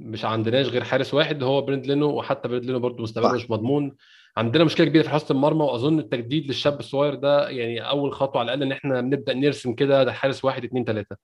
مش 0.00 0.24
عندناش 0.24 0.66
غير 0.66 0.84
حارس 0.84 1.14
واحد 1.14 1.42
هو 1.42 1.62
بيرند 1.62 1.86
لينو 1.86 2.06
وحتى 2.10 2.48
بيرند 2.48 2.64
لينو 2.64 2.78
برضه 2.78 3.02
مستقبله 3.02 3.28
صح. 3.30 3.34
مش 3.44 3.50
مضمون. 3.50 3.96
عندنا 4.36 4.64
مشكلة 4.64 4.86
كبيرة 4.86 5.02
في 5.02 5.10
حراسه 5.10 5.32
المرمى 5.32 5.64
وأظن 5.64 5.98
التجديد 5.98 6.46
للشاب 6.46 6.80
الصغير 6.80 7.14
ده 7.14 7.48
يعني 7.48 7.88
أول 7.88 8.12
خطوة 8.12 8.40
على 8.40 8.54
الأقل 8.54 8.62
إن 8.62 8.72
إحنا 8.72 9.00
بنبدا 9.00 9.34
نرسم 9.34 9.74
كده 9.74 10.04
ده 10.04 10.12
حارس 10.12 10.44
واحد 10.44 10.64
اثنين 10.64 10.84
ثلاثة 10.84 11.16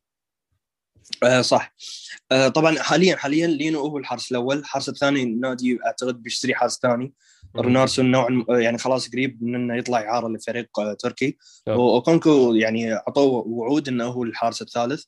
آه 1.22 1.40
صح. 1.40 1.74
آه 2.32 2.48
طبعا 2.48 2.78
حاليا 2.82 3.16
حاليا 3.16 3.46
لينو 3.46 3.80
هو 3.80 3.98
الحارس 3.98 4.30
الأول. 4.30 4.58
الحارس 4.58 4.88
الثاني 4.88 5.22
النادي 5.22 5.78
أعتقد 5.86 6.22
بيشتري 6.22 6.54
حارس 6.54 6.78
ثاني. 6.78 7.12
رونارسون 7.56 8.10
نوعا 8.10 8.44
آه، 8.50 8.58
يعني 8.58 8.78
خلاص 8.78 9.10
قريب 9.10 9.42
من 9.42 9.54
إنه 9.54 9.76
يطلع 9.76 9.98
اعاره 10.00 10.28
لفريق 10.28 10.80
آه، 10.80 10.92
تركي. 10.92 11.36
وأوكونكو 11.66 12.54
يعني 12.54 12.94
أعطوه 12.94 13.44
وعود 13.46 13.88
إنه 13.88 14.04
هو 14.04 14.22
الحارس 14.22 14.62
الثالث. 14.62 15.04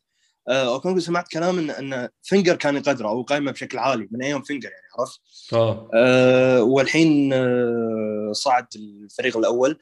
آه، 0.49 0.75
اوكونكو 0.75 1.01
سمعت 1.01 1.29
كلام 1.29 1.59
ان 1.59 1.71
إن 1.71 2.09
فينجر 2.23 2.57
كان 2.57 2.77
يقدره 2.77 3.09
أو 3.09 3.23
قائمه 3.23 3.53
بشكل 3.53 3.79
عالي 3.79 4.09
من 4.11 4.23
أيام 4.23 4.43
فينجر 4.43 4.71
يعني 4.71 4.87
عرفت؟ 4.99 5.21
آه. 5.53 5.91
آه، 5.95 6.63
والحين 6.63 7.33
آه، 7.33 8.31
صعد 8.33 8.67
الفريق 8.77 9.37
الأول. 9.37 9.79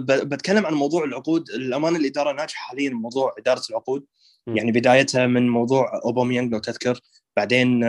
بتكلم 0.00 0.66
عن 0.66 0.74
موضوع 0.74 1.04
العقود. 1.04 1.50
الامانه 1.50 1.98
الإدارة 1.98 2.32
ناجحة 2.32 2.68
حاليا 2.68 2.90
موضوع 2.90 3.34
إدارة 3.38 3.62
العقود. 3.70 4.04
يعني 4.46 4.72
بدايتها 4.72 5.26
من 5.26 5.48
موضوع 5.48 6.00
اوباميانج 6.04 6.52
لو 6.52 6.58
تذكر. 6.58 7.00
بعدين 7.36 7.84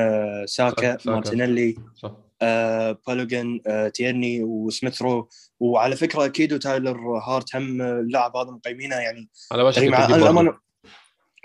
ساكا. 0.46 0.98
مارتينيلي 1.06 1.76
صح. 1.96 2.12
آه، 2.44 2.98
بالوجون 3.08 3.62
آه، 3.68 3.88
تيرني 3.88 4.44
وسميث 4.44 5.02
رو 5.02 5.30
وعلى 5.60 5.96
فكرة 5.96 6.26
أكيد 6.26 6.54
وتايلر 6.54 7.18
هارت 7.18 7.56
هم 7.56 7.82
اللاعب 7.82 8.38
هذا 8.38 8.52
مقيمينه 8.52 8.96
يعني 8.96 9.30
على 9.52 9.64
وشك 9.64 9.84
التجديد 9.84 10.54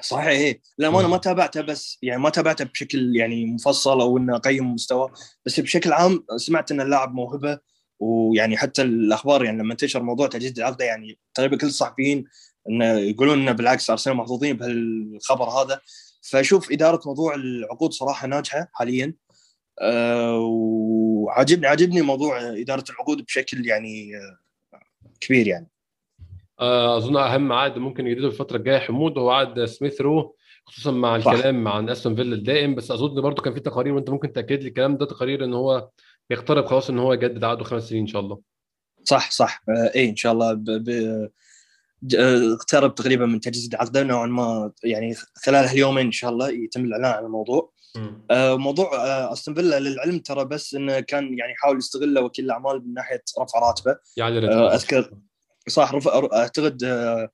صحيح 0.02 0.26
إيه. 0.26 0.60
الامانه 0.80 1.06
مم. 1.06 1.10
ما 1.10 1.16
تابعته 1.16 1.60
بس 1.60 1.98
يعني 2.02 2.20
ما 2.20 2.30
تابعته 2.30 2.64
بشكل 2.64 3.16
يعني 3.16 3.46
مفصل 3.46 4.00
أو 4.00 4.18
إنه 4.18 4.36
اقيم 4.36 4.74
مستوى 4.74 5.10
بس 5.46 5.60
بشكل 5.60 5.92
عام 5.92 6.24
سمعت 6.36 6.70
إن 6.70 6.80
اللاعب 6.80 7.14
موهبة 7.14 7.58
ويعني 8.00 8.56
حتى 8.56 8.82
الأخبار 8.82 9.44
يعني 9.44 9.58
لما 9.58 9.72
انتشر 9.72 10.02
موضوع 10.02 10.26
تجديد 10.26 10.58
العقده 10.58 10.84
يعني 10.84 11.18
تقريبا 11.34 11.56
كل 11.56 11.66
الصحفيين 11.66 12.24
انه 12.68 12.84
يقولون 12.84 13.38
إنه 13.38 13.52
بالعكس 13.52 13.90
أرسنال 13.90 14.16
محظوظين 14.16 14.56
بهالخبر 14.56 15.48
هذا. 15.48 15.80
فشوف 16.22 16.72
إدارة 16.72 17.00
موضوع 17.06 17.34
العقود 17.34 17.92
صراحة 17.92 18.26
ناجحة 18.26 18.68
حاليا. 18.72 19.14
أه 19.80 20.38
وعاجبني 20.40 21.66
عاجبني 21.66 22.02
موضوع 22.02 22.40
إدارة 22.40 22.84
العقود 22.90 23.24
بشكل 23.24 23.66
يعني 23.66 24.16
آه، 24.16 24.38
كبير 25.20 25.46
يعني. 25.46 25.66
آه، 25.66 25.77
أظن 26.60 27.16
أهم 27.16 27.52
عقد 27.52 27.78
ممكن 27.78 28.06
يجدده 28.06 28.26
الفترة 28.26 28.56
الجاية 28.56 28.78
حمود 28.78 29.18
هو 29.18 29.30
عقد 29.30 29.64
سميث 29.64 30.00
رو 30.00 30.36
خصوصا 30.64 30.90
مع 30.90 31.18
صح. 31.20 31.32
الكلام 31.32 31.68
عن 31.68 31.90
أستون 31.90 32.14
فيلا 32.14 32.34
الدائم. 32.34 32.74
بس 32.74 32.90
أظن 32.90 33.20
برضو 33.20 33.42
كان 33.42 33.54
في 33.54 33.60
تقارير 33.60 33.94
وأنت 33.94 34.10
ممكن 34.10 34.32
تأكد 34.32 34.62
لي 34.62 34.68
الكلام 34.68 34.96
ده 34.96 35.06
تقارير 35.06 35.44
إن 35.44 35.54
هو 35.54 35.88
يقترب 36.30 36.66
خلاص 36.66 36.90
إن 36.90 36.98
هو 36.98 37.12
يجدد 37.12 37.44
عقده 37.44 37.64
خمس 37.64 37.88
سنين 37.88 38.00
إن 38.00 38.06
شاء 38.06 38.22
الله. 38.22 38.38
صح 39.04 39.30
صح. 39.30 39.62
آه، 39.68 39.92
اي 39.96 40.08
إن 40.08 40.16
شاء 40.16 40.32
الله 40.32 40.52
ب... 40.52 40.64
ب... 40.64 40.88
آه، 42.18 42.54
اقترب 42.54 42.94
تقريبا 42.94 43.26
من 43.26 43.40
تجديد 43.40 43.74
عقده. 43.74 44.02
نوعا 44.02 44.26
ما 44.26 44.72
يعني 44.84 45.14
خلال 45.44 45.64
اليومين 45.64 46.06
إن 46.06 46.12
شاء 46.12 46.30
الله 46.30 46.50
يتم 46.50 46.84
الإعلان 46.84 47.12
عن 47.12 47.24
الموضوع. 47.24 47.72
آه، 48.30 48.56
موضوع 48.56 48.96
آه، 48.96 49.32
أستون 49.32 49.54
فيلا 49.54 49.80
للعلم 49.80 50.18
ترى 50.18 50.44
بس 50.44 50.74
إنه 50.74 51.00
كان 51.00 51.38
يعني 51.38 51.52
يحاول 51.52 51.78
يستغله 51.78 52.20
وكيل 52.20 52.44
الأعمال 52.44 52.88
من 52.88 52.94
ناحية 52.94 53.22
رفع 53.40 53.58
راتبه. 53.58 53.96
يعني 54.16 54.48
آه، 54.48 54.74
أذكر 54.74 55.10
صح 55.68 55.94
رفع 55.94 56.28
أعتقد 56.32 56.84
آه، 56.84 57.28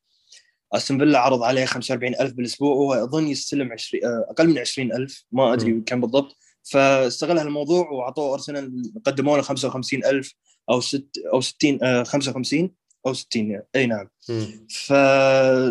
أستون 0.73 0.99
فيلا 0.99 1.19
عرض 1.19 1.43
عليه 1.43 1.65
45000 1.65 2.33
بالأسبوع 2.33 2.75
وهو 2.75 2.95
أظن 3.05 3.29
يستلم 3.29 3.73
20 3.73 4.05
آه، 4.05 4.27
أقل 4.31 4.49
من 4.49 4.59
20000 4.59 5.25
ما 5.33 5.53
أدري. 5.53 5.81
كم 5.87 6.01
بالضبط 6.01 6.37
فاستغل 6.63 7.39
هالموضوع 7.39 7.91
وعطوه 7.91 8.35
أرسنال 8.35 8.93
قدموا 9.07 9.37
له 9.37 9.43
55000 9.43 10.33
أو 10.71 10.81
ست 10.81 11.09
أو 11.33 11.41
60 11.41 11.85
آه، 11.85 12.03
55 12.03 12.71
أو 13.07 13.15
60 13.15 13.61
أي 13.77 13.87
نعم. 13.87 14.09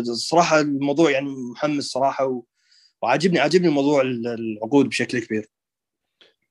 فصراحة 0.04 0.60
الموضوع 0.60 1.10
يعني 1.10 1.28
محمس 1.52 1.84
صراحة 1.84 2.26
و... 2.26 2.42
وعاجبني 3.02 3.38
عاجبني 3.38 3.68
موضوع 3.68 4.00
ال- 4.02 4.26
العقود 4.26 4.88
بشكل 4.88 5.18
كبير 5.18 5.48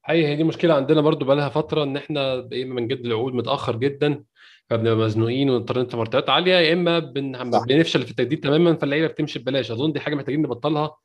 هي 0.05 0.27
هي 0.27 0.35
دي 0.35 0.43
مشكلة 0.43 0.73
عندنا 0.73 1.01
برضو 1.01 1.25
بقى 1.25 1.35
لها 1.35 1.49
فترة 1.49 1.83
إن 1.83 1.97
إحنا 1.97 2.47
يا 2.51 2.63
اما 2.63 2.75
بنجدد 2.75 3.05
العقود 3.05 3.33
متأخر 3.33 3.75
جدا 3.75 4.23
فبنبقى 4.69 4.95
مزنوقين 4.95 5.49
ونضطر 5.49 5.81
ندفع 5.81 5.97
مرتبات 5.97 6.29
عالية 6.29 6.53
يا 6.53 6.73
إما 6.73 6.99
بن... 6.99 7.49
بنفشل 7.67 8.03
في 8.03 8.11
التجديد 8.11 8.39
تماما 8.39 8.75
فاللعيبه 8.75 9.07
بتمشي 9.07 9.39
ببلاش. 9.39 9.71
أظن 9.71 9.91
دي 9.91 9.99
حاجة 9.99 10.15
محتاجين 10.15 10.41
نبطلها 10.41 10.97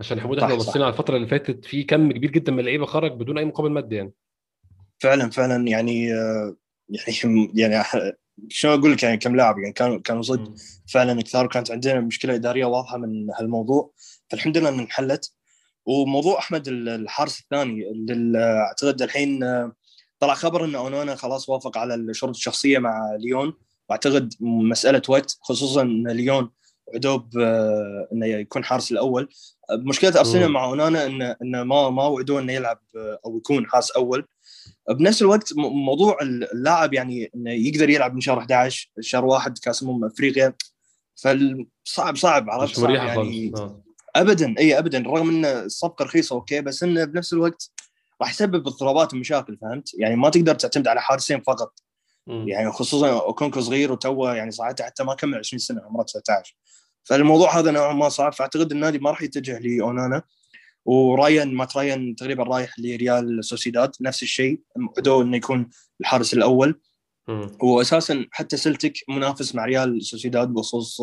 عشان 0.00 0.20
حمود 0.20 0.38
إحنا. 0.38 0.54
بصينا 0.54 0.84
على 0.84 0.92
الفترة 0.92 1.16
اللي 1.16 1.26
فاتت 1.28 1.64
في 1.64 1.82
كم 1.84 2.12
كبير 2.12 2.30
جدا 2.30 2.52
من 2.52 2.60
اللعيبة 2.60 2.86
خرج 2.86 3.12
بدون 3.12 3.38
أي 3.38 3.44
مقابل 3.44 3.70
مادي 3.70 3.96
يعني. 3.96 4.12
فعلا 4.98 5.30
فعلا 5.30 5.68
يعني 5.68 6.14
آه، 6.14 6.56
يعني 6.88 7.50
يعني 7.54 7.84
شلون 8.48 8.78
أقول 8.78 8.92
لك 8.92 9.02
يعني 9.02 9.16
كم 9.16 9.36
لاعب 9.36 9.58
يعني 9.58 9.72
كانوا 9.72 9.98
كانوا 9.98 10.22
صدق. 10.22 10.52
فعلا 10.88 11.22
كثار 11.22 11.46
كانت 11.46 11.70
عندنا 11.70 12.00
مشكلة 12.00 12.34
إدارية 12.34 12.64
واضحة 12.64 12.98
من 12.98 13.26
هالموضوع. 13.40 13.90
فالحمد 14.30 14.58
لله 14.58 14.68
إنها 14.68 14.80
انحلت. 14.82 15.32
وموضوع 15.86 16.38
أحمد 16.38 16.68
ال- 16.68 16.88
الحارس 16.88 17.40
الثاني 17.40 17.90
اللي 17.90 18.12
ال- 18.12 18.36
أعتقد 18.36 19.02
الحين 19.02 19.42
آه، 19.44 19.72
طلع 20.20 20.34
خبر 20.34 20.64
إن 20.64 20.74
أونانا 20.74 21.14
خلاص 21.14 21.48
وافق 21.48 21.78
على 21.78 21.94
الشروط 21.94 22.34
الشخصية 22.36 22.78
مع 22.78 23.16
ليون. 23.20 23.52
وأعتقد 23.88 24.34
مسألة 24.40 25.02
وقت 25.08 25.38
خصوصا 25.40 25.82
إن 25.82 26.08
ليون 26.08 26.50
عدوب 26.94 27.38
آه، 27.38 28.08
إنه 28.12 28.26
يكون 28.26 28.64
حارس 28.64 28.92
الأول. 28.92 29.28
مشكلة 29.72 30.18
أرسنال. 30.18 30.48
مع 30.48 30.64
أونانا 30.64 31.06
انه 31.06 31.36
انه 31.42 31.62
ما 31.62 31.90
ما 31.90 32.06
وعدوه 32.06 32.40
إنه 32.40 32.52
يلعب 32.52 32.78
آه، 32.96 33.18
أو 33.26 33.36
يكون 33.36 33.66
حارس 33.66 33.90
أول. 33.90 34.26
بنفس 34.90 35.22
الوقت 35.22 35.52
موضوع 35.56 36.18
اللاعب 36.22 36.94
يعني 36.94 37.30
إنه 37.34 37.50
يقدر 37.52 37.90
يلعب 37.90 38.14
من 38.14 38.20
شهر 38.20 38.38
11 38.38 38.90
شهر 39.00 39.24
واحد 39.24 39.58
كاس 39.58 39.82
أمم 39.82 40.04
أفريقيا. 40.04 40.54
فصعب 41.16 42.16
صعب 42.16 42.50
عرفت؟ 42.50 42.76
صعب 42.76 42.90
يعني. 42.90 43.52
ابدا 44.20 44.54
إي 44.58 44.78
ابدا 44.78 44.98
رغم 45.06 45.28
إن 45.28 45.44
الصفقة 45.44 46.04
رخيصة 46.04 46.34
okay 46.34 46.60
بس 46.60 46.82
انه 46.82 47.04
بنفس 47.04 47.32
الوقت 47.32 47.70
راح 48.20 48.30
يسبب 48.30 48.66
اضطرابات 48.66 49.14
ومشاكل 49.14 49.56
فهمت؟ 49.56 49.94
يعني 49.94 50.16
ما 50.16 50.30
تقدر 50.30 50.54
تعتمد 50.54 50.88
على 50.88 51.00
حارسين 51.00 51.40
فقط 51.40 51.72
مم. 52.26 52.48
يعني 52.48 52.72
خصوصا 52.72 53.10
أوكونكو 53.10 53.60
صغير 53.60 53.92
وتوه 53.92 54.36
يعني 54.36 54.50
صراحة 54.50 54.74
حتى 54.80 55.04
ما 55.04 55.14
كمل 55.14 55.38
20 55.38 55.58
سنة 55.58 55.82
عمره 55.82 56.02
19 56.02 56.56
فالموضوع 57.04 57.58
هذا 57.58 57.70
نوعا 57.70 57.92
ما 57.92 58.08
صعب 58.08 58.32
فأعتقد 58.32 58.72
النادي 58.72 58.98
ما 58.98 59.10
راح 59.10 59.22
يتجه 59.22 59.58
لأونانا 59.58 60.22
ورايان 60.84 61.54
مات 61.54 61.76
رايان 61.76 62.16
تقريبا 62.16 62.44
رايح 62.44 62.78
لريال 62.78 63.44
سوسيداد 63.44 63.92
نفس 64.00 64.22
الشيء 64.22 64.60
وعدوه 64.76 65.22
إنه 65.22 65.36
يكون 65.36 65.70
الحارس 66.00 66.34
الأول 66.34 66.80
مم. 67.28 67.56
واساسا 67.62 68.26
حتى 68.30 68.56
سلتك 68.56 68.92
منافس 69.08 69.54
مع 69.54 69.64
ريال 69.64 70.06
سوسيداد 70.06 70.48
بخصوص 70.48 71.02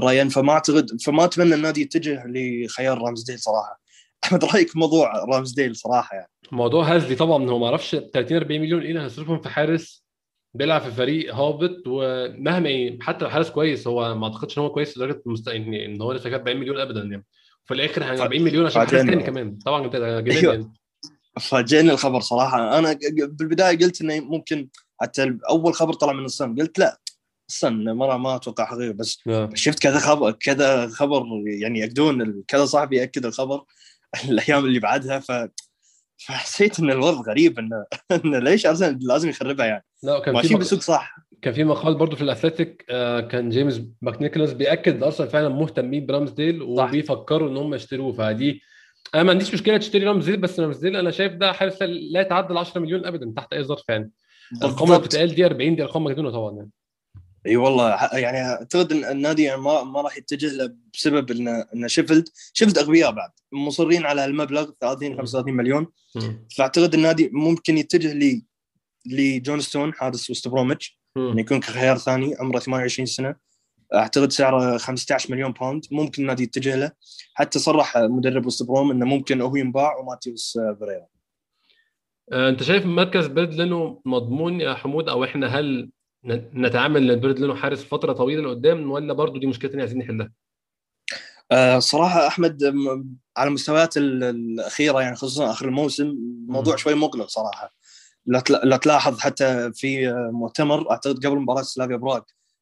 رايان 0.00 0.28
فما 0.28 0.52
أعتقد 0.52 1.00
فما 1.02 1.24
أتمنى 1.24 1.54
النادي 1.54 1.80
يتجه 1.80 2.24
لخيار 2.26 2.98
رامزديل 2.98 3.38
صراحة. 3.38 3.80
أحمد 4.24 4.44
رأيك 4.44 4.76
موضوع 4.76 5.24
رامزديل 5.24 5.76
صراحة 5.76 6.16
يعني؟ 6.16 6.30
موضوع 6.52 6.84
هزلي 6.84 7.14
طبعا 7.14 7.50
هو 7.50 7.58
ما 7.58 7.66
أعرفش 7.66 7.90
30 7.90 8.36
40 8.36 8.60
مليون 8.60 8.82
إيه 8.82 8.90
اللي 8.90 9.00
هيصرفهم 9.00 9.40
في 9.40 9.48
حارس 9.48 10.04
بيلعب 10.54 10.80
في 10.80 10.90
فريق 10.90 11.34
هابط 11.34 11.82
ومهما 11.86 12.68
إيه 12.68 12.98
حتى 13.00 13.24
لو 13.24 13.30
حارس 13.30 13.50
كويس 13.50 13.86
هو 13.86 14.14
ما 14.14 14.26
أعتقدش 14.26 14.58
إن 14.58 14.62
هو 14.62 14.70
كويس 14.70 14.98
لدرجة 14.98 15.22
مست... 15.26 15.48
إن 15.48 16.02
هو 16.02 16.12
لسه 16.12 16.30
جاب 16.30 16.40
40 16.40 16.60
مليون 16.60 16.80
ابدا 16.80 17.00
يعني. 17.00 17.26
في 17.64 17.74
الآخر 17.74 18.02
يعني 18.02 18.22
40 18.22 18.42
مليون 18.42 18.66
عشان 18.66 18.80
حارس 18.80 18.90
تاني 18.90 19.22
كمان. 19.22 19.58
طبعا 19.66 19.86
جنان 19.88 20.30
أيوة. 20.30 20.54
يعني. 20.54 20.72
فاجئني 21.40 21.90
الخبر 21.90 22.20
صراحة. 22.20 22.78
أنا 22.78 22.98
بالبداية 23.12 23.78
قلت 23.78 24.00
انه 24.00 24.20
ممكن 24.20 24.68
حتى 25.00 25.36
أول 25.50 25.74
خبر 25.74 25.92
طلع 25.92 26.12
من 26.12 26.24
الصن 26.24 26.54
قلت 26.54 26.78
لا 26.78 27.00
الصن 27.50 27.90
ما 27.90 28.16
ما 28.16 28.36
أتوقع 28.36 28.64
حقيقي 28.64 28.92
بس 28.92 29.18
آه. 29.28 29.50
شفت 29.54 29.78
كذا 29.78 29.98
خبر 29.98 30.30
كذا 30.30 30.88
خبر 30.88 31.24
يعني 31.46 31.78
ياكدون 31.78 32.42
كذا 32.48 32.64
صحفي 32.64 32.96
يأكد 32.96 33.26
الخبر 33.26 33.64
الأيام 34.28 34.64
اللي 34.64 34.78
بعدها 34.78 35.18
ف 35.18 35.32
فحسيت 36.26 36.78
إن 36.80 36.90
الوضع 36.90 37.20
غريب 37.20 37.58
انه 37.58 37.84
انه 38.24 38.38
ليش 38.38 38.66
ارسنال 38.66 38.98
لازم 39.00 39.28
يخربها 39.28 39.66
يعني. 39.66 39.84
لا 40.02 40.18
كان 40.18 40.34
في 40.34 40.36
ماشيين 40.36 40.54
مق... 40.54 40.60
بسوق 40.60 40.80
صح. 40.80 41.16
كان 41.42 41.54
في 41.54 41.64
مقال 41.64 41.94
برضو 41.94 42.16
في 42.16 42.22
الأثليتيك 42.22 42.84
آه، 42.90 43.20
كان 43.20 43.50
جيمس 43.50 43.82
ماكنيكلاس 44.02 44.52
بيأكد 44.52 45.02
ارسنال 45.02 45.28
فعلا 45.28 45.48
مهتمين 45.48 46.06
برامزديل 46.06 46.62
وبيفكروا 46.62 47.48
إن 47.48 47.56
هم 47.56 47.74
يشتروه 47.74 48.12
فدي 48.12 48.62
أنا 49.14 49.22
ما 49.22 49.30
عنديش 49.30 49.54
مشكلة 49.54 49.76
تشتري 49.76 50.04
رامزديل 50.04 50.36
بس 50.36 50.60
رامزديل 50.60 50.96
أنا 50.96 51.10
شايف 51.10 51.32
ده 51.32 51.52
حارس 51.52 51.82
لا 51.82 52.20
يتعدى 52.20 52.52
ال 52.52 52.58
10 52.58 52.80
مليون 52.80 53.06
ابدا 53.06 53.32
تحت 53.36 53.52
أي 53.52 53.64
ظرف 53.64 53.82
يعني. 53.88 54.10
الارقام 54.52 54.88
اللي 54.88 55.02
بتتقال 55.02 55.34
دي 55.34 55.46
40 55.46 55.76
دي 55.76 55.82
ارقام 55.82 56.04
مجنونه 56.04 56.30
طبعا 56.30 56.56
يعني. 56.56 56.70
إي 57.46 57.56
والله 57.56 58.08
يعني 58.12 58.38
أعتقد 58.38 58.92
إن 58.92 59.04
النادي 59.04 59.42
يعني 59.42 59.60
ما 59.60 59.84
ما 59.84 60.00
راح 60.00 60.16
يتجه 60.16 60.56
له 60.56 60.74
بسبب 60.94 61.30
إن 61.30 61.48
إن 61.48 61.88
شيفيلد 61.88 62.28
شيفيلد 62.52 62.78
أغبياء 62.78 63.12
بعد. 63.12 63.30
مصرين 63.52 64.06
على 64.06 64.24
المبلغ 64.24 64.70
30 64.80 65.16
35 65.16 65.54
مليون. 65.54 65.86
فأعتقد 66.56 66.94
النادي 66.94 67.30
ممكن 67.32 67.78
يتجه 67.78 68.12
لي 68.12 68.44
لجونستون 69.06 69.94
حارس 69.94 70.30
وست 70.30 70.48
بروميتش. 70.48 71.00
انه 71.16 71.40
يكون 71.40 71.60
كخيار 71.60 71.98
ثاني 71.98 72.36
عمره 72.40 72.58
28 72.58 73.06
سنة. 73.06 73.34
أعتقد 73.94 74.32
سعره 74.32 74.78
15 74.78 75.32
مليون 75.32 75.52
باوند 75.52 75.84
ممكن 75.90 76.22
النادي 76.22 76.42
يتجه 76.42 76.76
له. 76.76 76.92
حتى 77.34 77.58
صرح 77.58 77.96
مدرب 77.96 78.46
وست 78.46 78.62
بروم 78.62 78.90
إنه 78.90 79.06
ممكن 79.06 79.40
هو 79.40 79.56
ينباع 79.56 79.96
وماتيوس 79.96 80.58
بريرا 80.80 81.06
آه، 82.32 82.48
أنت 82.48 82.62
شايف 82.62 82.86
مركز 82.86 83.26
بيرد 83.26 83.54
لينو 83.54 84.02
مضمون 84.04 84.60
يا 84.60 84.74
حمود؟ 84.74 85.08
أو 85.08 85.24
إحنا 85.24 85.46
هل 85.46 85.90
نتعامل 86.24 87.18
بيرد 87.18 87.38
لينو 87.38 87.54
حارس 87.54 87.84
فترة 87.84 88.12
طويلة 88.12 88.42
لقدام 88.42 88.90
ولا 88.90 89.12
برضو 89.12 89.38
دي 89.38 89.46
مشكلة 89.46 89.70
ثانية 89.70 89.82
عايزين 89.82 89.98
نحلها؟ 89.98 90.32
أه 91.52 91.78
صراحة 91.78 92.26
أحمد 92.26 92.64
على 93.36 93.48
المستويات 93.48 93.96
الأخيرة 93.96 95.00
يعني 95.00 95.16
خصوصا 95.16 95.50
آخر 95.50 95.68
الموسم 95.68 96.06
الموضوع 96.48 96.76
شوي 96.76 96.94
مقلق 96.94 97.28
صراحة. 97.28 97.70
لا 98.64 98.76
تلاحظ 98.76 99.18
حتى 99.18 99.72
في 99.74 100.12
مؤتمر 100.32 100.90
أعتقد 100.90 101.26
قبل 101.26 101.36
مباراة 101.36 101.62
سلافيا 101.62 101.96
براغ 101.96 102.20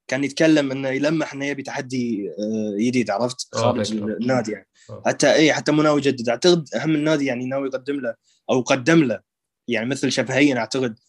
كان 0.08 0.24
يتكلم 0.24 0.70
إنه 0.70 0.88
يلمح 0.88 1.34
إنه 1.34 1.46
يبي 1.46 1.62
تحدي 1.62 2.30
آه، 2.30 2.76
جديد 2.78 3.10
عرفت؟ 3.10 3.48
آه، 3.54 3.58
خارج 3.58 3.92
النادي 3.92 4.52
يعني. 4.52 4.68
أوه. 4.90 5.02
حتى 5.06 5.32
اي 5.32 5.52
حتى 5.52 5.72
مو 5.72 5.82
ناوي 5.82 6.00
يجدد. 6.00 6.28
أعتقد 6.28 6.68
أهم 6.74 6.94
النادي 6.94 7.26
يعني 7.26 7.46
ناوي 7.46 7.68
يقدم 7.68 8.00
له 8.00 8.14
أو 8.50 8.60
قدم 8.60 9.04
له 9.04 9.20
يعني 9.68 9.86
مثل 9.86 10.12
شفهين 10.12 10.56
أعتقد. 10.56 10.90
آه، 10.90 11.07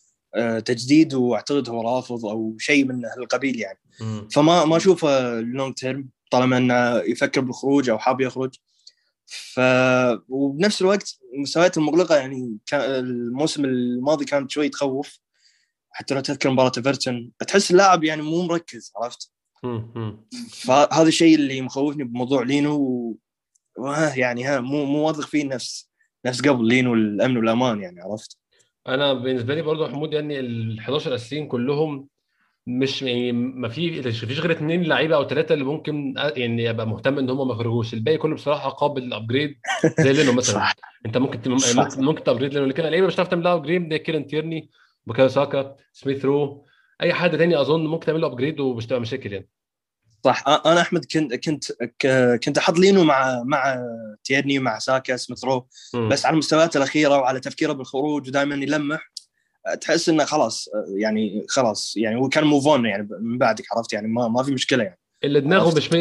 تجديد 0.65 1.13
واعتقد 1.13 1.69
هو 1.69 1.81
رافض 1.81 2.25
أو 2.25 2.55
شيء 2.59 2.85
من 2.85 3.05
هالقبيل 3.05 3.59
يعني 3.59 3.79
م. 4.01 4.27
فما 4.27 4.65
ما 4.65 4.77
أشوفه 4.77 5.39
لونج 5.39 5.73
تيرم 5.73 6.09
طالما 6.31 6.57
إنه 6.57 6.97
يفكر 6.97 7.41
بالخروج 7.41 7.89
أو 7.89 7.99
حاب 7.99 8.21
يخرج 8.21 8.55
ف 9.25 9.59
وبنفس 10.29 10.81
الوقت 10.81 11.19
المستويات 11.33 11.77
المغلقة 11.77 12.15
يعني 12.15 12.57
كان 12.65 12.81
الموسم 12.81 13.65
الماضي 13.65 14.25
كانت 14.25 14.51
شوي 14.51 14.69
تخوف 14.69 15.19
حتى 15.91 16.13
لو 16.13 16.21
تذكر 16.21 16.49
مباراة 16.49 16.71
إيفرتون 16.77 17.31
تحس 17.47 17.71
اللاعب 17.71 18.03
يعني 18.03 18.21
مو 18.21 18.41
مركز 18.41 18.91
عرفت؟ 18.97 19.31
فهذا 20.51 21.07
الشيء 21.07 21.35
اللي 21.35 21.61
مخوفني 21.61 22.03
بموضوع 22.03 22.43
لينو 22.43 22.75
و... 22.75 23.17
يعني 24.15 24.43
ها 24.43 24.59
مو 24.59 24.85
مو 24.85 25.07
واثق 25.07 25.27
فيه 25.27 25.45
نفس 25.45 25.89
نفس 26.25 26.41
قبل 26.41 26.67
لينو 26.67 26.93
الأمن 26.93 27.37
والأمان 27.37 27.81
يعني 27.81 28.01
عرفت؟ 28.01 28.37
أنا 28.87 29.13
بالنسبة 29.13 29.55
لي 29.55 29.61
برضه 29.61 29.87
حمود 29.89 30.13
يعني 30.13 30.39
ال 30.39 30.79
11 30.79 31.15
أساسيين 31.15 31.47
كلهم 31.47 32.07
مش 32.67 33.01
يعني 33.01 33.31
ما 33.31 33.69
في 33.69 34.03
فيش 34.11 34.39
غير 34.39 34.51
اثنين 34.51 34.83
لعيبة 34.83 35.15
أو 35.15 35.27
ثلاثة 35.27 35.53
اللي 35.53 35.65
ممكن 35.65 36.13
يعني 36.17 36.69
أبقى 36.69 36.87
مهتم 36.87 37.19
إن 37.19 37.29
هم 37.29 37.47
ما 37.47 37.53
يخرجوش. 37.53 37.93
الباقي 37.93 38.17
كله 38.17 38.35
بصراحة 38.35 38.69
قابل 38.69 39.01
لل 39.01 39.13
upgrade 39.13 39.55
زي 40.03 40.13
لينو 40.13 40.33
مثلا. 40.33 40.73
أنت 41.05 41.17
ممكن 41.17 41.51
ممكن, 41.51 42.03
ممكن 42.05 42.23
ت 42.23 42.27
upgrade 42.27 42.53
لينو 42.53 42.65
لكن 42.65 42.85
اللعيبه 42.85 43.07
مش 43.07 43.13
هتعرف 43.15 43.27
تعمل 43.29 43.43
لها 43.43 43.53
upgrade 43.53 43.89
زي 43.89 43.99
كيرن 43.99 44.27
تيرني 44.27 44.69
بوكايو 45.05 45.27
ساكا 45.27 45.75
سميث 45.93 46.25
رو 46.25 46.65
أي 47.01 47.13
حد 47.13 47.37
تاني 47.37 47.61
أظن 47.61 47.85
ممكن 47.87 48.05
تعمل 48.05 48.21
له 48.21 48.27
upgrade 48.27 48.59
ومش 48.59 48.87
تبقى 48.87 49.01
مشاكل 49.01 49.33
يعني. 49.33 49.49
صح. 50.25 50.43
أنا 50.47 50.81
أحمد 50.81 51.05
كنت 51.05 51.33
كنت 51.33 51.71
كنت 52.43 52.57
أحط 52.57 52.79
لينو 52.79 53.03
مع 53.03 53.43
مع 53.43 53.85
تيرني 54.23 54.59
مع 54.59 54.79
ساكا 54.79 55.17
سميث 55.17 55.45
رو. 55.45 55.67
بس 55.95 56.25
على 56.25 56.33
المستويات 56.33 56.75
الأخيرة 56.75 57.17
وعلى 57.17 57.39
تفكيره 57.39 57.73
بالخروج 57.73 58.27
ودائما 58.27 58.55
يلمح 58.55 59.11
تحس 59.81 60.09
إنه 60.09 60.25
خلاص 60.25 60.69
يعني 60.97 61.45
خلاص 61.49 61.97
يعني 61.97 62.15
هو 62.15 62.29
كان 62.29 62.43
move 62.43 62.67
on 62.67 62.85
يعني 62.85 63.07
من 63.21 63.37
بعدك 63.37 63.63
عرفت؟ 63.75 63.93
يعني 63.93 64.07
ما 64.07 64.27
ما 64.27 64.43
في 64.43 64.51
مشكلة 64.51 64.83
يعني. 64.83 64.99
اللي 65.23 65.41
دماغه 65.41 65.77
مش 65.77 65.87
100% 65.87 65.91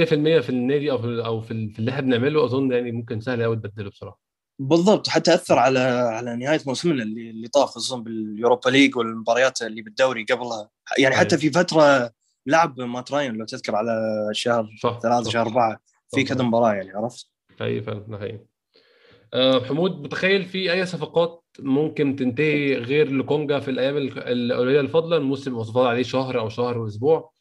في 0.41 0.49
النادي 0.49 0.91
أو 0.91 0.99
في 0.99 1.23
أو 1.25 1.41
في 1.41 1.51
اللي 1.51 1.91
إحنا 1.91 2.01
بنعمله 2.03 2.45
أظن 2.45 2.73
يعني 2.73 2.93
ممكن 2.93 3.21
سهل 3.21 3.43
قوي 3.43 3.57
تبدله 3.57 3.91
بصراحة. 3.91 4.21
بالضبط. 4.61 5.09
حتى 5.09 5.35
أثر 5.35 5.59
على 5.59 5.79
على 5.79 6.37
نهاية 6.37 6.61
موسمنا 6.67 7.03
اللي 7.03 7.31
اللي 7.31 7.49
طاف 7.49 7.69
خصوصا 7.69 7.97
باليوروبا 7.97 8.71
ليج 8.71 8.97
والمباريات 8.97 9.63
اللي 9.63 9.83
بالدوري 9.83 10.25
قبلها. 10.25 10.71
يعني 10.99 11.17
حتى 11.17 11.37
أيوه. 11.37 11.41
في 11.41 11.51
فترة 11.51 12.11
لعب 12.47 12.81
مات 12.81 13.13
راين 13.13 13.35
لو 13.35 13.45
تذكر 13.45 13.77
على 13.77 13.93
شهر 14.33 14.69
ثلاثة 15.03 15.31
شهر 15.31 15.47
أربعة. 15.47 15.79
في 16.15 16.25
كذا 16.25 16.43
مباراة 16.43 16.73
يعني 16.75 16.91
عرفت؟ 16.91 17.27
اي 17.61 17.83
فعلا 17.83 18.19
حقيقي. 18.19 18.45
أه 19.35 19.65
حمود 19.65 20.01
متخيل 20.03 20.45
في 20.45 20.73
أي 20.73 20.87
صفقات 20.87 21.45
ممكن 21.59 22.17
تنتهي 22.17 22.75
غير 22.75 23.13
لكونجا 23.13 23.61
في 23.61 23.71
الأيام 23.71 23.97
القليلة 23.97 24.81
الفاضلة؟ 24.81 25.17
الموسم 25.17 25.57
وصفات 25.57 25.87
عليه 25.87 26.03
شهر 26.03 26.41
أو 26.41 26.49
شهر 26.49 26.79
وأسبوع. 26.79 27.33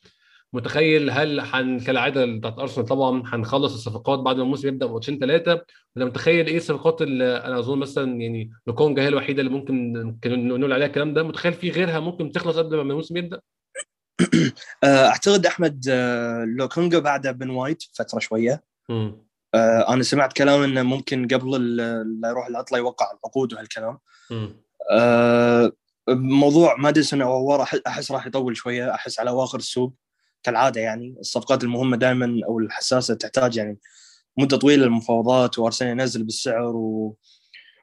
متخيل 0.54 1.10
هل 1.10 1.42
حن 1.42 1.80
كالعادة 1.80 2.26
بتاعت 2.26 2.60
أرسنال 2.60 2.86
طبعا 2.88 3.24
هنخلص 3.26 3.74
الصفقات 3.74 4.20
بعد 4.20 4.36
ما 4.36 4.44
الموسم 4.44 4.68
يبدأ 4.68 4.88
ماتشين 4.88 5.20
ثلاثة 5.20 5.62
ولا 5.96 6.06
متخيل 6.06 6.48
إيه 6.48 6.58
الصفقات 6.58 7.02
اللي 7.02 7.38
أنا 7.38 7.60
أظن 7.60 7.78
مثلا 7.78 8.22
يعني 8.22 8.52
لوكونجا 8.68 9.04
هي 9.04 9.08
الوحيدة 9.08 9.42
اللي 9.42 9.52
ممكن 9.52 9.94
نقول 10.26 10.74
عليها 10.74 10.88
الكلام 10.88 11.14
ده. 11.14 11.24
متخيل 11.24 11.54
في 11.54 11.70
غيرها 11.70 12.00
ممكن 12.00 12.32
تخلص 12.32 12.58
قبل 12.58 12.76
ما 12.76 12.82
الموسم 12.82 13.18
يبدأ؟ 13.18 13.42
آه، 14.84 15.08
أعتقد 15.08 15.46
أحمد 15.46 15.86
آه، 15.90 16.44
لوكونجا 16.44 17.00
بعد 17.00 17.28
بن 17.28 17.50
وايت 17.50 17.84
فترة 17.94 18.20
شوية. 18.20 18.64
آه، 19.56 19.94
أنا 19.94 20.04
سمعت 20.04 20.34
كلام 20.34 20.62
إنه 20.62 20.84
ممكن 20.84 21.28
قبل 21.28 21.76
لا 22.22 22.30
يروح 22.30 22.48
العطله 22.48 22.78
يوقع 22.78 23.12
العقود 23.12 23.54
وهالكلام. 23.54 24.00
موضوع 26.10 26.76
ماديسون 26.78 27.22
أو 27.22 27.46
ورا 27.46 27.66
أحس 27.88 28.12
راح 28.12 28.28
يطول 28.28 28.58
شوية 28.58 28.94
أحس 28.94 29.20
على 29.20 29.30
أواخر 29.30 29.58
السوق 29.58 29.94
كالعادة 30.44 30.82
يعني. 30.82 31.16
الصفقات 31.20 31.64
المهمة 31.64 31.98
دائما 31.98 32.42
أو 32.48 32.60
الحساسة 32.60 33.14
تحتاج 33.14 33.58
يعني 33.58 33.80
مدة 34.38 34.58
طويلة 34.58 34.86
للمفاوضات 34.86 35.60
وأرسنال 35.60 35.92
ينزل 35.92 36.24
بالسعر 36.24 36.76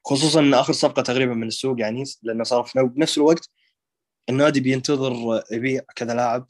وخصوصا 0.05 0.41
إن 0.41 0.55
آخر 0.55 0.73
صفقة 0.73 1.03
تقريبا 1.03 1.35
من 1.35 1.47
السوق 1.47 1.81
يعني 1.81 2.05
لأنه 2.23 2.45
صار 2.45 2.63
في 2.63 2.83
بنفس 2.83 3.19
الوقت 3.19 3.51
النادي 4.29 4.61
بينتظر 4.61 5.43
يبيع 5.53 5.83
كذا 5.97 6.15
لاعب. 6.15 6.49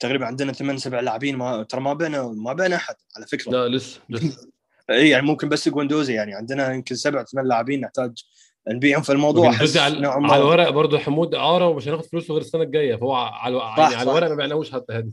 تقريبا 0.00 0.26
عندنا 0.26 0.52
ثمان 0.52 0.78
سبع 0.78 1.00
لاعبين 1.00 1.36
ما 1.36 1.62
ترى 1.62 1.80
ما 1.80 1.92
بعنا 1.92 2.22
ما 2.22 2.52
بعنا 2.52 2.76
أحد 2.76 2.94
على 3.16 3.26
فكرة. 3.26 3.52
لا 3.52 3.68
لسه 3.68 4.00
لسه. 4.08 4.50
اي 4.90 5.08
يعني 5.08 5.26
ممكن 5.26 5.48
بس 5.48 5.68
جوندوزي 5.68 6.14
يعني 6.14 6.34
عندنا 6.34 6.72
يمكن 6.72 6.94
سبع 6.94 7.24
ثمان 7.24 7.48
لاعبين 7.48 7.80
نحتاج 7.80 8.24
نبيعهم. 8.68 9.02
في 9.02 9.12
الموضوع 9.12 9.50
أحس 9.50 9.76
على, 9.76 10.06
على 10.06 10.42
الورق 10.42 10.70
برضه 10.70 10.98
حمود 10.98 11.34
اعاره 11.34 11.66
ومش 11.66 11.88
هناخد 11.88 12.04
فلوسه 12.04 12.34
غير 12.34 12.42
السنة 12.42 12.62
الجاية. 12.62 12.96
فهو 12.96 13.14
على 13.14 13.56
يعني 13.56 13.94
على 13.94 14.02
الورق 14.02 14.28
ما 14.28 14.34
بعناهوش 14.34 14.72
حتى 14.72 14.92
هذه 14.92 15.12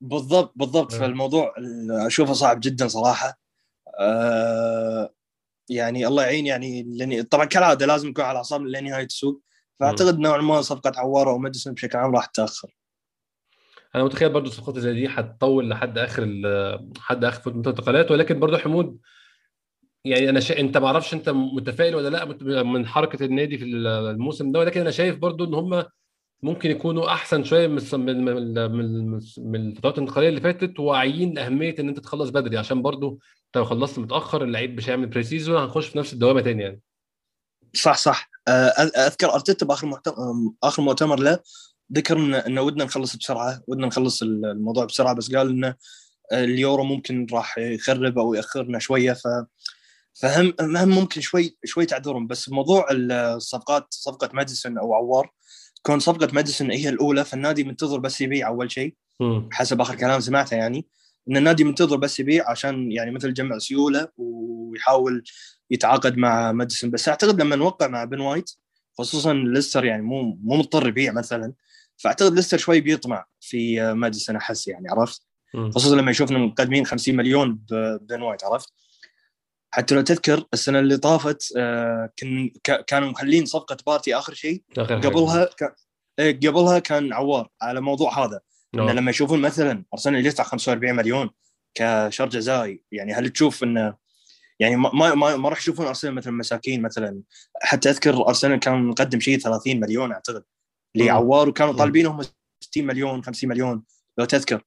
بالضبط 0.00 0.52
بالضبط. 0.56 0.94
آه. 0.94 0.98
فالموضوع 0.98 1.54
أشوفه 1.90 2.32
صعب 2.32 2.60
جدا 2.60 2.88
صراحة. 2.88 3.38
آه 4.00 5.14
يعني 5.68 6.06
الله 6.06 6.22
يعين 6.22 6.46
يعني 6.46 6.82
لاني 6.82 7.22
طبعا 7.22 7.44
كالعادة 7.44 7.86
لازم 7.86 8.08
يكون 8.08 8.24
على 8.24 8.38
اعصاب 8.38 8.62
لنهاية 8.62 9.06
السوق. 9.06 9.42
فأعتقد 9.80 10.18
نوعا 10.18 10.38
ما 10.38 10.60
صفقة 10.60 10.92
عوارة 10.96 11.32
ومدسون 11.32 11.72
بشكل 11.74 11.98
عام 11.98 12.14
راح 12.14 12.26
تتأخر. 12.26 12.76
أنا 13.94 14.04
متخيل 14.04 14.32
برضه 14.32 14.46
الصفقات 14.46 14.78
زي 14.78 14.92
دي 14.94 15.06
هتطول 15.08 15.68
لحد 15.68 15.98
آخر 15.98 16.24
لحد 16.96 17.24
آخر 17.24 17.40
فتره 17.40 17.52
الانتقالات 17.60 18.10
ولكن 18.10 18.40
برضه 18.40 18.58
حمود 18.58 18.98
يعني 20.04 20.30
أنا 20.30 20.40
شا... 20.40 20.60
أنت 20.60 20.76
ما 20.76 20.86
أعرفش 20.86 21.14
أنت 21.14 21.28
متفائل 21.28 21.94
ولا 21.94 22.08
لأ 22.08 22.62
من 22.62 22.86
حركة 22.86 23.24
النادي 23.24 23.58
في 23.58 23.64
الموسم 23.64 24.52
ده 24.52 24.58
ولكن 24.58 24.80
أنا 24.80 24.90
شايف 24.90 25.18
برضه 25.18 25.44
إن 25.44 25.54
هم 25.54 25.84
ممكن 26.42 26.70
يكونوا 26.70 27.12
أحسن 27.12 27.44
شوية 27.44 27.66
من 27.66 27.80
من 27.92 28.24
من, 28.54 29.20
من 29.38 29.68
الفترات 29.68 29.98
الانتقالية 29.98 30.28
اللي 30.28 30.40
فاتت 30.40 30.80
واعيين 30.80 31.34
لاهميه 31.34 31.74
إن 31.78 31.88
أنت 31.88 32.00
تخلص 32.00 32.30
بدري 32.30 32.58
عشان 32.58 32.82
برضه 32.82 33.08
أنت 33.46 33.56
لو 33.56 33.64
خلصت 33.64 33.98
متأخر 33.98 34.44
اللعيب 34.44 34.76
مش 34.76 34.88
هيعمل 34.88 35.06
pre-season 35.06 35.56
هنخش 35.56 35.86
في 35.86 35.98
نفس 35.98 36.12
الدوامة 36.12 36.40
تاني 36.40 36.62
يعني. 36.62 36.80
صح 37.74 37.96
صح. 37.96 38.30
أذكر 38.96 39.34
ارتيتا 39.34 39.66
بآخر 39.66 39.86
مؤتمر 39.86 40.14
آخر 40.62 40.82
مؤتمر 40.82 41.20
له. 41.20 41.38
ذكر 41.92 42.16
انه 42.46 42.62
ودنا 42.62 42.84
نخلص 42.84 43.16
بسرعة 43.16 43.62
ودنا 43.66 43.86
نخلص 43.86 44.22
الموضوع 44.22 44.84
بسرعة 44.84 45.14
بس 45.14 45.34
قال 45.34 45.48
إنه 45.50 45.74
اليورو 46.32 46.84
ممكن 46.84 47.26
راح 47.32 47.58
يخرب 47.58 48.18
أو 48.18 48.34
يأخرنا 48.34 48.78
شوية 48.78 49.12
ف 49.12 49.28
فهم 50.14 50.54
ممكن 50.88 51.20
شوي 51.20 51.56
شوي 51.64 51.86
تعذرهم 51.86 52.26
بس 52.26 52.48
موضوع 52.48 52.86
الصفقات 52.90 53.86
صفقة 53.90 54.30
ماديسون 54.32 54.78
أو 54.78 54.94
عوار 54.94 55.30
كون 55.82 55.98
صفقة 56.00 56.28
ماديسون 56.32 56.70
هي 56.70 56.88
الأولى 56.88 57.24
فالنادي 57.24 57.64
منتظر 57.64 57.98
بس 57.98 58.20
يبيع 58.20 58.48
أول 58.48 58.70
شيء. 58.72 58.94
حسب 59.52 59.80
آخر 59.80 59.94
كلام 59.94 60.20
سمعته 60.20 60.54
يعني. 60.54 60.86
إن 61.30 61.36
النادي 61.36 61.64
منتظر 61.64 61.96
بس 61.96 62.20
يبيع 62.20 62.50
عشان 62.50 62.92
يعني 62.92 63.10
مثل 63.10 63.34
جمع 63.34 63.58
سيولة 63.58 64.08
ويحاول 64.16 65.24
يتعاقد 65.70 66.16
مع 66.16 66.52
ماديسون 66.52 66.90
بس 66.90 67.08
أعتقد 67.08 67.40
لما 67.42 67.56
نوقع 67.56 67.88
مع 67.88 68.04
بن 68.04 68.20
وايت 68.20 68.50
خصوصا 68.98 69.32
ليستر 69.32 69.84
يعني 69.84 70.02
مو 70.02 70.22
مو 70.22 70.56
مضطر 70.56 70.88
يبيع 70.88 71.12
مثلا 71.12 71.52
فأعتقد 71.96 72.34
ليستر 72.34 72.58
شوي 72.58 72.80
بيطمع 72.80 73.24
في 73.40 73.92
ماديسون 73.94 74.36
أحس 74.36 74.68
يعني 74.68 74.88
عرفت. 74.90 75.22
خصوصا 75.74 75.96
لما 75.96 76.10
يشوفنا 76.10 76.38
مقدمين 76.38 76.86
50 76.86 77.16
مليون 77.16 77.60
ببن 77.70 78.22
وايت 78.22 78.44
عرفت 78.44 78.68
حتى 79.70 79.94
لو 79.94 80.00
تذكر 80.00 80.44
السنة 80.54 80.78
اللي 80.78 80.96
طافت 80.96 81.52
آه، 81.56 82.10
كانوا 82.86 83.08
مخلين 83.10 83.44
صفقة 83.46 83.76
بارتي 83.86 84.14
آخر 84.14 84.34
شيء. 84.34 84.62
قبلها. 84.76 85.48
إيه، 86.18 86.36
قبلها 86.36 86.78
كان 86.78 87.12
عوار 87.12 87.48
على 87.62 87.80
موضوع 87.80 88.24
هذا. 88.26 88.40
انه 88.74 88.92
لما 88.92 89.10
يشوفون 89.10 89.40
مثلا 89.40 89.84
أرسنال 89.94 90.26
يدفع 90.26 90.44
45 90.44 90.94
مليون 90.96 91.30
كشرط 91.74 92.32
جزائي 92.32 92.82
يعني 92.92 93.12
هل 93.12 93.28
تشوف 93.30 93.62
انه 93.64 93.94
يعني 94.60 94.76
ما 94.76 95.14
ما 95.14 95.36
ما, 95.36 95.48
راح 95.48 95.58
يشوفون 95.58 95.86
أرسنال 95.86 96.14
مثلا 96.14 96.32
مساكين 96.32 96.82
مثلا 96.82 97.20
حتى 97.62 97.90
أذكر 97.90 98.28
أرسنال 98.28 98.58
كان 98.60 98.84
مقدم 98.84 99.20
شيء 99.20 99.38
30 99.38 99.80
مليون 99.80 100.12
أعتقد 100.12 100.44
لعوار 100.94 101.48
وكانوا. 101.48 101.72
طالبين 101.72 102.06
هم 102.06 102.22
60 102.60 102.86
مليون 102.86 103.24
50 103.24 103.50
مليون 103.50 103.82
لو 104.18 104.24
تذكر 104.24 104.62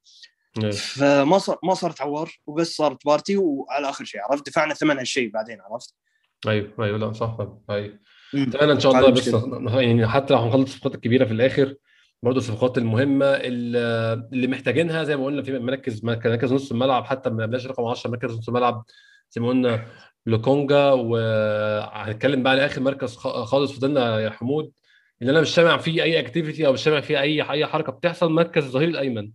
إيه. 0.64 0.72
فما 0.72 1.38
صار 1.38 1.60
ما 1.64 1.74
صارت 1.74 2.02
عوار 2.02 2.32
وبس 2.48 2.76
صارت 2.76 3.06
بارتي 3.06 3.38
وعلى 3.38 3.90
آخر 3.90 4.06
شيء 4.06 4.22
عرفت 4.22 4.50
دفعنا 4.50 4.74
ثمن 4.74 4.98
هالشيء 4.98 5.32
بعدين 5.32 5.62
عرفت 5.62 5.96
أيوه 6.48 6.74
أيوه 6.80 6.98
لا 6.98 7.14
صح. 7.14 7.38
أيوه. 7.70 8.00
اتمنى 8.36 8.72
إن 8.72 8.80
شاء 8.80 8.92
الله 8.92 9.10
بس. 9.10 9.28
يعني 9.74 10.08
حتى 10.08 10.34
لو 10.34 10.40
هنخلص 10.40 10.64
الصفقات 10.64 10.96
الكبيرة 10.96 11.26
في 11.26 11.34
الآخر 11.34 11.76
برضه 12.24 12.38
الصفقات 12.38 12.78
المهمة 12.78 13.26
اللي 13.26 14.48
محتاجينها 14.48 15.04
زي 15.04 15.18
ما 15.18 15.26
قلنا 15.26 15.44
في 15.44 15.60
مراكز 15.60 16.06
مركز 16.06 16.54
نص 16.54 16.72
الملعب 16.72 17.06
حتى 17.06 17.30
ما 17.30 17.46
بلاش 17.46 17.68
رقم 17.68 17.86
10 17.86 18.12
مركز 18.12 18.32
نص 18.32 18.48
الملعب 18.48 18.86
زي 19.32 19.42
ما 19.42 19.48
قلنا 19.50 19.86
لوكونجا 20.26 20.92
وهنتكلم 20.92 22.44
بقى 22.44 22.52
على 22.52 22.66
اخر 22.66 22.82
مركز 22.82 23.16
خالص 23.18 23.72
فضلنا 23.72 24.20
يا 24.20 24.30
حمود 24.30 24.72
إن 25.22 25.30
أنا 25.30 25.42
مش 25.42 25.56
سامع 25.56 25.78
فيه 25.78 26.04
أي 26.04 26.20
activity 26.20 26.68
أو 26.68 26.74
مش 26.74 26.80
سامع 26.80 27.02
فيه 27.02 27.22
أي 27.22 27.42
أي 27.52 27.66
حركة 27.66 27.92
بتحصل 27.92 28.32
مركز 28.32 28.64
الظهير 28.66 28.88
الأيمن 28.90 29.32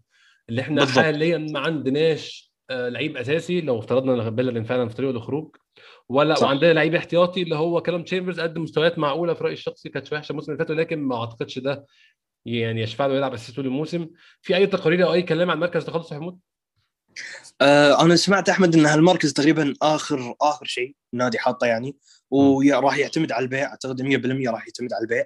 اللي 0.48 0.60
إحنا 0.62 0.80
بالضبط. 0.84 1.04
حاليا 1.04 1.38
ما 1.38 1.60
عندناش 1.60 2.52
آه، 2.70 2.88
لعيب 2.88 3.16
أساسي 3.16 3.60
لو 3.60 3.78
افترضنا 3.78 4.28
إن 4.28 4.34
بيلرين 4.36 4.64
فعلا 4.64 4.88
في 4.88 4.94
طريقه 4.94 5.12
للخروج 5.12 5.56
ولا 6.08 6.34
صح. 6.34 6.46
وعندنا 6.46 6.72
لعيب 6.72 6.94
احتياطي 6.94 7.42
اللي 7.42 7.54
هو 7.56 7.82
كالوم 7.82 8.02
تشامبرز 8.04 8.40
قدم 8.40 8.62
مستويات 8.62 8.98
معقولة 8.98 9.34
في 9.34 9.44
رأيي 9.44 9.52
الشخصي 9.54 9.88
كانت 9.88 10.12
وحشة 10.12 10.30
الموسم 10.30 10.52
اللي 10.52 10.64
فات 10.64 10.70
ولكن 10.70 10.98
ما 10.98 11.16
أعتقدش 11.20 11.58
ده 11.58 11.86
يعني 12.46 12.80
يشفع 12.82 13.06
له 13.06 13.14
يلعب 13.14 13.34
أساسي 13.34 13.52
طول 13.52 13.66
الموسم 13.66 14.08
في 14.42 14.56
أي 14.56 14.66
تقارير 14.66 15.06
أو 15.06 15.12
أي 15.12 15.22
كلام 15.22 15.50
عن 15.50 15.58
مركز 15.60 15.84
تخلص 15.84 16.12
يا 16.12 16.16
حمود؟ 16.16 16.38
آه 17.60 18.02
أنا 18.02 18.16
سمعت 18.16 18.48
أحمد 18.48 18.74
إن 18.74 18.86
هالمركز 18.86 19.32
تقريبا 19.32 19.74
اخر 19.82 20.34
آخر 20.40 20.66
شيء 20.66 20.94
النادي 21.12 21.38
حاطه 21.38 21.66
يعني 21.66 21.96
وراح 22.30 22.96
يعتمد 22.98 23.32
على 23.32 23.42
البيع 23.42 23.66
أعتقد 23.70 24.02
100% 24.02 24.50
راح 24.50 24.66
يعتمد 24.66 24.92
على 24.92 25.02
البيع. 25.02 25.24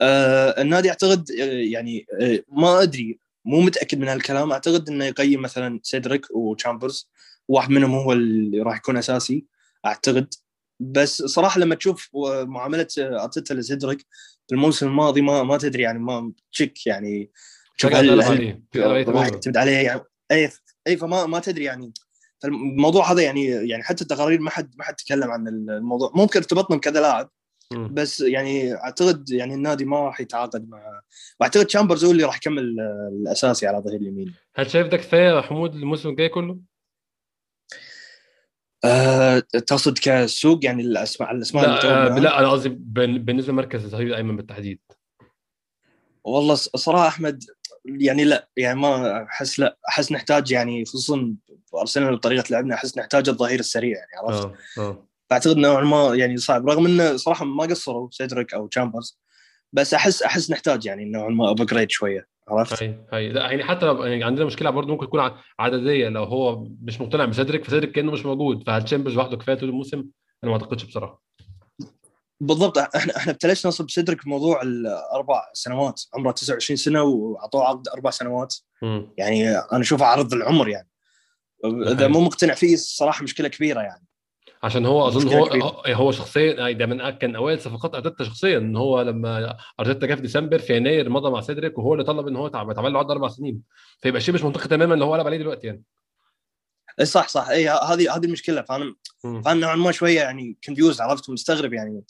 آه 0.00 0.60
النادي 0.62 0.88
أعتقد 0.90 1.30
آه، 1.30 1.44
يعني 1.44 2.06
آه 2.20 2.42
ما 2.48 2.82
أدري 2.82 3.18
مو 3.44 3.60
متأكد 3.60 3.98
من 3.98 4.08
هالكلام. 4.08 4.52
أعتقد 4.52 4.88
إنه 4.88 5.04
يقيم 5.04 5.42
مثلا 5.42 5.80
سيدريك 5.82 6.26
وتشامبرز 6.30 7.10
واحد 7.48 7.70
منهم 7.70 7.94
هو 7.94 8.12
اللي 8.12 8.62
راح 8.62 8.76
يكون 8.76 8.96
أساسي 8.96 9.44
أعتقد. 9.86 10.34
بس 10.80 11.22
صراحة 11.22 11.60
لما 11.60 11.74
تشوف 11.74 12.08
معاملة 12.42 12.86
أرتيتا 12.98 13.54
لسيدريك 13.54 14.06
في 14.48 14.54
الموسم 14.54 14.86
الماضي 14.86 15.20
ما 15.20 15.42
ما 15.42 15.58
تدري 15.58 15.82
يعني 15.82 15.98
ما 15.98 16.32
تشيك 16.52 16.86
يعني 16.86 17.30
شوف 17.76 17.90
فجاه 17.90 18.00
هل- 18.00 18.22
هل 18.22 19.08
راح 19.08 19.26
يعتمد 19.26 19.56
عليه 19.56 19.72
يعني؟ 19.72 20.00
اي 20.30 20.50
اي 20.86 20.96
فما 20.96 21.26
ما 21.26 21.38
تدري 21.38 21.64
يعني 21.64 21.92
فالموضوع 22.42 23.12
هذا 23.12 23.22
يعني 23.22 23.46
يعني 23.46 23.82
حتى 23.82 24.02
التقارير 24.02 24.40
ما 24.40 24.50
حد 24.50 24.74
ما 24.76 24.84
حد 24.84 24.94
تكلم 24.94 25.30
عن 25.30 25.48
الموضوع 25.48 26.12
ممكن 26.14 26.38
ارتبطنا 26.38 26.76
بكذا 26.76 27.00
لاعب. 27.00 27.30
بس 27.72 28.20
يعني 28.20 28.74
أعتقد 28.74 29.30
يعني 29.30 29.54
النادي 29.54 29.84
ما 29.84 30.00
راح 30.00 30.20
يتعاقد 30.20 30.68
مع 30.68 31.02
وأعتقد 31.40 31.66
تشامبرز 31.66 32.04
هو 32.04 32.10
اللي 32.10 32.24
راح 32.24 32.36
يكمل 32.36 32.80
الأساسي 33.12 33.66
على 33.66 33.78
ظهير 33.78 34.00
اليمين 34.00 34.34
هل 34.54 34.70
شايف 34.70 34.86
ده 34.86 34.96
كفايه 34.96 35.36
يا 35.36 35.40
حمود 35.40 35.74
الموسم 35.74 36.08
الجاي 36.08 36.28
كله؟ 36.28 36.58
أه 38.84 39.38
تقصد 39.38 39.98
كسوق 39.98 40.64
يعني 40.64 40.82
الاسماء 40.82 41.30
الأسماء 41.30 41.66
لا 41.66 42.14
آه،؟ 42.16 42.18
لا 42.18 42.38
أنا 42.38 42.50
قصدي 42.50 42.68
بال- 42.68 43.18
بالنسبة 43.18 43.52
لمركز 43.52 43.84
الظهير 43.84 44.06
الايمن 44.06 44.36
بالتحديد 44.36 44.80
والله 46.24 46.54
صراحة 46.54 47.08
أحمد 47.08 47.44
يعني 47.84 48.24
لا 48.24 48.48
يعني 48.56 48.80
ما 48.80 49.22
أحس 49.22 49.60
لا 49.60 49.78
أحس 49.88 50.12
نحتاج 50.12 50.50
يعني 50.50 50.84
خصوصا 50.84 51.34
ارسنال 51.74 52.16
بطريقه 52.16 52.44
لعبنا 52.50 52.74
أحس 52.74 52.98
نحتاج 52.98 53.28
الظهير 53.28 53.60
السريع 53.60 53.96
يعني 53.98 54.28
عرفت؟ 54.28 54.50
فاعتقد 55.30 55.56
نوعا 55.56 55.84
ما 55.84 56.14
يعني 56.14 56.36
صعب 56.36 56.68
رغم 56.68 56.86
إنه 56.86 57.16
صراحة 57.16 57.44
ما 57.44 57.64
قصروا 57.64 58.08
سيدريك 58.10 58.54
أو 58.54 58.66
تشامبرز 58.66 59.18
بس 59.72 59.94
أحس 59.94 60.22
أحس 60.22 60.50
نحتاج 60.50 60.86
يعني 60.86 61.04
نوعا 61.04 61.28
ما 61.28 61.50
upgrade 61.50 61.90
شوية 61.90 62.26
عرفت؟ 62.48 62.82
هاي 62.82 62.98
هاي 63.12 63.28
لا 63.28 63.50
يعني 63.50 63.64
حتى 63.64 63.86
لو 63.86 64.04
يعني 64.04 64.24
عندنا 64.24 64.44
مشكلة 64.44 64.70
برضه 64.70 64.92
ممكن 64.92 65.06
تكون 65.06 65.30
عددية 65.58 66.08
لو 66.08 66.24
هو 66.24 66.64
مش 66.82 67.00
مقتنع 67.00 67.24
بسيدريك 67.24 67.64
فسيدريك 67.64 67.92
كأنه 67.92 68.12
مش 68.12 68.26
موجود 68.26 68.66
فهل 68.66 68.84
تشامبرز 68.84 69.14
لوحده 69.14 69.36
كفاية 69.36 69.56
طول 69.56 69.68
الموسم؟ 69.68 69.98
أنا 70.44 70.50
ما 70.50 70.52
أعتقدش 70.52 70.84
بصراحة 70.84 71.22
بالضبط 72.42 72.78
إحنا 72.78 73.16
إحنا 73.16 73.36
بلشنا 73.44 73.68
نصب 73.68 73.90
سيدريك 73.90 74.24
بموضوع 74.24 74.62
الأربع 74.62 75.42
سنوات. 75.52 76.02
عمره 76.14 76.30
29 76.32 76.76
سنة 76.76 77.02
وأعطوه 77.02 77.64
عقد 77.64 77.88
أربع 77.88 78.10
سنوات. 78.10 78.54
مم. 78.82 79.12
يعني 79.18 79.58
أنا 79.58 79.80
أشوفه 79.80 80.06
عرض 80.06 80.32
العمر 80.34 80.68
يعني. 80.68 80.88
إذا. 81.64 82.08
مو 82.08 82.20
مقتنع 82.20 82.54
فيه 82.54 82.74
الصراحه 82.74 83.22
مشكلة 83.22 83.48
كبيرة 83.48 83.80
يعني. 83.80 84.06
عشان 84.62 84.86
هو 84.86 85.08
أظن 85.08 85.34
هو 85.34 85.46
كبيرة. 85.46 85.82
هو- 85.88 86.12
شخصيا 86.12 86.72
ده 86.72 86.86
من 86.86 87.10
كان 87.10 87.36
أوائل 87.36 87.60
صفقات 87.60 87.94
أرتيتا 87.94 88.24
شخصيا 88.24 88.58
إن 88.58 88.76
هو 88.76 89.02
لما 89.02 89.56
أرتيتا 89.80 90.06
جه 90.06 90.14
في 90.14 90.20
ديسمبر 90.22 90.58
في 90.58 90.76
يناير 90.76 91.08
مضى 91.10 91.30
مع 91.30 91.40
سيدريك 91.40 91.78
وهو 91.78 91.92
اللي 91.94 92.04
طلب 92.04 92.28
إن 92.28 92.36
هو 92.36 92.46
يتعمل 92.46 92.92
له 92.92 92.98
عقد 92.98 93.10
أربع 93.10 93.28
سنين. 93.28 93.62
فيبقى 94.00 94.20
شيء 94.20 94.34
مش 94.34 94.44
منطقي 94.44 94.68
تماما 94.68 94.94
اللي 94.94 95.04
هو 95.04 95.14
قلب 95.14 95.26
عليه 95.26 95.36
دلوقتي 95.38 95.66
يعني. 95.66 95.82
اي 97.00 97.04
صح 97.04 97.28
صح. 97.28 97.48
اي 97.48 97.68
هذه 97.68 98.16
هذه 98.16 98.24
المشكلة. 98.24 98.62
فانا. 98.62 98.94
فأنا 99.22 99.54
نوعا 99.54 99.76
ما 99.76 99.92
شوية 99.92 100.20
يعني 100.20 100.58
confused 100.66 101.00
عرفت 101.00 101.30
مستغرب 101.30 101.72
يعني. 101.72 102.02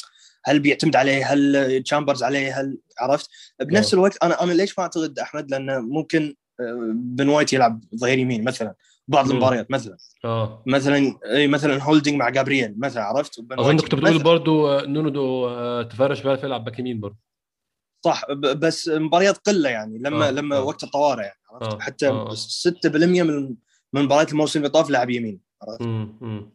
هل 0.45 0.61
بيعتمد 0.61 0.97
عليه 0.97 1.33
هل 1.33 1.83
تشامبرز 1.85 2.23
عليه 2.23 2.61
هل 2.61 2.79
عرفت 3.01 3.31
بنفس. 3.61 3.95
الوقت 3.95 4.19
أنا 4.23 4.43
أنا 4.43 4.53
ليش 4.53 4.79
ما 4.79 4.83
أعتقد 4.83 5.19
أحمد 5.19 5.51
لأنه 5.51 5.81
ممكن 5.81 6.35
آه، 6.61 6.93
بن 6.95 7.29
وايت 7.29 7.53
يلعب 7.53 7.85
ظهير 7.97 8.19
يمين 8.19 8.45
مثلا 8.45 8.75
بعض. 9.09 9.31
المباريات 9.31 9.71
مثلا 9.71 9.97
آه 10.25 10.63
مثلا 10.67 11.19
اي 11.35 11.49
مثلا 11.49 11.83
هولدنج 11.83 12.15
مع 12.15 12.29
جابرييل 12.29 12.75
مثلا 12.79 13.03
عرفت 13.03 13.45
أظن 13.53 13.77
كنت 13.77 13.95
بتقول. 13.95 14.23
برضو 14.23 14.69
آه، 14.69 14.87
نونو 14.87 15.49
آه، 15.49 15.83
تافاريش 15.83 16.21
بيعرف 16.23 16.43
يلعب 16.45 16.65
باك 16.65 16.79
يمين 16.79 17.01
برضو 17.01 17.17
صح 18.05 18.33
بس 18.33 18.89
مباريات 18.89 19.39
قلة 19.39 19.71
يعني 19.71 19.99
لما 19.99 20.29
آه، 20.29 20.31
لما 20.31 20.57
آه. 20.57 20.63
وقت 20.63 20.85
الطوارئ 20.85 21.23
يعني 21.23 21.39
عرفت 21.51 21.73
آه، 21.75 21.79
حتى 21.79 22.09
آه. 22.09 22.35
6% 22.35 23.23
من 23.23 23.55
من 23.93 24.03
مباريات 24.03 24.33
الموسم 24.33 24.59
اللي 24.59 24.71
طاف 24.71 24.91
لعب 24.91 25.11
يمين 25.11 25.41
عرفت 25.63 25.83
مم. 25.83 26.19
مم. 26.21 26.53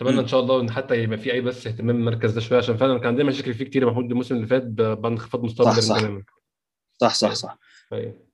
أتمنى. 0.00 0.20
إن 0.20 0.26
شاء 0.26 0.40
الله 0.40 0.60
إن 0.60 0.70
حتى 0.70 1.02
يبقى 1.02 1.18
في 1.18 1.32
أي 1.32 1.40
بس 1.40 1.66
اهتمام 1.66 1.96
بالمركز 1.96 2.32
ده 2.32 2.40
شوية 2.40 2.58
عشان 2.58 2.76
فعلا 2.76 2.98
كان 2.98 3.06
عندنا 3.08 3.24
مشاكل 3.28 3.54
فيه 3.54 3.64
كتير 3.64 3.82
يا 3.82 3.86
محمود 3.88 4.10
الموسم 4.10 4.34
اللي 4.34 4.46
فات 4.46 4.62
ب- 4.62 4.76
بعد 5.00 5.12
انخفاض 5.12 5.44
مستوى 5.44 5.66
صح، 5.66 5.72
بيرن 5.74 5.86
صح. 5.88 6.00
تماما 6.00 6.22
صح 7.00 7.14
صح 7.14 7.32
صح 7.34 7.58
أيوة. 7.92 8.24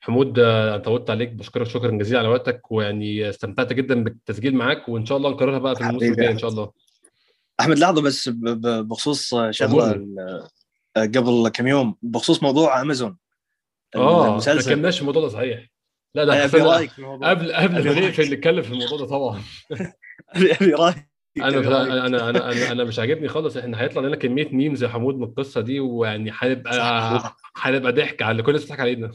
حمود 0.00 0.38
آه، 0.38 0.76
طولت 0.76 1.10
عليك 1.10 1.28
بشكرك 1.28 1.66
شكرا 1.66 1.90
جزيلا 1.90 2.18
على 2.18 2.28
وقتك 2.28 2.72
ويعني 2.72 3.28
استمتعت 3.28 3.72
جدا 3.72 4.04
بالتسجيل 4.04 4.54
معاك 4.54 4.88
وإن 4.88 5.06
شاء 5.06 5.18
الله 5.18 5.30
نكررها 5.30 5.58
بقى 5.58 5.76
في 5.76 5.80
الموسم 5.82 6.06
الجاي 6.12 6.30
إن. 6.30 6.38
شاء 6.38 6.50
الله 6.50 6.70
أحمد 7.60 7.78
لحظة 7.78 8.02
بس 8.02 8.28
بخصوص 8.28 9.34
شغله. 9.50 9.90
ال- 9.92 10.48
قبل 10.96 11.48
كم 11.48 11.66
يوم 11.66 11.96
بخصوص 12.02 12.42
موضوع 12.42 12.80
أمازون 12.80 13.16
آه 13.96 14.22
ما 14.22 14.28
المسلسل 14.32 14.74
كناش 14.74 14.94
في 14.96 15.00
الموضوع 15.00 15.22
ده 15.22 15.28
صحيح 15.28 15.66
لا 16.14 16.24
ده 16.24 16.32
رايك 16.32 16.90
في 16.90 16.98
الموضوع 16.98 17.30
قبل 17.30 17.52
قبل 17.52 17.84
ما 17.84 18.00
نقفل 18.00 18.32
نتكلم 18.34 18.62
في 18.62 18.70
الموضوع 18.72 18.98
ده 18.98 19.06
طبعا 19.06 19.42
ابي 20.28 20.72
رأيك 20.72 21.10
أنا. 21.38 22.06
أنا 22.06 22.28
أنا 22.30 22.72
أنا, 22.72 22.84
مش 22.84 22.98
عاجبني 22.98 23.28
خالص 23.28 23.56
إحنا 23.56 23.80
هيطلع 23.80 24.02
لنا 24.02 24.16
كمية 24.16 24.48
ميمز 24.48 24.82
يا 24.82 24.88
حمود 24.88 25.16
من 25.16 25.22
القصة 25.22 25.60
دي 25.60 25.80
ويعني 25.80 26.30
هنبقى. 26.34 27.34
هنبقى 27.56 27.92
ضحك 27.92 28.22
على 28.22 28.42
كل 28.42 28.48
الناس 28.50 28.64
بتضحك 28.64 28.80
علينا 28.80 29.10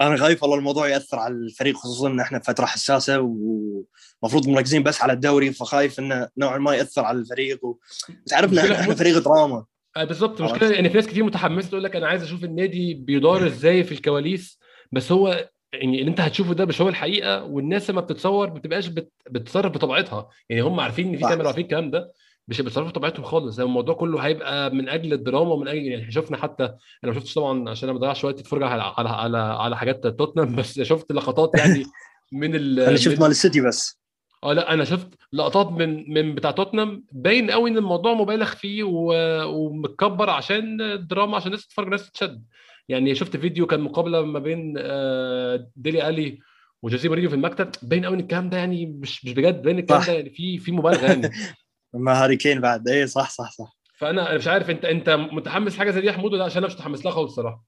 أنا 0.00 0.16
خايف 0.16 0.42
والله 0.42 0.58
الموضوع 0.58 0.88
يأثر 0.88 1.18
على 1.18 1.34
الفريق 1.34 1.76
خصوصا 1.76 2.08
إن 2.08 2.20
إحنا 2.20 2.38
في 2.38 2.44
فترة 2.44 2.66
حساسة 2.66 3.20
ومفروض 3.20 4.48
مركزين 4.48 4.82
بس 4.82 5.02
على 5.02 5.12
الدوري 5.12 5.52
فخايف 5.52 5.98
إنه 5.98 6.28
نوعا 6.38 6.58
ما 6.58 6.74
يأثر 6.74 7.04
على 7.04 7.18
الفريق 7.18 7.64
و... 7.64 7.78
تعرفنا 8.26 8.62
مشكلة 8.62 8.72
إحنا, 8.72 8.82
إحنا. 8.84 8.94
فريق 8.94 9.18
دراما 9.18 9.64
آه، 9.96 10.04
بالظبط. 10.04 10.40
المشكلة 10.40 10.70
يعني 10.70 10.88
في 10.90 10.94
ناس 10.94 11.06
كتير 11.06 11.24
متحمسة 11.24 11.68
تقول 11.68 11.84
لك 11.84 11.96
أنا 11.96 12.06
عايز 12.06 12.22
أشوف 12.22 12.44
النادي 12.44 12.94
بيدار 12.94 13.46
إزاي 13.46 13.84
في 13.84 13.92
الكواليس 13.92 14.58
بس 14.92 15.12
هو 15.12 15.50
يعني 15.74 15.98
اللي 16.00 16.10
أنت 16.10 16.20
هتشوفه 16.20 16.54
ده 16.54 16.64
مش 16.66 16.80
هو 16.80 16.88
الحقيقة 16.88 17.44
والناس 17.44 17.90
لما 17.90 18.00
بتتصور 18.00 18.46
ما 18.48 18.54
بتبقاش 18.54 18.86
بت... 18.86 19.12
بتتصرف 19.30 19.72
بطبيعتها. 19.72 20.28
يعني 20.48 20.62
هم 20.62 20.80
عارفين 20.80 21.08
إن 21.08 21.16
في. 21.16 21.22
كاميرا 21.22 21.42
وعارفين 21.42 21.64
الكلام 21.64 21.90
ده 21.90 22.12
مش 22.48 22.60
بيتصرفوا 22.60 22.90
بطبيعتهم 22.90 23.24
خالص. 23.24 23.58
يعني 23.58 23.68
الموضوع 23.68 23.94
كله 23.94 24.20
هيبقى 24.20 24.70
من 24.74 24.88
أجل 24.88 25.12
الدراما 25.12 25.52
ومن 25.52 25.68
أجل 25.68 25.82
يعني 25.82 26.10
شفنا 26.12 26.36
حتى 26.36 26.64
أنا 26.64 27.12
ما 27.12 27.12
شفتش 27.12 27.34
طبعا 27.34 27.70
عشان 27.70 27.88
أنا 27.88 27.92
ما 27.92 27.98
بضيعش 27.98 28.24
وقت 28.24 28.38
اتفرج 28.40 28.62
على 28.62 28.82
على 28.96 29.08
على, 29.08 29.38
على 29.38 29.76
حاجات 29.76 30.06
توتنهام 30.06 30.54
بس 30.56 30.80
شفت 30.80 31.12
لقطات 31.12 31.50
يعني 31.58 31.84
من 32.32 32.54
ال 32.54 32.80
أنا 32.80 32.96
شفت 32.96 33.20
مال 33.20 33.30
السيتي 33.30 33.60
بس. 33.60 34.00
آه 34.44 34.52
لا 34.52 34.72
أنا 34.74 34.84
شفت 34.84 35.08
لقطات 35.32 35.72
من 35.72 36.12
من 36.14 36.34
بتاع 36.34 36.50
توتنهام. 36.50 37.04
باين 37.12 37.50
قوي 37.50 37.70
إن 37.70 37.76
الموضوع 37.76 38.14
مبالغ 38.14 38.46
فيه 38.54 38.82
و- 38.82 39.44
ومتكبر 39.44 40.30
عشان 40.30 40.76
دراما 41.08 41.36
عشان 41.36 41.46
الناس 41.46 41.66
تتفرج 41.66 41.84
الناس 41.86 42.10
تتشد. 42.10 42.42
يعني 42.88 43.14
شفت 43.14 43.36
فيديو 43.36 43.66
كان 43.66 43.80
مقابلة 43.80 44.22
ما 44.22 44.38
بين 44.38 44.74
آه، 44.78 45.70
ديلي 45.76 46.08
ألي 46.08 46.38
وجوزيه 46.82 47.08
مورينيو 47.08 47.30
في 47.30 47.36
المكتب 47.36 47.70
باين 47.82 48.04
قوي 48.04 48.14
إن 48.14 48.20
الكلام 48.20 48.50
ده 48.50 48.56
يعني 48.58 48.86
مش 48.86 49.24
مش 49.24 49.32
بجد 49.32 49.62
باين 49.62 49.78
الكلام. 49.78 50.02
ده 50.02 50.12
يعني 50.12 50.30
في 50.30 50.58
في 50.58 50.72
مبالغة 50.72 51.06
يعني. 51.06 51.30
مع 51.94 52.24
هاري 52.24 52.36
كين 52.36 52.60
بعد. 52.60 52.88
اي 52.88 53.06
صح 53.06 53.30
صح 53.30 53.50
صح. 53.52 53.76
فأنا 53.98 54.28
أنا 54.30 54.38
مش 54.38 54.46
عارف 54.46 54.70
أنت 54.70 54.84
أنت 54.84 55.10
متحمس 55.10 55.76
حاجة 55.76 55.90
زي 55.90 56.00
دي 56.00 56.06
يا 56.06 56.12
حمود 56.12 56.32
ولا 56.32 56.44
عشان 56.44 56.58
أنا 56.58 56.66
مش 56.66 56.74
متحمس 56.74 57.04
لها 57.04 57.12
خالص 57.12 57.34
صراحة. 57.34 57.64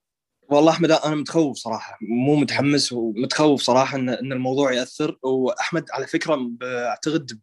والله 0.48 0.72
أحمد 0.72 0.90
أنا 0.90 1.14
متخوف 1.14 1.56
صراحة. 1.56 1.98
مو 2.00 2.36
متحمس 2.36 2.92
ومتخوف 2.92 3.62
صراحة 3.62 3.96
إن 3.96 4.08
إن 4.08 4.32
الموضوع 4.32 4.72
يأثر. 4.72 5.18
وأحمد 5.22 5.84
على 5.92 6.06
فكرة 6.06 6.50
أعتقد 6.62 7.40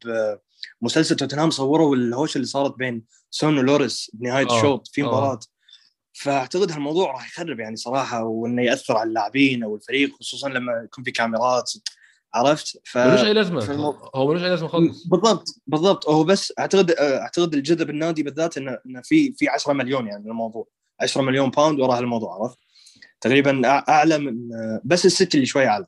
بمسلسل 0.82 1.16
توتنهام 1.16 1.50
صوروا 1.50 1.96
الهوشه 1.96 2.36
اللي 2.36 2.48
صارت 2.48 2.78
بين 2.78 3.04
سون 3.30 3.58
ولوريس 3.58 4.12
بنهاية 4.14 4.48
آه، 4.50 4.58
الشوط 4.58 4.88
في 4.88 5.04
آه. 5.04 5.06
مباراة. 5.06 5.40
فاعتقد 6.14 6.72
هالموضوع 6.72 7.12
راح 7.12 7.28
يخرب 7.28 7.60
يعني 7.60 7.76
صراحة 7.76 8.24
وإنه 8.24 8.62
يأثر 8.64 8.98
على 8.98 9.08
اللاعبين 9.08 9.64
أو 9.64 9.76
الفريق 9.76 10.16
خصوصا 10.20 10.50
لما 10.50 10.74
يكون 10.86 11.04
في 11.04 11.12
كاميرات 11.12 11.72
عرفت؟ 12.34 12.78
ف 12.86 12.98
ملوش 12.98 13.24
أي 13.24 13.34
لازمة 13.34 13.60
في 13.60 13.72
المو- 13.72 14.10
هو 14.16 14.28
ملوش 14.28 14.44
أي 14.44 14.50
لازمة 14.50 14.68
خالص. 14.68 15.08
بالضبط 15.08 15.48
بالضبط. 15.68 16.10
هو 16.10 16.24
بس 16.24 16.54
أعتقد 16.60 16.92
أعتقد 16.92 17.54
الجذب 17.54 17.90
النادي 17.90 18.24
بالذات 18.24 18.58
إنه 18.58 18.78
إنه 18.86 19.02
في 19.02 19.34
في 19.34 19.48
10 19.50 19.74
مليون 19.74 20.08
يعني 20.08 20.24
من 20.24 20.30
الموضوع 20.32 20.68
10 21.02 21.22
مليون 21.22 21.50
باوند 21.50 21.80
وراء 21.80 22.00
الموضوع 22.00 22.34
عرفت؟ 22.36 22.58
تقريبا 23.22 23.62
أعلى 23.90 24.18
من 24.18 24.50
بس 24.84 25.06
السيتي 25.06 25.38
اللي 25.38 25.46
شوي 25.46 25.68
أعلى 25.68 25.86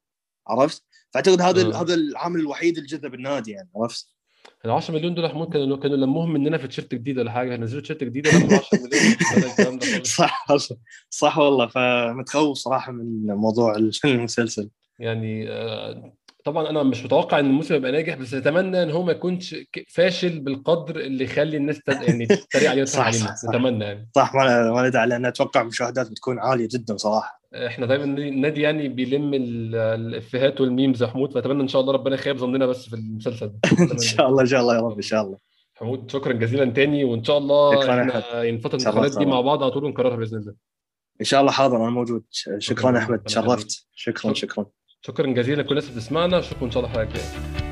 عرفت؟ 0.47 0.83
فأعتقد 1.13 1.41
هذا 1.41 1.61
آه. 1.77 1.81
هذا 1.81 1.93
العامل 1.93 2.39
الوحيد 2.39 2.77
اللي 2.77 2.87
جذب 2.87 3.13
النادي 3.13 3.51
يعني 3.51 3.69
عرفت؟ 3.75 4.14
ال 4.65 4.71
10 4.71 4.93
مليون 4.93 5.15
دول 5.15 5.23
يا 5.25 5.29
حمود 5.29 5.53
كانوا 5.53 5.77
كانوا 5.77 5.97
لموهم 5.97 6.33
مننا 6.33 6.57
في 6.57 6.67
تيشيرت 6.67 6.95
جديد 6.95 7.19
ولا 7.19 7.31
حاجة. 7.31 7.57
نزلوا 7.57 7.81
تيشيرت 7.81 8.03
جديد 8.03 8.27
لموا 8.27 8.57
10 8.57 8.79
مليون. 9.71 10.03
صح 10.03 10.47
صح 11.09 11.37
والله. 11.37 11.67
فمتخوف 11.67 12.57
صراحة 12.57 12.91
من 12.91 13.25
موضوع 13.25 13.75
المسلسل. 14.05 14.69
يعني 14.99 15.49
آه، 15.49 16.13
طبعا 16.45 16.69
أنا 16.69 16.83
مش 16.83 17.05
متوقع 17.05 17.39
إن 17.39 17.45
الموسم 17.45 17.75
يبقى 17.75 17.91
ناجح 17.91 18.15
بس 18.15 18.33
أتمنى 18.33 18.83
إن 18.83 18.91
هو 18.91 19.03
ما 19.03 19.11
يكونش 19.11 19.55
فاشل 19.89 20.39
بالقدر 20.39 20.95
اللي 20.99 21.23
يخلي 21.23 21.57
الناس 21.57 21.79
تد... 21.81 22.01
يعني 22.01 22.25
تتريق 22.25 22.69
عليه 22.69 22.81
وتضحك 22.81 23.13
صح، 23.13 23.25
صح، 23.27 23.35
صح. 23.35 23.49
نتمنى 23.49 23.83
يعني. 23.85 24.09
صح 24.15 24.35
ما 24.35 24.71
ما 24.71 24.87
ندعي 24.87 25.07
لأن 25.07 25.25
أتوقع 25.25 25.61
المشاهدات 25.61 26.11
بتكون 26.11 26.39
عالية 26.39 26.67
جدا 26.71 26.97
صراحة. 26.97 27.41
إحنا 27.53 27.85
دايما 27.85 28.03
النادي 28.03 28.61
يعني 28.61 28.87
بيلم 28.89 29.33
ال- 29.33 29.75
الإفيهات 29.75 30.61
والميمز 30.61 31.03
يا 31.03 31.07
حمود 31.07 31.31
فأتمنى 31.33 31.63
إن 31.63 31.67
شاء 31.67 31.81
الله 31.81 31.93
ربنا 31.93 32.15
يخيب 32.15 32.37
ظننا 32.37 32.65
بس 32.65 32.89
في 32.89 32.95
المسلسل 32.95 33.47
ده. 33.47 33.59
إن 33.93 33.97
شاء 33.99 34.29
الله 34.29 34.41
إن 34.41 34.47
شاء 34.47 34.61
الله 34.61 34.75
يا 34.75 34.81
رب 34.81 34.95
إن 34.95 35.01
شاء 35.01 35.21
الله. 35.23 35.37
حمود 35.75 36.11
شكرا 36.11 36.33
جزيلا 36.33 36.65
تاني 36.71 37.03
وإن 37.03 37.23
شاء 37.23 37.37
الله 37.37 37.81
شكراً 37.81 38.01
إحنا 38.01 38.13
شرفت 38.21 38.35
الانتقالات 38.65 39.17
دي. 39.17 39.25
مع 39.25 39.41
بعض 39.41 39.63
على 39.63 39.71
طول 39.71 39.83
ونكررها 39.85 40.15
بإذن 40.15 40.37
الله. 40.37 40.53
إن 41.21 41.25
شاء 41.25 41.41
الله 41.41 41.51
حاضر 41.51 41.77
أنا 41.77 41.89
موجود. 41.89 42.23
شكرا 42.31 42.59
شكراً. 42.59 42.97
أحمد 42.97 43.19
ربنا 43.19 43.31
يخليك. 43.31 43.59
شرفت 43.59 43.85
شكرا. 43.95 44.33
شكرا. 44.33 44.65
شكرا 45.05 45.27
جزيلا 45.27 45.61
لكل 45.61 45.77
الناس 45.77 45.89
بتسمعنا. 45.89 46.39
اشوفكم 46.39 46.65
إن 46.65 46.71
شاء 46.71 46.83
الله 46.83 46.93
الحلقة 46.95 47.09
الجايه 47.09 47.64